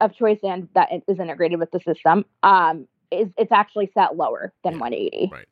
of 0.00 0.14
choice, 0.14 0.38
and 0.42 0.68
that 0.74 0.90
is 1.08 1.18
integrated 1.18 1.58
with 1.58 1.70
the 1.70 1.80
system, 1.80 2.24
um, 2.42 2.86
is 3.10 3.28
it's 3.36 3.52
actually 3.52 3.90
set 3.94 4.16
lower 4.16 4.52
than 4.62 4.74
yeah, 4.74 4.80
180. 4.80 5.30
Right. 5.32 5.46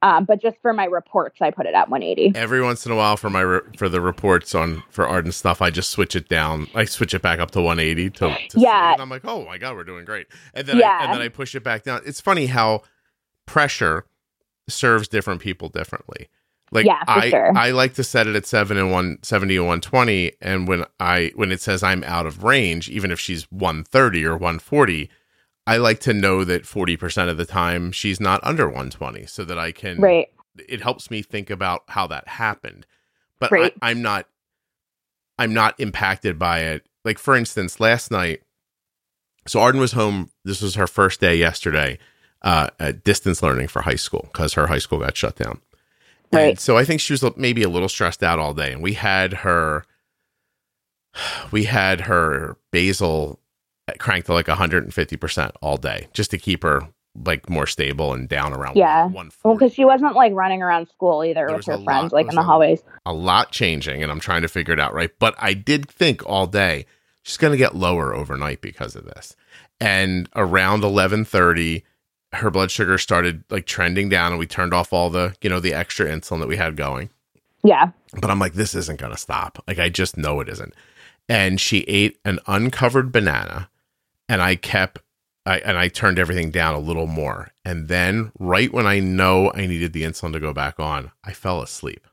Um, 0.00 0.26
but 0.26 0.40
just 0.40 0.56
for 0.62 0.72
my 0.72 0.84
reports, 0.84 1.38
I 1.40 1.50
put 1.50 1.66
it 1.66 1.74
at 1.74 1.88
180. 1.88 2.38
Every 2.38 2.62
once 2.62 2.86
in 2.86 2.92
a 2.92 2.96
while, 2.96 3.16
for 3.16 3.30
my 3.30 3.40
re- 3.40 3.60
for 3.76 3.88
the 3.88 4.00
reports 4.00 4.54
on 4.54 4.84
for 4.90 5.08
Arden 5.08 5.32
stuff, 5.32 5.60
I 5.60 5.70
just 5.70 5.90
switch 5.90 6.14
it 6.14 6.28
down. 6.28 6.68
I 6.74 6.84
switch 6.84 7.14
it 7.14 7.22
back 7.22 7.40
up 7.40 7.50
to 7.52 7.60
180 7.60 8.10
to, 8.10 8.36
to 8.50 8.60
yeah. 8.60 8.92
And 8.92 9.02
I'm 9.02 9.10
like, 9.10 9.24
oh 9.24 9.44
my 9.44 9.58
god, 9.58 9.74
we're 9.74 9.84
doing 9.84 10.04
great. 10.04 10.28
And 10.54 10.68
then 10.68 10.76
yeah. 10.76 10.98
I, 11.00 11.04
and 11.04 11.14
then 11.14 11.22
I 11.22 11.28
push 11.28 11.54
it 11.54 11.64
back 11.64 11.82
down. 11.82 12.02
It's 12.06 12.20
funny 12.20 12.46
how 12.46 12.82
pressure 13.46 14.04
serves 14.68 15.08
different 15.08 15.40
people 15.40 15.68
differently. 15.68 16.28
Like 16.70 16.86
yeah, 16.86 17.02
I 17.06 17.30
sure. 17.30 17.56
I 17.56 17.70
like 17.70 17.94
to 17.94 18.04
set 18.04 18.26
it 18.26 18.36
at 18.36 18.46
seven 18.46 18.76
and 18.76 18.92
one 18.92 19.18
seventy 19.22 19.56
and 19.56 19.66
one 19.66 19.80
twenty, 19.80 20.32
and 20.40 20.68
when 20.68 20.84
I 21.00 21.32
when 21.34 21.50
it 21.50 21.60
says 21.60 21.82
I'm 21.82 22.04
out 22.04 22.26
of 22.26 22.44
range, 22.44 22.90
even 22.90 23.10
if 23.10 23.18
she's 23.18 23.44
one 23.50 23.84
thirty 23.84 24.24
or 24.24 24.36
one 24.36 24.58
forty, 24.58 25.08
I 25.66 25.78
like 25.78 26.00
to 26.00 26.12
know 26.12 26.44
that 26.44 26.66
forty 26.66 26.96
percent 26.96 27.30
of 27.30 27.38
the 27.38 27.46
time 27.46 27.90
she's 27.90 28.20
not 28.20 28.44
under 28.44 28.68
one 28.68 28.90
twenty, 28.90 29.24
so 29.24 29.44
that 29.44 29.58
I 29.58 29.72
can. 29.72 29.98
Right. 29.98 30.28
It 30.68 30.82
helps 30.82 31.10
me 31.10 31.22
think 31.22 31.48
about 31.48 31.84
how 31.88 32.06
that 32.08 32.28
happened, 32.28 32.84
but 33.40 33.50
right. 33.50 33.72
I, 33.80 33.90
I'm 33.90 34.02
not. 34.02 34.26
I'm 35.38 35.54
not 35.54 35.78
impacted 35.78 36.38
by 36.38 36.60
it. 36.60 36.86
Like 37.04 37.18
for 37.18 37.34
instance, 37.34 37.80
last 37.80 38.10
night, 38.10 38.42
so 39.46 39.60
Arden 39.60 39.80
was 39.80 39.92
home. 39.92 40.30
This 40.44 40.60
was 40.60 40.74
her 40.74 40.86
first 40.86 41.20
day 41.20 41.36
yesterday 41.36 41.98
uh, 42.42 42.68
distance 43.04 43.42
learning 43.42 43.68
for 43.68 43.82
high 43.82 43.96
school 43.96 44.28
because 44.32 44.54
her 44.54 44.66
high 44.68 44.78
school 44.78 44.98
got 45.00 45.16
shut 45.16 45.36
down. 45.36 45.60
Right. 46.32 46.50
And 46.50 46.60
so 46.60 46.76
I 46.76 46.84
think 46.84 47.00
she 47.00 47.12
was 47.12 47.24
maybe 47.36 47.62
a 47.62 47.68
little 47.68 47.88
stressed 47.88 48.22
out 48.22 48.38
all 48.38 48.54
day, 48.54 48.72
and 48.72 48.82
we 48.82 48.92
had 48.94 49.32
her, 49.34 49.84
we 51.50 51.64
had 51.64 52.02
her 52.02 52.56
basal 52.70 53.40
cranked 53.98 54.26
to 54.26 54.34
like 54.34 54.48
150 54.48 55.16
percent 55.16 55.52
all 55.62 55.76
day 55.78 56.08
just 56.12 56.30
to 56.30 56.38
keep 56.38 56.62
her 56.62 56.82
like 57.24 57.48
more 57.48 57.66
stable 57.66 58.12
and 58.12 58.28
down 58.28 58.52
around 58.52 58.76
Yeah. 58.76 59.06
one 59.06 59.30
Well, 59.42 59.54
because 59.54 59.72
she 59.74 59.84
wasn't 59.84 60.14
like 60.14 60.32
running 60.34 60.62
around 60.62 60.88
school 60.88 61.24
either 61.24 61.46
There 61.46 61.56
with 61.56 61.66
her 61.66 61.78
friends, 61.82 62.12
lot- 62.12 62.12
like 62.12 62.28
in 62.28 62.34
the 62.36 62.42
hallways. 62.42 62.82
a 63.06 63.12
lot 63.12 63.50
changing, 63.50 64.02
and 64.02 64.12
I'm 64.12 64.20
trying 64.20 64.42
to 64.42 64.48
figure 64.48 64.74
it 64.74 64.78
out 64.80 64.92
right. 64.94 65.10
But 65.18 65.34
I 65.38 65.54
did 65.54 65.88
think 65.88 66.24
all 66.26 66.46
day 66.46 66.84
she's 67.22 67.38
going 67.38 67.50
to 67.52 67.56
get 67.56 67.74
lower 67.74 68.14
overnight 68.14 68.60
because 68.60 68.94
of 68.94 69.04
this. 69.06 69.34
And 69.80 70.28
around 70.36 70.84
eleven 70.84 71.24
thirty, 71.24 71.84
her 72.32 72.50
blood 72.50 72.70
sugar 72.70 72.98
started 72.98 73.44
like 73.50 73.66
trending 73.66 74.08
down, 74.08 74.32
and 74.32 74.38
we 74.38 74.46
turned 74.46 74.74
off 74.74 74.92
all 74.92 75.10
the 75.10 75.34
you 75.42 75.48
know 75.50 75.60
the 75.60 75.74
extra 75.74 76.06
insulin 76.06 76.40
that 76.40 76.48
we 76.48 76.56
had 76.56 76.76
going. 76.76 77.10
Yeah. 77.64 77.90
But 78.20 78.30
I'm 78.30 78.38
like, 78.38 78.54
this 78.54 78.74
isn't 78.74 79.00
going 79.00 79.12
to 79.12 79.18
stop. 79.18 79.62
Like 79.66 79.78
I 79.78 79.88
just 79.88 80.16
know 80.16 80.40
it 80.40 80.48
isn't. 80.48 80.74
And 81.28 81.60
she 81.60 81.80
ate 81.80 82.18
an 82.24 82.38
uncovered 82.46 83.12
banana, 83.12 83.68
and 84.28 84.40
I 84.42 84.56
kept. 84.56 85.00
I, 85.46 85.60
and 85.60 85.78
I 85.78 85.88
turned 85.88 86.18
everything 86.18 86.50
down 86.50 86.74
a 86.74 86.78
little 86.78 87.06
more. 87.06 87.52
And 87.64 87.88
then, 87.88 88.32
right 88.38 88.70
when 88.70 88.86
I 88.86 89.00
know 89.00 89.50
I 89.54 89.64
needed 89.66 89.94
the 89.94 90.02
insulin 90.02 90.34
to 90.34 90.40
go 90.40 90.52
back 90.52 90.78
on, 90.78 91.10
I 91.24 91.32
fell 91.32 91.62
asleep. 91.62 92.06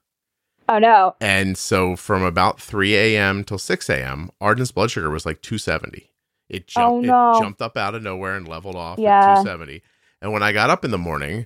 Oh 0.69 0.79
no. 0.79 1.15
And 1.19 1.57
so 1.57 1.97
from 1.97 2.23
about 2.23 2.61
3 2.61 2.95
a.m. 2.95 3.43
till 3.43 3.57
6 3.57 3.89
a.m., 3.89 4.29
Arden's 4.39 4.71
blood 4.71 4.89
sugar 4.89 5.09
was 5.09 5.25
like 5.25 5.41
270. 5.41 6.09
It 6.47 6.67
jumped, 6.67 6.87
Oh, 6.87 7.01
no. 7.01 7.31
it 7.37 7.41
jumped 7.41 7.61
up 7.61 7.75
out 7.75 7.93
of 7.93 8.03
nowhere 8.03 8.37
and 8.37 8.47
leveled 8.47 8.77
off 8.77 8.97
Yeah. 8.99 9.19
at 9.19 9.43
270. 9.43 9.81
And 10.25 10.33
when 10.33 10.41
I 10.41 10.53
got 10.53 10.71
up 10.71 10.83
in 10.83 10.89
the 10.89 10.97
morning, 10.97 11.45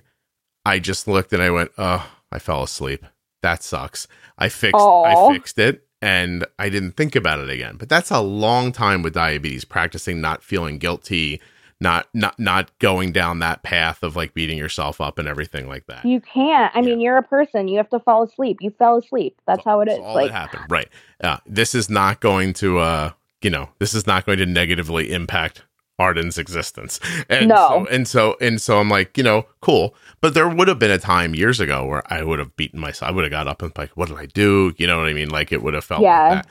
I 0.64 0.78
just 0.78 1.06
looked 1.06 1.34
and 1.34 1.42
I 1.42 1.50
went, 1.50 1.70
oh, 1.76 2.10
I 2.32 2.38
fell 2.38 2.62
asleep. 2.62 3.04
That 3.42 3.62
sucks. 3.62 4.08
I 4.38 4.48
fixed 4.48 4.80
I 4.82 5.30
fixed 5.34 5.58
it 5.58 5.86
and 6.00 6.46
I 6.58 6.70
didn't 6.70 6.92
think 6.92 7.14
about 7.14 7.40
it 7.40 7.50
again. 7.50 7.76
But 7.76 7.90
that's 7.90 8.10
a 8.10 8.20
long 8.20 8.72
time 8.72 9.02
with 9.02 9.12
diabetes, 9.12 9.66
practicing 9.66 10.22
not 10.22 10.42
feeling 10.42 10.78
guilty, 10.78 11.42
not 11.78 12.08
not 12.14 12.38
not 12.40 12.70
going 12.78 13.12
down 13.12 13.40
that 13.40 13.62
path 13.62 14.02
of 14.02 14.16
like 14.16 14.32
beating 14.32 14.56
yourself 14.56 14.98
up 14.98 15.18
and 15.18 15.28
everything 15.28 15.68
like 15.68 15.84
that. 15.88 16.06
You 16.06 16.22
can't. 16.22 16.74
I 16.74 16.78
Yeah. 16.80 16.86
mean, 16.86 17.00
you're 17.02 17.18
a 17.18 17.22
person. 17.22 17.68
You 17.68 17.76
have 17.76 17.90
to 17.90 18.00
fall 18.00 18.22
asleep. 18.22 18.60
You 18.62 18.70
fell 18.70 18.96
asleep. 18.96 19.36
That's 19.46 19.62
how 19.62 19.80
it 19.82 19.88
is. 19.90 19.98
all 19.98 20.14
Like, 20.14 20.30
that 20.30 20.34
happened. 20.34 20.64
Right. 20.70 20.88
Uh, 21.22 21.36
this 21.44 21.74
is 21.74 21.90
not 21.90 22.20
going 22.20 22.54
to, 22.54 22.78
uh, 22.78 23.10
you 23.42 23.50
know, 23.50 23.68
this 23.78 23.92
is 23.92 24.06
not 24.06 24.24
going 24.24 24.38
to 24.38 24.46
negatively 24.46 25.12
impact 25.12 25.64
Arden's 26.00 26.38
existence. 26.38 26.98
And 27.28 27.48
No. 27.48 27.56
So, 27.56 27.86
and 27.86 28.08
so, 28.08 28.36
and 28.40 28.60
so 28.60 28.78
I'm 28.80 28.88
like, 28.88 29.16
you 29.18 29.22
know, 29.22 29.46
cool. 29.60 29.94
But 30.20 30.34
there 30.34 30.48
would 30.48 30.66
have 30.68 30.78
been 30.78 30.90
a 30.90 30.98
time 30.98 31.34
years 31.34 31.60
ago 31.60 31.84
where 31.84 32.02
I 32.12 32.22
would 32.24 32.38
have 32.40 32.56
beaten 32.56 32.80
myself. 32.80 33.08
I 33.08 33.12
would 33.14 33.24
have 33.24 33.30
got 33.30 33.46
up 33.46 33.62
and 33.62 33.72
like, 33.76 33.90
what 33.96 34.08
did 34.08 34.16
I 34.18 34.26
do? 34.26 34.72
You 34.78 34.86
know 34.86 34.98
what 34.98 35.06
I 35.08 35.12
mean? 35.12 35.28
Like 35.30 35.52
it 35.52 35.62
would 35.62 35.74
have 35.74 35.84
felt 35.84 36.02
Yeah. 36.02 36.28
like. 36.28 36.46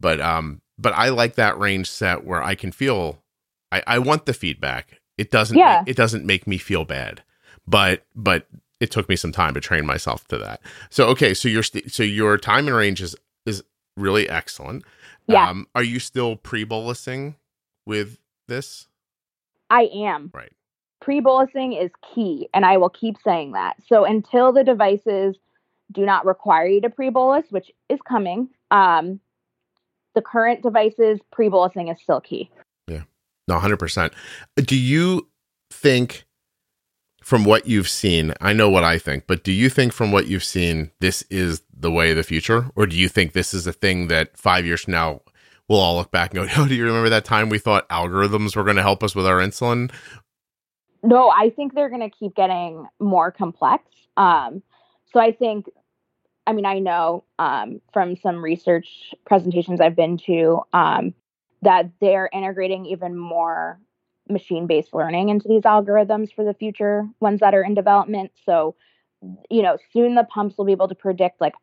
But, 0.00 0.20
um, 0.20 0.60
but 0.78 0.92
I 0.94 1.08
like 1.08 1.36
that 1.36 1.58
range 1.58 1.88
set 1.90 2.24
where 2.24 2.42
I 2.42 2.54
can 2.54 2.72
feel, 2.72 3.22
I, 3.72 3.82
I 3.86 3.98
want 3.98 4.26
the 4.26 4.34
feedback. 4.34 5.00
It 5.16 5.30
doesn't, 5.30 5.56
Yeah. 5.56 5.82
it 5.86 5.96
doesn't 5.96 6.24
make 6.24 6.46
me 6.46 6.58
feel 6.58 6.84
bad, 6.84 7.22
but, 7.66 8.04
but 8.14 8.46
it 8.80 8.90
took 8.90 9.08
me 9.08 9.16
some 9.16 9.32
time 9.32 9.54
to 9.54 9.60
train 9.60 9.84
myself 9.86 10.26
to 10.28 10.38
that. 10.38 10.60
So 10.90 11.06
okay, 11.08 11.34
so 11.34 11.48
your 11.48 11.64
st- 11.64 11.90
so 11.92 12.04
your 12.04 12.38
time 12.38 12.68
and 12.68 12.76
range 12.76 13.02
is 13.02 13.16
is 13.44 13.64
really 13.96 14.28
excellent. 14.28 14.84
Yeah. 15.26 15.48
Um, 15.50 15.66
are 15.74 15.82
you 15.82 15.98
still 15.98 16.36
pre 16.36 16.64
bolusing 16.64 17.34
with 17.86 18.18
this? 18.46 18.86
I 19.70 19.88
am. 19.94 20.30
Right. 20.34 20.52
Pre 21.00 21.20
bolusing 21.20 21.82
is 21.82 21.90
key, 22.14 22.48
and 22.52 22.64
I 22.64 22.76
will 22.76 22.90
keep 22.90 23.16
saying 23.24 23.52
that. 23.52 23.76
So 23.86 24.04
until 24.04 24.52
the 24.52 24.64
devices 24.64 25.36
do 25.92 26.04
not 26.04 26.26
require 26.26 26.66
you 26.66 26.80
to 26.82 26.90
pre 26.90 27.10
bolus, 27.10 27.44
which 27.50 27.70
is 27.88 27.98
coming, 28.06 28.48
um, 28.70 29.20
the 30.14 30.22
current 30.22 30.62
devices 30.62 31.20
pre 31.30 31.48
bolusing 31.48 31.90
is 31.92 32.00
still 32.02 32.20
key. 32.20 32.50
Yeah, 32.88 33.02
no, 33.46 33.58
hundred 33.58 33.78
percent. 33.78 34.12
Do 34.56 34.76
you 34.76 35.28
think, 35.70 36.24
from 37.22 37.44
what 37.44 37.66
you've 37.66 37.88
seen, 37.88 38.34
I 38.40 38.52
know 38.52 38.68
what 38.68 38.84
I 38.84 38.98
think, 38.98 39.24
but 39.26 39.44
do 39.44 39.52
you 39.52 39.70
think 39.70 39.92
from 39.92 40.12
what 40.12 40.26
you've 40.26 40.44
seen, 40.44 40.90
this 41.00 41.22
is 41.30 41.62
the 41.72 41.90
way 41.90 42.10
of 42.10 42.16
the 42.16 42.22
future, 42.22 42.70
or 42.74 42.86
do 42.86 42.96
you 42.96 43.08
think 43.08 43.32
this 43.32 43.54
is 43.54 43.66
a 43.66 43.72
thing 43.72 44.08
that 44.08 44.36
five 44.36 44.66
years 44.66 44.82
from 44.82 44.92
now 44.92 45.20
we'll 45.68 45.80
all 45.80 45.96
look 45.96 46.10
back 46.10 46.34
and 46.34 46.48
go, 46.48 46.54
"Oh, 46.62 46.66
do 46.66 46.74
you 46.74 46.84
remember 46.84 47.08
that 47.10 47.24
time 47.24 47.48
we 47.48 47.58
thought 47.58 47.88
algorithms 47.88 48.56
were 48.56 48.64
going 48.64 48.76
to 48.76 48.82
help 48.82 49.02
us 49.02 49.14
with 49.14 49.26
our 49.26 49.38
insulin?" 49.38 49.90
No, 51.02 51.30
I 51.30 51.50
think 51.50 51.74
they're 51.74 51.90
going 51.90 52.08
to 52.08 52.10
keep 52.10 52.34
getting 52.34 52.86
more 52.98 53.30
complex. 53.30 53.84
Um, 54.16 54.62
so 55.12 55.20
I 55.20 55.32
think, 55.32 55.66
I 56.46 56.52
mean, 56.52 56.66
I 56.66 56.80
know 56.80 57.24
um, 57.38 57.80
from 57.92 58.16
some 58.16 58.42
research 58.42 59.14
presentations 59.24 59.80
I've 59.80 59.94
been 59.94 60.18
to 60.26 60.62
um, 60.72 61.14
that 61.62 61.90
they're 62.00 62.28
integrating 62.32 62.86
even 62.86 63.16
more 63.16 63.78
machine 64.28 64.66
based 64.66 64.92
learning 64.92 65.28
into 65.28 65.48
these 65.48 65.62
algorithms 65.62 66.34
for 66.34 66.44
the 66.44 66.54
future 66.54 67.08
ones 67.20 67.40
that 67.40 67.54
are 67.54 67.62
in 67.62 67.74
development. 67.74 68.32
So, 68.44 68.74
you 69.50 69.62
know, 69.62 69.78
soon 69.92 70.14
the 70.14 70.24
pumps 70.24 70.58
will 70.58 70.64
be 70.64 70.72
able 70.72 70.88
to 70.88 70.94
predict 70.94 71.40
like 71.40 71.54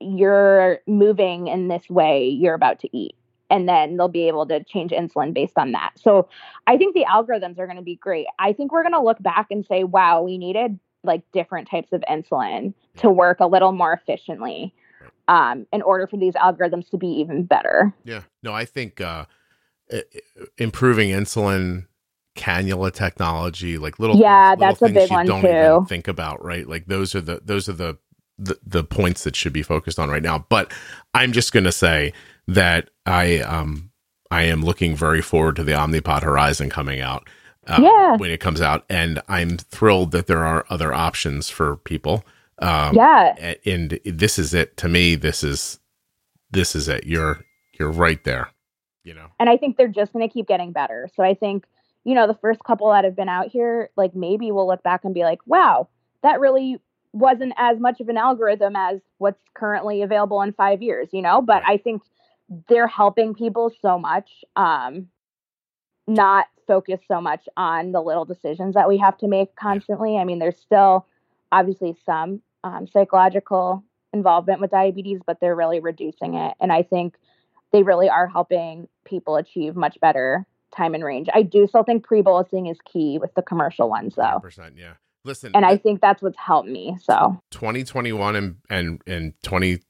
you're 0.00 0.78
moving 0.86 1.48
in 1.48 1.68
this 1.68 1.88
way, 1.90 2.28
you're 2.28 2.54
about 2.54 2.80
to 2.80 2.96
eat. 2.96 3.14
And 3.48 3.68
then 3.68 3.96
they'll 3.96 4.08
be 4.08 4.28
able 4.28 4.46
to 4.46 4.64
change 4.64 4.90
insulin 4.90 5.32
based 5.32 5.56
on 5.56 5.72
that. 5.72 5.92
So 5.96 6.28
I 6.66 6.76
think 6.76 6.94
the 6.94 7.04
algorithms 7.04 7.58
are 7.58 7.66
going 7.66 7.76
to 7.76 7.82
be 7.82 7.96
great. 7.96 8.26
I 8.38 8.52
think 8.52 8.72
we're 8.72 8.82
going 8.82 8.92
to 8.94 9.00
look 9.00 9.22
back 9.22 9.46
and 9.50 9.64
say, 9.64 9.84
wow, 9.84 10.22
we 10.22 10.36
needed 10.36 10.78
like 11.04 11.22
different 11.32 11.70
types 11.70 11.92
of 11.92 12.02
insulin 12.10 12.74
to 12.98 13.08
work 13.10 13.38
a 13.40 13.46
little 13.46 13.72
more 13.72 13.92
efficiently 13.92 14.74
um, 15.28 15.66
in 15.72 15.82
order 15.82 16.06
for 16.06 16.16
these 16.16 16.34
algorithms 16.34 16.90
to 16.90 16.98
be 16.98 17.06
even 17.06 17.44
better. 17.44 17.94
Yeah. 18.04 18.22
No, 18.42 18.52
I 18.52 18.64
think 18.64 19.00
uh, 19.00 19.26
improving 20.58 21.10
insulin 21.10 21.86
cannula 22.36 22.92
technology, 22.92 23.78
like 23.78 23.98
little 23.98 24.16
Yeah, 24.16 24.50
things, 24.50 24.60
little 24.60 24.74
that's 24.74 24.82
a 24.82 24.88
big 24.88 25.10
you 25.10 25.16
one, 25.16 25.26
don't 25.26 25.46
even 25.46 25.80
too. 25.82 25.86
think 25.88 26.08
about, 26.08 26.44
right? 26.44 26.68
Like 26.68 26.86
those 26.86 27.14
are 27.14 27.20
the 27.20 27.40
those 27.44 27.68
are 27.68 27.72
the, 27.72 27.98
the 28.38 28.58
the 28.66 28.84
points 28.84 29.24
that 29.24 29.34
should 29.36 29.52
be 29.52 29.62
focused 29.62 29.98
on 29.98 30.10
right 30.10 30.22
now. 30.22 30.44
But 30.48 30.72
I'm 31.14 31.32
just 31.32 31.52
going 31.52 31.64
to 31.64 31.72
say 31.72 32.12
that 32.48 32.90
I 33.04 33.40
um 33.40 33.90
I 34.30 34.42
am 34.44 34.62
looking 34.64 34.94
very 34.96 35.22
forward 35.22 35.56
to 35.56 35.64
the 35.64 35.72
Omnipod 35.72 36.22
Horizon 36.22 36.68
coming 36.70 37.00
out. 37.00 37.28
uh, 37.68 37.80
Yeah. 37.82 38.16
when 38.16 38.30
it 38.30 38.38
comes 38.38 38.60
out, 38.60 38.84
and 38.88 39.20
I'm 39.28 39.56
thrilled 39.58 40.12
that 40.12 40.26
there 40.28 40.44
are 40.44 40.64
other 40.70 40.92
options 40.92 41.48
for 41.50 41.76
people. 41.78 42.24
Um, 42.60 42.94
yeah. 42.94 43.34
a- 43.38 43.68
and 43.68 43.98
this 44.04 44.38
is 44.38 44.54
it 44.54 44.76
to 44.78 44.88
me. 44.88 45.14
This 45.16 45.42
is 45.42 45.80
this 46.52 46.76
is 46.76 46.88
it. 46.88 47.04
You're 47.04 47.44
you're 47.78 47.90
right 47.90 48.22
there. 48.24 48.50
You 49.02 49.14
know. 49.14 49.26
And 49.40 49.48
I 49.50 49.56
think 49.56 49.76
they're 49.76 49.88
just 49.88 50.12
going 50.12 50.26
to 50.28 50.32
keep 50.32 50.46
getting 50.48 50.72
better. 50.72 51.08
So 51.14 51.22
I 51.22 51.34
think, 51.34 51.64
you 52.04 52.14
know, 52.14 52.26
the 52.26 52.34
first 52.34 52.60
couple 52.64 52.90
that 52.90 53.04
have 53.04 53.14
been 53.16 53.28
out 53.28 53.48
here, 53.48 53.90
like 53.96 54.14
maybe 54.16 54.50
we'll 54.52 54.66
look 54.66 54.82
back 54.82 55.04
and 55.04 55.12
be 55.14 55.22
like, 55.24 55.38
wow, 55.46 55.88
that 56.22 56.40
really 56.40 56.80
wasn't 57.12 57.52
as 57.56 57.78
much 57.78 58.00
of 58.00 58.08
an 58.08 58.16
algorithm 58.16 58.74
as 58.76 59.00
what's 59.18 59.38
currently 59.54 60.02
available 60.02 60.42
in 60.42 60.52
five 60.52 60.82
years, 60.82 61.08
you 61.12 61.22
know? 61.22 61.40
But 61.42 61.62
I 61.66 61.76
think 61.78 62.02
they're 62.68 62.86
helping 62.86 63.34
people 63.34 63.72
so 63.82 63.98
much, 63.98 64.44
um, 64.54 65.08
not 66.06 66.46
focus 66.66 67.00
so 67.06 67.20
much 67.20 67.48
on 67.56 67.92
the 67.92 68.00
little 68.00 68.24
decisions 68.24 68.74
that 68.74 68.88
we 68.88 68.98
have 68.98 69.16
to 69.18 69.28
make 69.28 69.54
constantly. 69.56 70.16
I 70.16 70.24
mean, 70.24 70.38
there's 70.38 70.58
still 70.58 71.06
obviously 71.52 71.96
some 72.04 72.42
um, 72.64 72.86
psychological 72.86 73.84
involvement 74.12 74.60
with 74.60 74.70
diabetes, 74.70 75.20
but 75.26 75.38
they're 75.40 75.56
really 75.56 75.80
reducing 75.80 76.34
it. 76.34 76.54
And 76.60 76.72
I 76.72 76.82
think 76.82 77.16
they 77.72 77.82
really 77.82 78.08
are 78.08 78.26
helping 78.26 78.88
people 79.04 79.36
achieve 79.36 79.76
much 79.76 79.98
better 80.00 80.46
time 80.74 80.94
and 80.94 81.04
range. 81.04 81.28
I 81.32 81.42
do 81.42 81.66
still 81.66 81.84
think 81.84 82.04
pre-bolusing 82.04 82.70
is 82.70 82.78
key 82.90 83.18
with 83.20 83.34
the 83.34 83.42
commercial 83.42 83.88
ones 83.88 84.14
though. 84.16 84.40
100%, 84.42 84.72
yeah. 84.76 84.94
Listen, 85.24 85.50
And 85.54 85.64
I 85.66 85.76
think 85.76 86.00
that's 86.00 86.22
what's 86.22 86.38
helped 86.38 86.68
me. 86.68 86.96
So 87.02 87.40
2021 87.50 88.36
and 88.36 88.56
and 88.70 89.02
and 89.08 89.34
20 89.42 89.80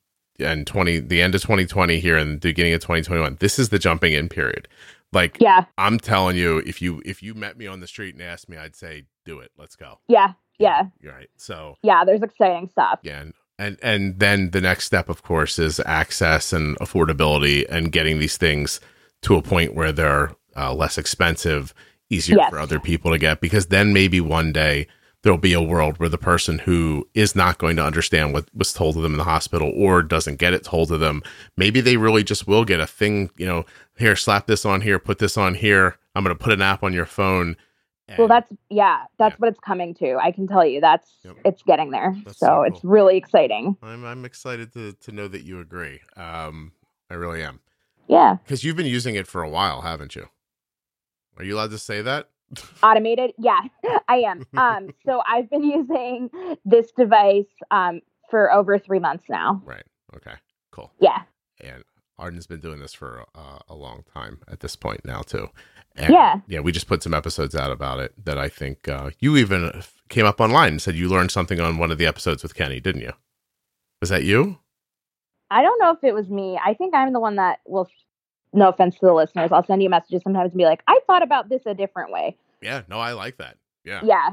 and 0.41 0.67
20 0.67 1.01
the 1.01 1.23
end 1.23 1.35
of 1.35 1.43
2020 1.43 2.01
here 2.01 2.17
and 2.17 2.41
the 2.41 2.49
beginning 2.49 2.75
of 2.75 2.81
2021. 2.81 3.37
This 3.41 3.59
is 3.59 3.69
the 3.71 3.79
jumping 3.79 4.13
in 4.13 4.29
period. 4.29 4.69
Like 5.13 5.37
yeah, 5.41 5.65
I'm 5.79 5.99
telling 5.99 6.37
you, 6.37 6.59
if 6.59 6.83
you 6.83 7.01
if 7.05 7.23
you 7.23 7.35
met 7.35 7.57
me 7.57 7.67
on 7.67 7.81
the 7.81 7.87
street 7.87 8.15
and 8.15 8.23
asked 8.23 8.49
me, 8.49 8.57
I'd 8.57 8.75
say, 8.77 9.05
"Do 9.25 9.39
it. 9.39 9.53
Let's 9.57 9.77
go." 9.77 10.01
yeah, 10.09 10.33
yeah, 10.59 10.83
You're 11.01 11.13
right. 11.15 11.31
So 11.37 11.77
yeah. 11.83 12.05
There's 12.05 12.23
exciting 12.23 12.69
stuff. 12.73 12.99
yeah, 13.03 13.21
and, 13.21 13.33
and 13.59 13.79
and 13.83 14.19
then 14.19 14.51
the 14.51 14.61
next 14.61 14.85
step, 14.85 15.09
of 15.09 15.23
course, 15.23 15.59
is 15.61 15.81
access 15.87 16.53
and 16.53 16.77
affordability 16.81 17.65
and 17.71 17.93
getting 17.93 18.19
these 18.19 18.37
things 18.37 18.81
to 19.23 19.37
a 19.37 19.43
point 19.43 19.75
where 19.75 19.93
they're 19.93 20.33
uh, 20.57 20.75
less 20.75 20.99
expensive, 20.99 21.73
easier 22.11 22.37
Yes. 22.39 22.51
for 22.51 22.59
other 22.59 22.81
people 22.81 23.13
to 23.13 23.19
get. 23.19 23.41
Because 23.41 23.67
then 23.67 23.93
maybe 23.93 24.21
one 24.21 24.53
day 24.53 24.89
there'll 25.27 25.37
be 25.39 25.53
a 25.55 25.61
world 25.61 25.99
where 25.99 26.09
the 26.09 26.17
person 26.17 26.61
who 26.61 27.05
is 27.13 27.35
not 27.35 27.59
going 27.59 27.75
to 27.75 27.85
understand 27.85 28.33
what 28.33 28.47
was 28.55 28.73
told 28.73 28.95
to 28.95 29.01
them 29.01 29.15
in 29.15 29.19
the 29.19 29.25
hospital 29.25 29.73
or 29.75 30.01
doesn't 30.01 30.37
get 30.37 30.55
it 30.55 30.63
told 30.63 30.87
to 30.87 30.97
them, 30.97 31.21
maybe 31.57 31.81
they 31.81 31.97
really 31.97 32.23
just 32.23 32.47
will 32.47 32.65
get 32.65 32.79
a 32.79 32.87
thing. 32.87 33.29
You 33.37 33.45
know, 33.45 33.65
here, 33.99 34.15
slap 34.15 34.47
this 34.47 34.65
on 34.65 34.83
here, 34.83 35.01
put 35.01 35.19
this 35.19 35.37
on 35.37 35.55
here. 35.55 35.97
I'm 36.15 36.23
going 36.23 36.35
to 36.37 36.41
put 36.41 36.53
an 36.53 36.63
app 36.63 36.85
on 36.85 36.93
your 36.93 37.07
phone. 37.07 37.57
Well, 38.17 38.29
that's 38.29 38.53
yeah, 38.71 39.03
that's 39.19 39.33
Yeah. 39.33 39.37
what 39.39 39.49
it's 39.49 39.59
coming 39.59 39.95
to. 39.95 40.15
I 40.17 40.31
can 40.31 40.47
tell 40.47 40.65
you 40.65 40.81
that's 40.81 41.11
Yep. 41.25 41.37
it's 41.45 41.63
getting 41.65 41.91
there. 41.91 42.15
That's 42.25 42.39
so 42.39 42.47
so 42.47 42.63
it's 42.63 42.85
really 42.85 43.17
exciting. 43.17 43.77
I'm 43.83 44.05
I'm 44.05 44.25
excited 44.25 44.73
to 44.75 44.93
to 44.93 45.11
know 45.11 45.27
that 45.27 45.43
you 45.43 45.59
agree. 45.59 46.03
Um, 46.17 46.71
I 47.11 47.15
really 47.15 47.43
am. 47.43 47.59
Yeah. 48.07 48.37
Because 48.45 48.63
you've 48.63 48.77
been 48.77 48.87
using 48.87 49.17
it 49.17 49.27
for 49.27 49.43
a 49.43 49.49
while, 49.51 49.81
haven't 49.81 50.15
you? 50.15 50.29
Are 51.37 51.43
you 51.43 51.57
allowed 51.57 51.73
to 51.73 51.79
say 51.79 52.01
that? 52.01 52.29
Automated? 52.83 53.33
Yeah, 53.39 53.61
I 54.09 54.17
am. 54.19 54.47
Um, 54.57 54.91
so 55.05 55.23
I've 55.29 55.51
been 55.51 55.65
using 55.65 56.31
this 56.65 56.91
device 56.97 57.45
um, 57.71 58.01
for 58.31 58.53
over 58.53 58.79
three 58.79 58.99
months 58.99 59.25
now. 59.29 59.63
Right. 59.65 59.85
Okay. 60.15 60.35
Cool. 60.71 60.91
Yeah. 61.01 61.23
And 61.61 61.85
Arden's 62.19 62.47
been 62.47 62.61
doing 62.61 62.81
this 62.81 62.95
for 62.95 63.25
uh, 63.35 63.59
a 63.69 63.75
long 63.75 64.05
time 64.13 64.41
at 64.49 64.61
this 64.61 64.77
point 64.77 65.05
now 65.05 65.23
too. 65.23 65.49
And 65.97 66.13
yeah. 66.13 66.41
Yeah. 66.47 66.61
We 66.61 66.73
just 66.73 66.89
put 66.89 67.03
some 67.03 67.15
episodes 67.15 67.55
out 67.55 67.71
about 67.71 68.01
it 68.01 68.13
that 68.25 68.39
I 68.39 68.49
think 68.49 68.89
uh, 68.89 69.11
you 69.21 69.37
even 69.37 69.83
came 70.09 70.27
up 70.27 70.41
online 70.41 70.73
and 70.73 70.83
said 70.83 70.95
you 70.95 71.09
learned 71.09 71.31
something 71.31 71.61
on 71.61 71.79
one 71.79 71.91
of 71.91 71.99
the 71.99 72.07
episodes 72.07 72.43
with 72.43 72.55
Kenny, 72.55 72.81
didn't 72.81 73.03
you? 73.03 73.13
Was 74.01 74.11
that 74.11 74.25
you? 74.25 74.59
I 75.51 75.63
don't 75.63 75.81
know 75.81 75.93
if 75.93 76.03
it 76.03 76.15
was 76.15 76.29
me. 76.29 76.59
I 76.65 76.75
think 76.75 76.95
I'm 76.95 77.13
the 77.13 77.21
one 77.21 77.37
that 77.37 77.61
will. 77.67 77.89
No 78.53 78.69
offense 78.69 78.95
to 79.01 79.07
the 79.07 79.13
listeners, 79.13 79.51
I'll 79.53 79.65
send 79.67 79.83
you 79.83 79.91
messages 79.91 80.23
sometimes 80.23 80.53
and 80.53 80.59
be 80.59 80.65
like, 80.65 80.83
"I 80.87 80.99
thought 81.07 81.23
about 81.23 81.49
this 81.49 81.63
a 81.67 81.75
different 81.75 82.11
way." 82.11 82.37
Yeah. 82.63 82.83
No, 82.89 82.99
I 82.99 83.13
like 83.13 83.37
that. 83.39 83.57
Yeah. 83.85 84.01
Yeah. 84.03 84.31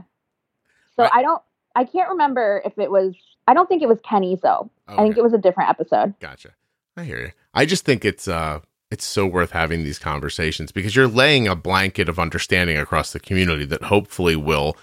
So 0.96 1.04
Right. 1.04 1.12
I 1.14 1.22
don't. 1.22 1.42
I 1.76 1.84
can't 1.86 2.10
remember 2.10 2.62
if 2.66 2.78
it 2.78 2.90
was. 2.92 3.16
I 3.48 3.54
don't 3.54 3.68
think 3.68 3.82
it 3.82 3.90
was 3.90 4.00
Kenny's 4.08 4.40
though. 4.42 4.70
I 4.88 4.98
think 5.04 5.18
it 5.18 5.24
was 5.24 5.34
a 5.34 5.38
different 5.38 5.70
episode. 5.70 6.14
Gotcha. 6.20 6.52
I 6.96 7.04
hear 7.04 7.20
you. 7.20 7.32
I 7.54 7.66
just 7.66 7.84
think 7.86 8.06
it's 8.06 8.28
uh 8.28 8.60
it's 8.92 9.04
so 9.04 9.26
worth 9.26 9.52
having 9.52 9.84
these 9.84 9.98
conversations 10.00 10.72
because 10.72 10.96
you're 10.96 11.08
laying 11.08 11.48
a 11.48 11.56
blanket 11.56 12.08
of 12.08 12.20
understanding 12.20 12.78
across 12.78 13.12
the 13.12 13.20
community 13.20 13.66
that 13.66 13.84
hopefully 13.84 14.36
will 14.36 14.78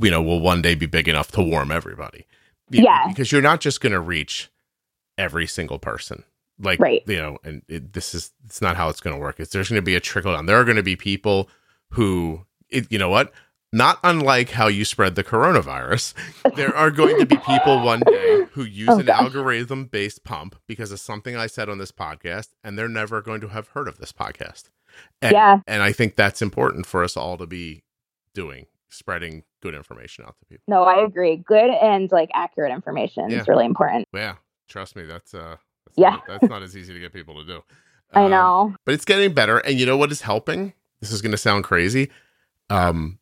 you 0.00 0.10
know 0.10 0.22
will 0.22 0.40
one 0.40 0.62
day 0.62 0.74
be 0.74 0.86
big 0.86 1.08
enough 1.08 1.30
to 1.32 1.42
warm 1.42 1.70
everybody. 1.70 2.26
You- 2.70 2.82
Yeah. 2.84 3.06
Because 3.08 3.30
you're 3.30 3.42
not 3.42 3.60
just 3.60 3.80
going 3.82 3.92
to 3.92 4.00
reach 4.00 4.50
every 5.18 5.46
single 5.46 5.78
person. 5.78 6.24
Like 6.60 6.78
Right. 6.80 7.02
you 7.06 7.16
know, 7.16 7.38
and 7.44 7.62
it, 7.68 7.92
this 7.92 8.14
is 8.14 8.32
it's 8.44 8.60
not 8.62 8.76
how 8.76 8.88
it's 8.88 9.00
going 9.00 9.14
to 9.16 9.20
work. 9.20 9.40
It's 9.40 9.50
there's 9.52 9.68
going 9.68 9.80
to 9.80 9.84
be 9.84 9.96
a 9.96 10.00
trickle 10.00 10.32
down. 10.32 10.46
There 10.46 10.58
are 10.58 10.64
going 10.64 10.76
to 10.76 10.82
be 10.82 10.96
people 10.96 11.48
who 11.90 12.46
it, 12.70 12.90
you 12.90 12.98
know 12.98 13.08
what? 13.10 13.32
Not 13.72 13.98
unlike 14.04 14.50
how 14.50 14.68
you 14.68 14.84
spread 14.84 15.16
the 15.16 15.24
coronavirus, 15.24 16.14
there 16.54 16.74
are 16.76 16.92
going 16.92 17.18
to 17.18 17.26
be 17.26 17.36
people 17.38 17.82
one 17.82 18.00
day 18.06 18.44
who 18.52 18.62
use 18.62 18.88
Oh, 18.88 19.00
an 19.00 19.08
algorithm 19.08 19.86
based 19.86 20.22
pump 20.22 20.54
because 20.68 20.92
of 20.92 21.00
something 21.00 21.34
I 21.36 21.48
said 21.48 21.68
on 21.68 21.78
this 21.78 21.90
podcast, 21.90 22.50
and 22.62 22.78
they're 22.78 22.88
never 22.88 23.20
going 23.20 23.40
to 23.40 23.48
have 23.48 23.68
heard 23.68 23.88
of 23.88 23.98
this 23.98 24.12
podcast. 24.12 24.70
And, 25.20 25.32
Yeah. 25.32 25.58
And 25.66 25.82
I 25.82 25.90
think 25.90 26.14
that's 26.14 26.40
important 26.40 26.86
for 26.86 27.02
us 27.02 27.16
all 27.16 27.36
to 27.36 27.48
be 27.48 27.82
doing, 28.32 28.66
spreading 28.90 29.42
good 29.60 29.74
information 29.74 30.24
out 30.24 30.36
to 30.38 30.44
people. 30.46 30.62
No, 30.68 30.84
I 30.84 31.04
agree. 31.04 31.36
Good 31.36 31.70
and 31.70 32.12
like 32.12 32.30
accurate 32.32 32.70
information 32.72 33.28
Yeah. 33.30 33.40
is 33.40 33.48
really 33.48 33.66
important. 33.66 34.06
Yeah. 34.14 34.36
Trust 34.68 34.94
me, 34.94 35.02
that's 35.04 35.34
uh 35.34 35.56
that's 35.96 35.98
Yeah. 35.98 36.10
not, 36.10 36.26
that's 36.26 36.50
not 36.50 36.62
as 36.62 36.76
easy 36.76 36.92
to 36.94 37.00
get 37.00 37.12
people 37.12 37.34
to 37.36 37.44
do. 37.44 37.62
I 38.12 38.24
Um, 38.24 38.30
know. 38.30 38.74
but 38.84 38.94
it's 38.94 39.04
getting 39.04 39.32
better. 39.32 39.58
And 39.58 39.78
you 39.78 39.86
know 39.86 39.96
what 39.96 40.12
is 40.12 40.20
helping? 40.22 40.72
This 41.00 41.10
is 41.10 41.20
going 41.22 41.32
to 41.32 41.38
sound 41.38 41.64
crazy. 41.64 42.10
Um, 42.70 43.18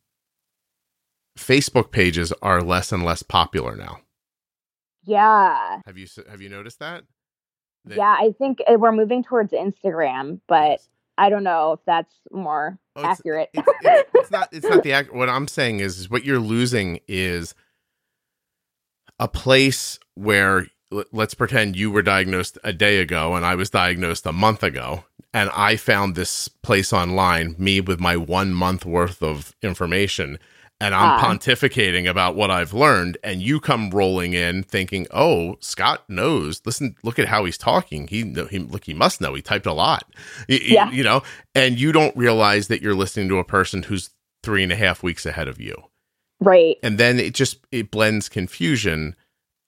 Facebook 1.37 1.91
pages 1.91 2.31
are 2.41 2.61
less 2.61 2.91
and 2.91 3.03
less 3.03 3.23
popular 3.23 3.75
now. 3.75 3.99
Yeah. 5.03 5.81
Have 5.85 5.97
you 5.97 6.07
have 6.29 6.41
you 6.41 6.49
noticed 6.49 6.79
that? 6.79 7.03
That- 7.85 7.97
Yeah, 7.97 8.15
I 8.17 8.33
think 8.37 8.59
uh, 8.67 8.75
we're 8.77 8.91
moving 8.93 9.23
towards 9.23 9.51
Instagram, 9.51 10.39
but 10.47 10.79
I 11.17 11.29
don't 11.29 11.43
know 11.43 11.73
if 11.73 11.79
that's 11.85 12.13
more 12.31 12.77
Oh, 12.95 13.01
it's- 13.01 13.19
accurate. 13.19 13.49
It's, 13.53 13.67
it's, 13.81 14.09
it's 14.15 14.31
not. 14.31 14.49
It's 14.53 14.65
not 14.67 14.83
the. 14.83 14.91
ac- 14.91 15.09
What 15.11 15.27
I'm 15.29 15.47
saying 15.47 15.79
is, 15.79 15.97
is 15.99 16.09
what 16.09 16.23
you're 16.23 16.39
losing 16.39 16.99
is 17.07 17.53
a 19.19 19.27
place 19.27 19.99
where 20.15 20.67
let's 21.11 21.33
pretend 21.33 21.75
you 21.75 21.91
were 21.91 22.01
diagnosed 22.01 22.57
a 22.63 22.73
day 22.73 22.99
ago 22.99 23.35
and 23.35 23.45
I 23.45 23.55
was 23.55 23.69
diagnosed 23.69 24.25
a 24.25 24.31
month 24.33 24.63
ago, 24.63 25.05
and 25.33 25.49
I 25.53 25.75
found 25.75 26.15
this 26.15 26.47
place 26.47 26.93
online, 26.93 27.55
me 27.57 27.81
with 27.81 27.99
my 27.99 28.15
one 28.17 28.53
month 28.53 28.85
worth 28.85 29.21
of 29.23 29.55
information, 29.61 30.37
and 30.79 30.93
I'm 30.93 31.19
Ah. 31.19 31.23
pontificating 31.23 32.09
about 32.09 32.35
what 32.35 32.51
I've 32.51 32.73
learned, 32.73 33.17
and 33.23 33.41
you 33.41 33.59
come 33.59 33.89
rolling 33.89 34.33
in 34.33 34.63
thinking, 34.63 35.07
"Oh, 35.11 35.55
Scott 35.61 36.03
knows. 36.09 36.61
Listen, 36.65 36.95
look 37.03 37.17
at 37.19 37.27
how 37.27 37.45
he's 37.45 37.57
talking. 37.57 38.07
He, 38.07 38.23
he 38.49 38.59
look, 38.59 38.83
he 38.85 38.93
must 38.93 39.21
know. 39.21 39.33
He 39.33 39.41
typed 39.41 39.65
a 39.65 39.73
lot. 39.73 40.03
Yeah. 40.49 40.91
you 40.91 41.03
know, 41.03 41.23
and 41.55 41.79
you 41.79 41.91
don't 41.93 42.15
realize 42.17 42.67
that 42.67 42.81
you're 42.81 42.95
listening 42.95 43.29
to 43.29 43.37
a 43.39 43.43
person 43.45 43.83
who's 43.83 44.09
three 44.43 44.61
and 44.63 44.71
a 44.73 44.75
half 44.75 45.01
weeks 45.03 45.25
ahead 45.25 45.47
of 45.47 45.59
you." 45.61 45.75
right. 46.41 46.75
and 46.83 46.97
then 46.97 47.19
it 47.19 47.33
just 47.33 47.59
it 47.71 47.89
blends 47.89 48.27
confusion 48.27 49.15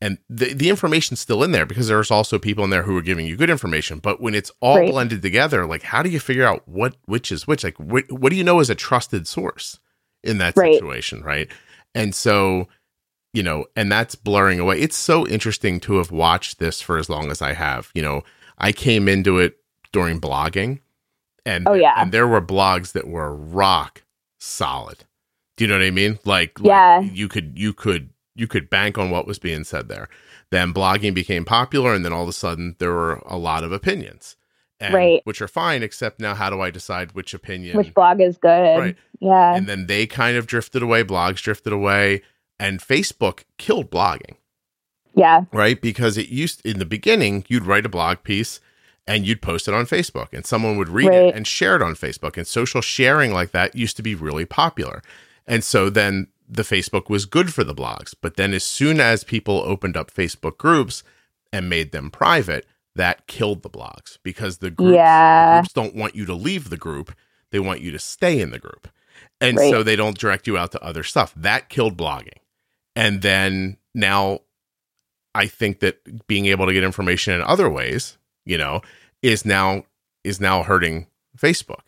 and 0.01 0.17
the, 0.29 0.53
the 0.53 0.69
information's 0.69 1.19
still 1.19 1.41
in 1.43 1.51
there 1.51 1.65
because 1.65 1.87
there's 1.87 2.11
also 2.11 2.37
people 2.37 2.63
in 2.63 2.69
there 2.69 2.83
who 2.83 2.97
are 2.97 3.01
giving 3.01 3.25
you 3.25 3.35
good 3.37 3.49
information 3.49 3.99
but 3.99 4.19
when 4.21 4.35
it's 4.35 4.51
all 4.59 4.77
Right. 4.79 4.89
blended 4.91 5.21
together 5.21 5.65
like 5.65 5.83
how 5.83 6.01
do 6.03 6.09
you 6.09 6.19
figure 6.19 6.45
out 6.45 6.67
what 6.67 6.95
which 7.05 7.31
is 7.31 7.47
which 7.47 7.63
like 7.63 7.77
what, 7.79 8.11
what 8.11 8.29
do 8.29 8.35
you 8.35 8.43
know 8.43 8.59
is 8.59 8.69
a 8.69 8.75
trusted 8.75 9.27
source 9.27 9.79
in 10.23 10.37
that 10.39 10.55
Right. 10.57 10.73
situation 10.75 11.21
right 11.23 11.49
and 11.93 12.13
so 12.13 12.67
you 13.33 13.41
know 13.43 13.65
and 13.75 13.91
that's 13.91 14.15
blurring 14.15 14.59
away 14.59 14.79
it's 14.79 14.95
so 14.97 15.25
interesting 15.27 15.79
to 15.81 15.97
have 15.97 16.11
watched 16.11 16.59
this 16.59 16.81
for 16.81 16.97
as 16.97 17.09
long 17.09 17.31
as 17.31 17.41
i 17.41 17.53
have 17.53 17.89
you 17.95 18.01
know 18.01 18.21
i 18.57 18.71
came 18.71 19.07
into 19.07 19.37
it 19.39 19.57
during 19.93 20.19
blogging 20.19 20.79
and 21.45 21.67
Oh, 21.67 21.73
yeah. 21.73 21.93
and 21.97 22.11
there 22.11 22.27
were 22.27 22.41
blogs 22.41 22.91
that 22.93 23.07
were 23.07 23.33
rock 23.35 24.03
solid 24.39 25.05
do 25.57 25.63
you 25.63 25.67
know 25.69 25.77
what 25.77 25.85
i 25.85 25.91
mean 25.91 26.19
like, 26.25 26.59
like 26.59 26.67
Yeah. 26.67 26.99
you 27.01 27.27
could 27.27 27.57
you 27.57 27.71
could 27.73 28.09
you 28.35 28.47
could 28.47 28.69
bank 28.69 28.97
on 28.97 29.09
what 29.09 29.25
was 29.27 29.39
being 29.39 29.63
said 29.63 29.87
there 29.87 30.09
then 30.51 30.73
blogging 30.73 31.13
became 31.13 31.43
popular 31.45 31.93
and 31.93 32.05
then 32.05 32.13
all 32.13 32.23
of 32.23 32.29
a 32.29 32.33
sudden 32.33 32.75
there 32.79 32.91
were 32.91 33.15
a 33.25 33.37
lot 33.37 33.63
of 33.63 33.71
opinions 33.71 34.35
and, 34.79 34.93
Right. 34.93 35.21
which 35.23 35.41
are 35.41 35.47
fine 35.47 35.83
except 35.83 36.19
now 36.19 36.35
how 36.35 36.49
do 36.49 36.59
i 36.61 36.69
decide 36.69 37.13
which 37.13 37.33
opinion 37.33 37.77
Which 37.77 37.93
blog 37.93 38.19
is 38.21 38.37
good? 38.37 38.77
Right. 38.79 38.97
Yeah. 39.19 39.55
and 39.55 39.67
then 39.67 39.87
they 39.87 40.05
kind 40.05 40.35
of 40.37 40.47
drifted 40.47 40.83
away 40.83 41.03
blogs 41.03 41.41
drifted 41.41 41.73
away 41.73 42.21
and 42.59 42.79
facebook 42.79 43.43
killed 43.57 43.89
blogging 43.89 44.35
yeah. 45.15 45.45
right 45.53 45.81
because 45.81 46.17
it 46.17 46.27
used 46.29 46.65
in 46.65 46.79
the 46.79 46.85
beginning 46.85 47.45
you'd 47.47 47.63
write 47.65 47.85
a 47.85 47.89
blog 47.89 48.17
piece 48.23 48.59
and 49.07 49.25
you'd 49.25 49.41
post 49.41 49.67
it 49.67 49.73
on 49.73 49.85
facebook 49.85 50.33
and 50.33 50.45
someone 50.45 50.77
would 50.77 50.89
read 50.89 51.07
Right. 51.07 51.27
it 51.27 51.35
and 51.35 51.47
share 51.47 51.75
it 51.75 51.81
on 51.81 51.95
facebook 51.95 52.37
and 52.37 52.45
social 52.45 52.81
sharing 52.81 53.31
like 53.33 53.51
that 53.51 53.75
used 53.75 53.95
to 53.97 54.03
be 54.03 54.13
really 54.15 54.45
popular 54.45 55.01
and 55.47 55.63
so 55.63 55.89
then 55.89 56.27
the 56.47 56.63
facebook 56.63 57.09
was 57.09 57.25
good 57.25 57.53
for 57.53 57.63
the 57.63 57.75
blogs 57.75 58.13
but 58.21 58.35
then 58.37 58.53
as 58.53 58.63
soon 58.63 58.99
as 58.99 59.23
people 59.23 59.59
opened 59.65 59.97
up 59.97 60.11
facebook 60.11 60.57
groups 60.57 61.03
and 61.53 61.69
made 61.69 61.91
them 61.91 62.11
private 62.11 62.65
that 62.95 63.27
killed 63.27 63.61
the 63.63 63.69
blogs 63.69 64.17
because 64.23 64.59
the 64.59 64.71
groups, 64.71 64.91
the 64.91 65.51
groups 65.61 65.73
don't 65.73 65.95
want 65.95 66.15
you 66.15 66.25
to 66.25 66.33
leave 66.35 66.69
the 66.69 66.77
group 66.77 67.13
they 67.51 67.59
want 67.59 67.81
you 67.81 67.91
to 67.91 67.99
stay 67.99 68.39
in 68.41 68.51
the 68.51 68.59
group 68.59 68.87
and 69.41 69.57
Right. 69.57 69.71
so 69.71 69.83
they 69.83 69.95
don't 69.95 70.17
direct 70.17 70.47
you 70.47 70.57
out 70.57 70.71
to 70.73 70.83
other 70.83 71.03
stuff 71.03 71.33
that 71.35 71.69
killed 71.69 71.97
blogging 71.97 72.39
and 72.95 73.21
then 73.21 73.77
now 73.93 74.39
I 75.33 75.47
think 75.47 75.79
that 75.81 76.27
being 76.27 76.45
able 76.47 76.65
to 76.65 76.73
get 76.73 76.83
information 76.83 77.33
in 77.33 77.41
other 77.41 77.69
ways, 77.69 78.17
you 78.45 78.57
know, 78.57 78.81
is 79.21 79.45
now 79.45 79.83
is 80.23 80.39
now 80.39 80.63
hurting 80.63 81.07
Facebook. 81.37 81.81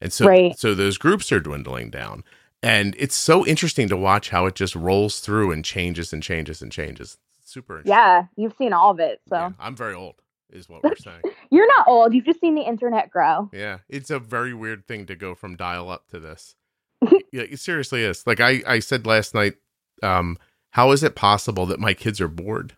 And 0.00 0.12
so 0.12 0.26
Right. 0.26 0.58
so 0.58 0.74
those 0.74 0.96
groups 0.98 1.30
are 1.30 1.40
dwindling 1.40 1.90
down. 1.90 2.24
And 2.64 2.96
it's 2.98 3.14
so 3.14 3.44
interesting 3.46 3.88
to 3.88 3.96
watch 3.96 4.30
how 4.30 4.46
it 4.46 4.54
just 4.54 4.74
rolls 4.74 5.20
through 5.20 5.52
and 5.52 5.62
changes 5.62 6.14
and 6.14 6.22
changes 6.22 6.62
and 6.62 6.72
changes. 6.72 7.18
It's 7.38 7.52
super. 7.52 7.82
Yeah. 7.84 8.24
You've 8.36 8.56
seen 8.56 8.72
all 8.72 8.90
of 8.90 9.00
it. 9.00 9.20
So 9.28 9.36
Yeah, 9.36 9.50
I'm 9.60 9.76
very 9.76 9.94
old, 9.94 10.14
is 10.50 10.66
what 10.66 10.82
we're 10.82 10.96
saying. 10.96 11.20
you're 11.50 11.66
not 11.66 11.86
old. 11.86 12.14
You've 12.14 12.24
just 12.24 12.40
seen 12.40 12.54
the 12.54 12.62
internet 12.62 13.10
grow. 13.10 13.50
Yeah, 13.52 13.78
it's 13.88 14.08
a 14.10 14.18
very 14.18 14.54
weird 14.54 14.86
thing 14.88 15.04
to 15.06 15.14
go 15.14 15.34
from 15.34 15.56
dial 15.56 15.90
up 15.90 16.08
to 16.08 16.18
this. 16.18 16.56
yeah, 17.32 17.42
it 17.42 17.60
seriously 17.60 18.02
is. 18.02 18.26
Like 18.26 18.40
I, 18.40 18.62
I 18.66 18.78
said 18.78 19.06
last 19.06 19.34
night, 19.34 19.56
um, 20.02 20.38
how 20.70 20.90
is 20.92 21.02
it 21.02 21.14
possible 21.14 21.66
that 21.66 21.80
my 21.80 21.92
kids 21.92 22.18
are 22.18 22.28
bored? 22.28 22.76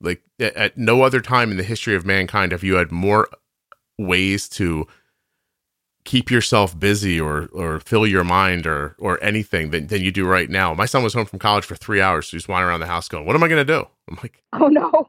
Like 0.00 0.22
at, 0.40 0.56
at 0.56 0.78
no 0.78 1.02
other 1.02 1.20
time 1.20 1.52
in 1.52 1.58
the 1.58 1.62
history 1.62 1.94
of 1.94 2.04
mankind 2.04 2.50
have 2.50 2.64
you 2.64 2.74
had 2.74 2.90
more 2.90 3.28
ways 3.98 4.48
to 4.48 4.88
keep 6.08 6.30
yourself 6.30 6.78
busy 6.78 7.20
or 7.20 7.50
or 7.52 7.80
fill 7.80 8.06
your 8.06 8.24
mind 8.24 8.66
or 8.66 8.96
or 8.98 9.22
anything 9.22 9.70
than, 9.70 9.88
than 9.88 10.00
you 10.00 10.10
do 10.10 10.26
right 10.26 10.48
now. 10.48 10.72
My 10.72 10.86
son 10.86 11.02
was 11.02 11.12
home 11.12 11.26
from 11.26 11.38
college 11.38 11.66
for 11.66 11.76
three 11.76 12.00
hours, 12.00 12.28
so 12.28 12.36
he's 12.36 12.48
wandering 12.48 12.70
around 12.70 12.80
the 12.80 12.86
house 12.86 13.08
going, 13.08 13.26
"What 13.26 13.36
am 13.36 13.44
I 13.44 13.48
going 13.48 13.64
to 13.64 13.72
do?" 13.72 13.86
I'm 14.08 14.18
like, 14.22 14.42
Oh 14.54 14.68
no. 14.68 14.90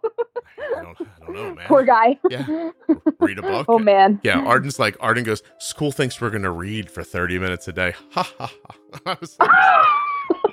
I 0.78 0.82
don't, 0.84 1.02
I 1.02 1.26
don't 1.26 1.34
know, 1.34 1.56
man. 1.56 1.66
Poor 1.68 1.84
guy. 1.84 2.20
Yeah. 2.30 2.72
Read 3.20 3.40
a 3.40 3.42
book. 3.42 3.66
oh 3.70 3.80
man. 3.80 4.20
Yeah, 4.24 4.40
Arden's 4.40 4.78
like 4.78 4.98
Arden 5.00 5.24
goes. 5.24 5.42
School 5.58 5.94
thinks 5.94 6.20
we're 6.20 6.32
gonna 6.32 6.52
read 6.52 6.92
for 6.92 7.02
thirty 7.02 7.40
minutes 7.40 7.68
a 7.70 7.74
day. 7.74 7.94
Ha 8.12 8.34
ha 8.38 8.52
ha! 9.06 9.96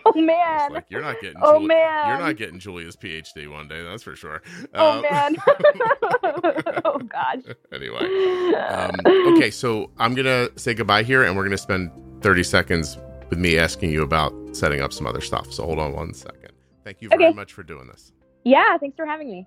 I 0.06 0.10
was, 0.10 0.14
I 0.16 0.20
oh 0.20 0.22
man. 0.24 0.72
like, 0.72 0.86
you're 0.88 1.02
not 1.02 1.20
getting. 1.20 1.36
oh 1.42 1.54
Juli- 1.54 1.66
man. 1.66 2.08
You're 2.08 2.18
not 2.26 2.36
getting 2.36 2.58
Julia's 2.58 2.96
PhD 2.96 3.50
one 3.50 3.68
day. 3.68 3.82
That's 3.82 4.02
for 4.02 4.16
sure. 4.16 4.42
Oh 4.74 4.96
Um, 4.98 5.02
man. 5.02 5.36
oh 6.84 6.98
gosh. 6.98 7.42
anyway, 7.72 8.54
um, 8.54 8.94
okay, 9.34 9.50
so 9.50 9.90
I'm 9.98 10.14
gonna 10.14 10.48
say 10.56 10.74
goodbye 10.74 11.02
here, 11.02 11.22
and 11.24 11.36
we're 11.36 11.44
gonna 11.44 11.58
spend 11.58 11.90
thirty 12.22 12.42
seconds 12.42 12.98
with 13.30 13.38
me 13.38 13.58
asking 13.58 13.90
you 13.90 14.02
about 14.02 14.32
setting 14.52 14.80
up 14.80 14.92
some 14.92 15.06
other 15.06 15.20
stuff. 15.20 15.52
So 15.52 15.64
hold 15.64 15.78
on 15.78 15.92
one 15.92 16.14
second. 16.14 16.52
Thank 16.84 17.02
you 17.02 17.08
very 17.08 17.26
Okay. 17.26 17.34
much 17.34 17.52
for 17.52 17.62
doing 17.62 17.88
this. 17.88 18.12
Yeah. 18.44 18.76
Thanks 18.78 18.96
for 18.96 19.04
having 19.06 19.28
me. 19.30 19.46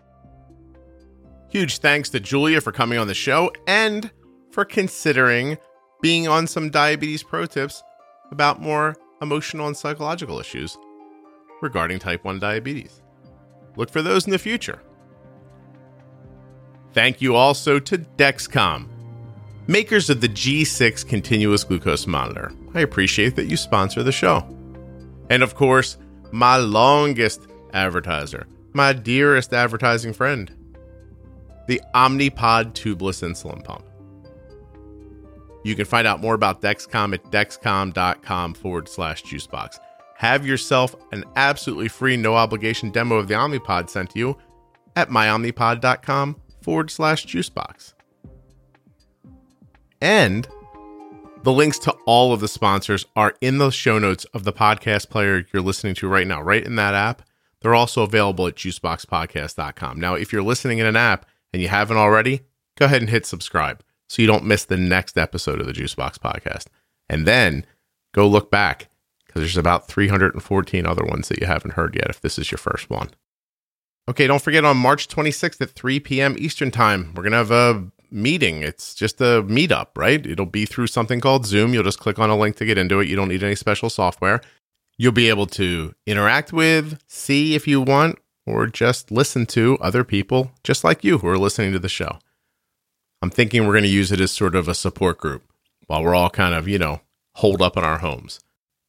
Huge 1.49 1.79
thanks 1.79 2.09
to 2.09 2.19
Julia 2.19 2.61
for 2.61 2.71
coming 2.71 2.99
on 2.99 3.07
the 3.07 3.13
show 3.13 3.51
and 3.65 4.11
for 4.51 4.65
considering 4.65 5.57
being 6.01 6.27
on 6.27 6.45
some 6.47 6.69
diabetes 6.69 7.23
pro 7.23 7.45
tips 7.45 7.81
about 8.31 8.61
more 8.61 8.95
emotional 9.21 9.67
and 9.67 9.75
psychological 9.75 10.39
issues 10.39 10.77
regarding 11.61 11.99
type 11.99 12.23
1 12.23 12.39
diabetes. 12.39 13.01
Look 13.75 13.89
for 13.89 14.01
those 14.01 14.25
in 14.25 14.31
the 14.31 14.39
future. 14.39 14.81
Thank 16.93 17.21
you 17.21 17.35
also 17.35 17.79
to 17.79 17.97
Dexcom, 17.97 18.87
makers 19.67 20.09
of 20.09 20.21
the 20.21 20.29
G6 20.29 21.07
continuous 21.07 21.63
glucose 21.63 22.07
monitor. 22.07 22.51
I 22.73 22.81
appreciate 22.81 23.35
that 23.35 23.47
you 23.47 23.57
sponsor 23.57 24.03
the 24.03 24.11
show. 24.11 24.47
And 25.29 25.43
of 25.43 25.55
course, 25.55 25.97
my 26.31 26.57
longest 26.57 27.47
advertiser, 27.73 28.47
my 28.73 28.93
dearest 28.93 29.53
advertising 29.53 30.13
friend, 30.13 30.51
the 31.67 31.81
Omnipod 31.93 32.73
tubeless 32.73 33.21
insulin 33.23 33.63
pump. 33.63 33.88
You 35.69 35.75
can 35.75 35.85
find 35.85 36.07
out 36.07 36.19
more 36.19 36.33
about 36.33 36.63
Dexcom 36.63 37.13
at 37.13 37.23
dexcom.com 37.25 38.55
forward 38.55 38.89
slash 38.89 39.21
juicebox. 39.21 39.77
Have 40.15 40.43
yourself 40.43 40.95
an 41.11 41.23
absolutely 41.35 41.89
free, 41.89 42.17
no 42.17 42.33
obligation 42.33 42.89
demo 42.89 43.17
of 43.17 43.27
the 43.27 43.35
Omnipod 43.35 43.87
sent 43.87 44.09
to 44.09 44.19
you 44.19 44.37
at 44.95 45.09
myomnipod.com 45.09 46.37
forward 46.63 46.89
slash 46.89 47.27
juicebox. 47.27 47.93
And 50.01 50.47
the 51.43 51.51
links 51.51 51.77
to 51.79 51.91
all 52.07 52.33
of 52.33 52.39
the 52.39 52.47
sponsors 52.47 53.05
are 53.15 53.35
in 53.39 53.59
the 53.59 53.69
show 53.69 53.99
notes 53.99 54.25
of 54.33 54.45
the 54.45 54.53
podcast 54.53 55.11
player 55.11 55.45
you're 55.53 55.61
listening 55.61 55.93
to 55.95 56.07
right 56.07 56.25
now, 56.25 56.41
right 56.41 56.65
in 56.65 56.77
that 56.77 56.95
app. 56.95 57.21
They're 57.61 57.75
also 57.75 58.01
available 58.01 58.47
at 58.47 58.55
juiceboxpodcast.com. 58.55 59.99
Now, 59.99 60.15
if 60.15 60.33
you're 60.33 60.41
listening 60.41 60.79
in 60.79 60.87
an 60.87 60.95
app 60.95 61.27
and 61.53 61.61
you 61.61 61.67
haven't 61.67 61.97
already, 61.97 62.41
go 62.75 62.85
ahead 62.85 63.01
and 63.01 63.09
hit 63.11 63.27
subscribe 63.27 63.83
so 64.09 64.21
you 64.21 64.27
don't 64.27 64.43
miss 64.43 64.65
the 64.65 64.77
next 64.77 65.17
episode 65.17 65.61
of 65.61 65.67
the 65.67 65.73
Juicebox 65.73 66.17
podcast. 66.17 66.65
And 67.07 67.25
then 67.25 67.65
go 68.13 68.27
look 68.27 68.51
back 68.51 68.89
because 69.25 69.41
there's 69.41 69.57
about 69.57 69.87
314 69.87 70.85
other 70.85 71.05
ones 71.05 71.29
that 71.29 71.39
you 71.39 71.47
haven't 71.47 71.75
heard 71.75 71.95
yet 71.95 72.09
if 72.09 72.19
this 72.19 72.39
is 72.39 72.51
your 72.51 72.57
first 72.57 72.89
one. 72.89 73.09
Okay, 74.09 74.25
don't 74.25 74.41
forget 74.41 74.65
on 74.65 74.77
March 74.77 75.07
26th 75.07 75.61
at 75.61 75.69
3 75.69 75.99
p.m. 75.99 76.35
Eastern 76.39 76.71
Time, 76.71 77.13
we're 77.15 77.21
going 77.21 77.31
to 77.31 77.37
have 77.37 77.51
a 77.51 77.91
meeting. 78.09 78.63
It's 78.63 78.95
just 78.95 79.21
a 79.21 79.43
meetup, 79.43 79.89
right? 79.95 80.25
It'll 80.25 80.47
be 80.47 80.65
through 80.65 80.87
something 80.87 81.21
called 81.21 81.45
Zoom. 81.45 81.75
You'll 81.75 81.83
just 81.83 81.99
click 81.99 82.17
on 82.17 82.31
a 82.31 82.35
link 82.37 82.55
to 82.55 82.65
get 82.65 82.79
into 82.79 82.99
it. 82.99 83.07
You 83.07 83.15
don't 83.15 83.29
need 83.29 83.43
any 83.43 83.53
special 83.53 83.89
software. 83.89 84.41
You'll 84.97 85.11
be 85.11 85.29
able 85.29 85.45
to 85.47 85.93
interact 86.07 86.51
with, 86.51 86.99
see 87.07 87.53
if 87.53 87.67
you 87.67 87.81
want, 87.81 88.17
or 88.47 88.65
just 88.65 89.11
listen 89.11 89.45
to 89.47 89.77
other 89.79 90.03
people 90.03 90.51
just 90.63 90.83
like 90.83 91.03
you 91.03 91.19
who 91.19 91.27
are 91.27 91.37
listening 91.37 91.71
to 91.73 91.79
the 91.79 91.87
show. 91.87 92.17
I'm 93.21 93.29
thinking 93.29 93.65
we're 93.65 93.73
going 93.73 93.83
to 93.83 93.89
use 93.89 94.11
it 94.11 94.21
as 94.21 94.31
sort 94.31 94.55
of 94.55 94.67
a 94.67 94.75
support 94.75 95.17
group 95.17 95.43
while 95.87 96.03
we're 96.03 96.15
all 96.15 96.29
kind 96.29 96.55
of, 96.55 96.67
you 96.67 96.79
know, 96.79 97.01
holed 97.35 97.61
up 97.61 97.75
in 97.75 97.83
our 97.83 97.99
homes. 97.99 98.39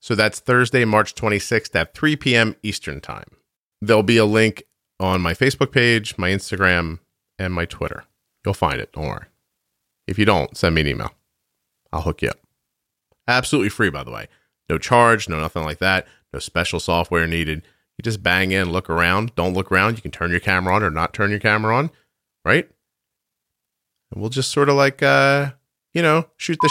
So 0.01 0.15
that's 0.15 0.39
Thursday, 0.39 0.85
March 0.85 1.15
26th 1.15 1.75
at 1.75 1.95
3 1.95 2.17
p.m. 2.17 2.57
Eastern 2.63 3.01
Time. 3.01 3.37
There'll 3.81 4.03
be 4.03 4.17
a 4.17 4.25
link 4.25 4.65
on 4.99 5.21
my 5.21 5.35
Facebook 5.35 5.73
page, 5.73 6.17
my 6.17 6.31
Instagram, 6.31 7.01
and 7.39 7.53
my 7.53 7.65
Twitter. 7.65 8.05
You'll 8.45 8.55
find 8.55 8.81
it, 8.81 8.93
don't 8.93 9.09
worry. 9.09 9.27
If 10.07 10.19
you 10.19 10.25
don't, 10.25 10.57
send 10.57 10.75
me 10.75 10.83
an 10.83 10.87
email. 10.87 11.13
I'll 11.93 12.03
hook 12.03 12.23
you 12.23 12.29
up. 12.29 12.39
Absolutely 13.27 13.69
free, 13.69 13.91
by 13.91 14.05
the 14.05 14.11
way. 14.11 14.29
No 14.69 14.79
charge, 14.79 15.29
no 15.29 15.41
nothing 15.41 15.65
like 15.65 15.79
that. 15.79 16.07
No 16.33 16.39
special 16.39 16.81
software 16.81 17.27
needed. 17.27 17.63
You 17.99 18.03
just 18.03 18.23
bang 18.23 18.53
in, 18.53 18.71
look 18.71 18.89
around. 18.89 19.35
Don't 19.35 19.55
look 19.55 19.71
around. 19.71 19.97
You 19.97 20.03
can 20.03 20.11
turn 20.11 20.31
your 20.31 20.41
camera 20.41 20.75
on 20.75 20.83
or 20.83 20.91
not 20.91 21.13
turn 21.13 21.31
your 21.31 21.41
camera 21.41 21.77
on, 21.77 21.91
right? 22.45 22.69
And 24.13 24.21
we'll 24.21 24.31
just 24.31 24.51
sort 24.51 24.69
of 24.69 24.77
like, 24.77 25.03
uh, 25.03 25.53
you 25.93 26.03
know, 26.03 26.27
shoot 26.37 26.59
the 26.61 26.71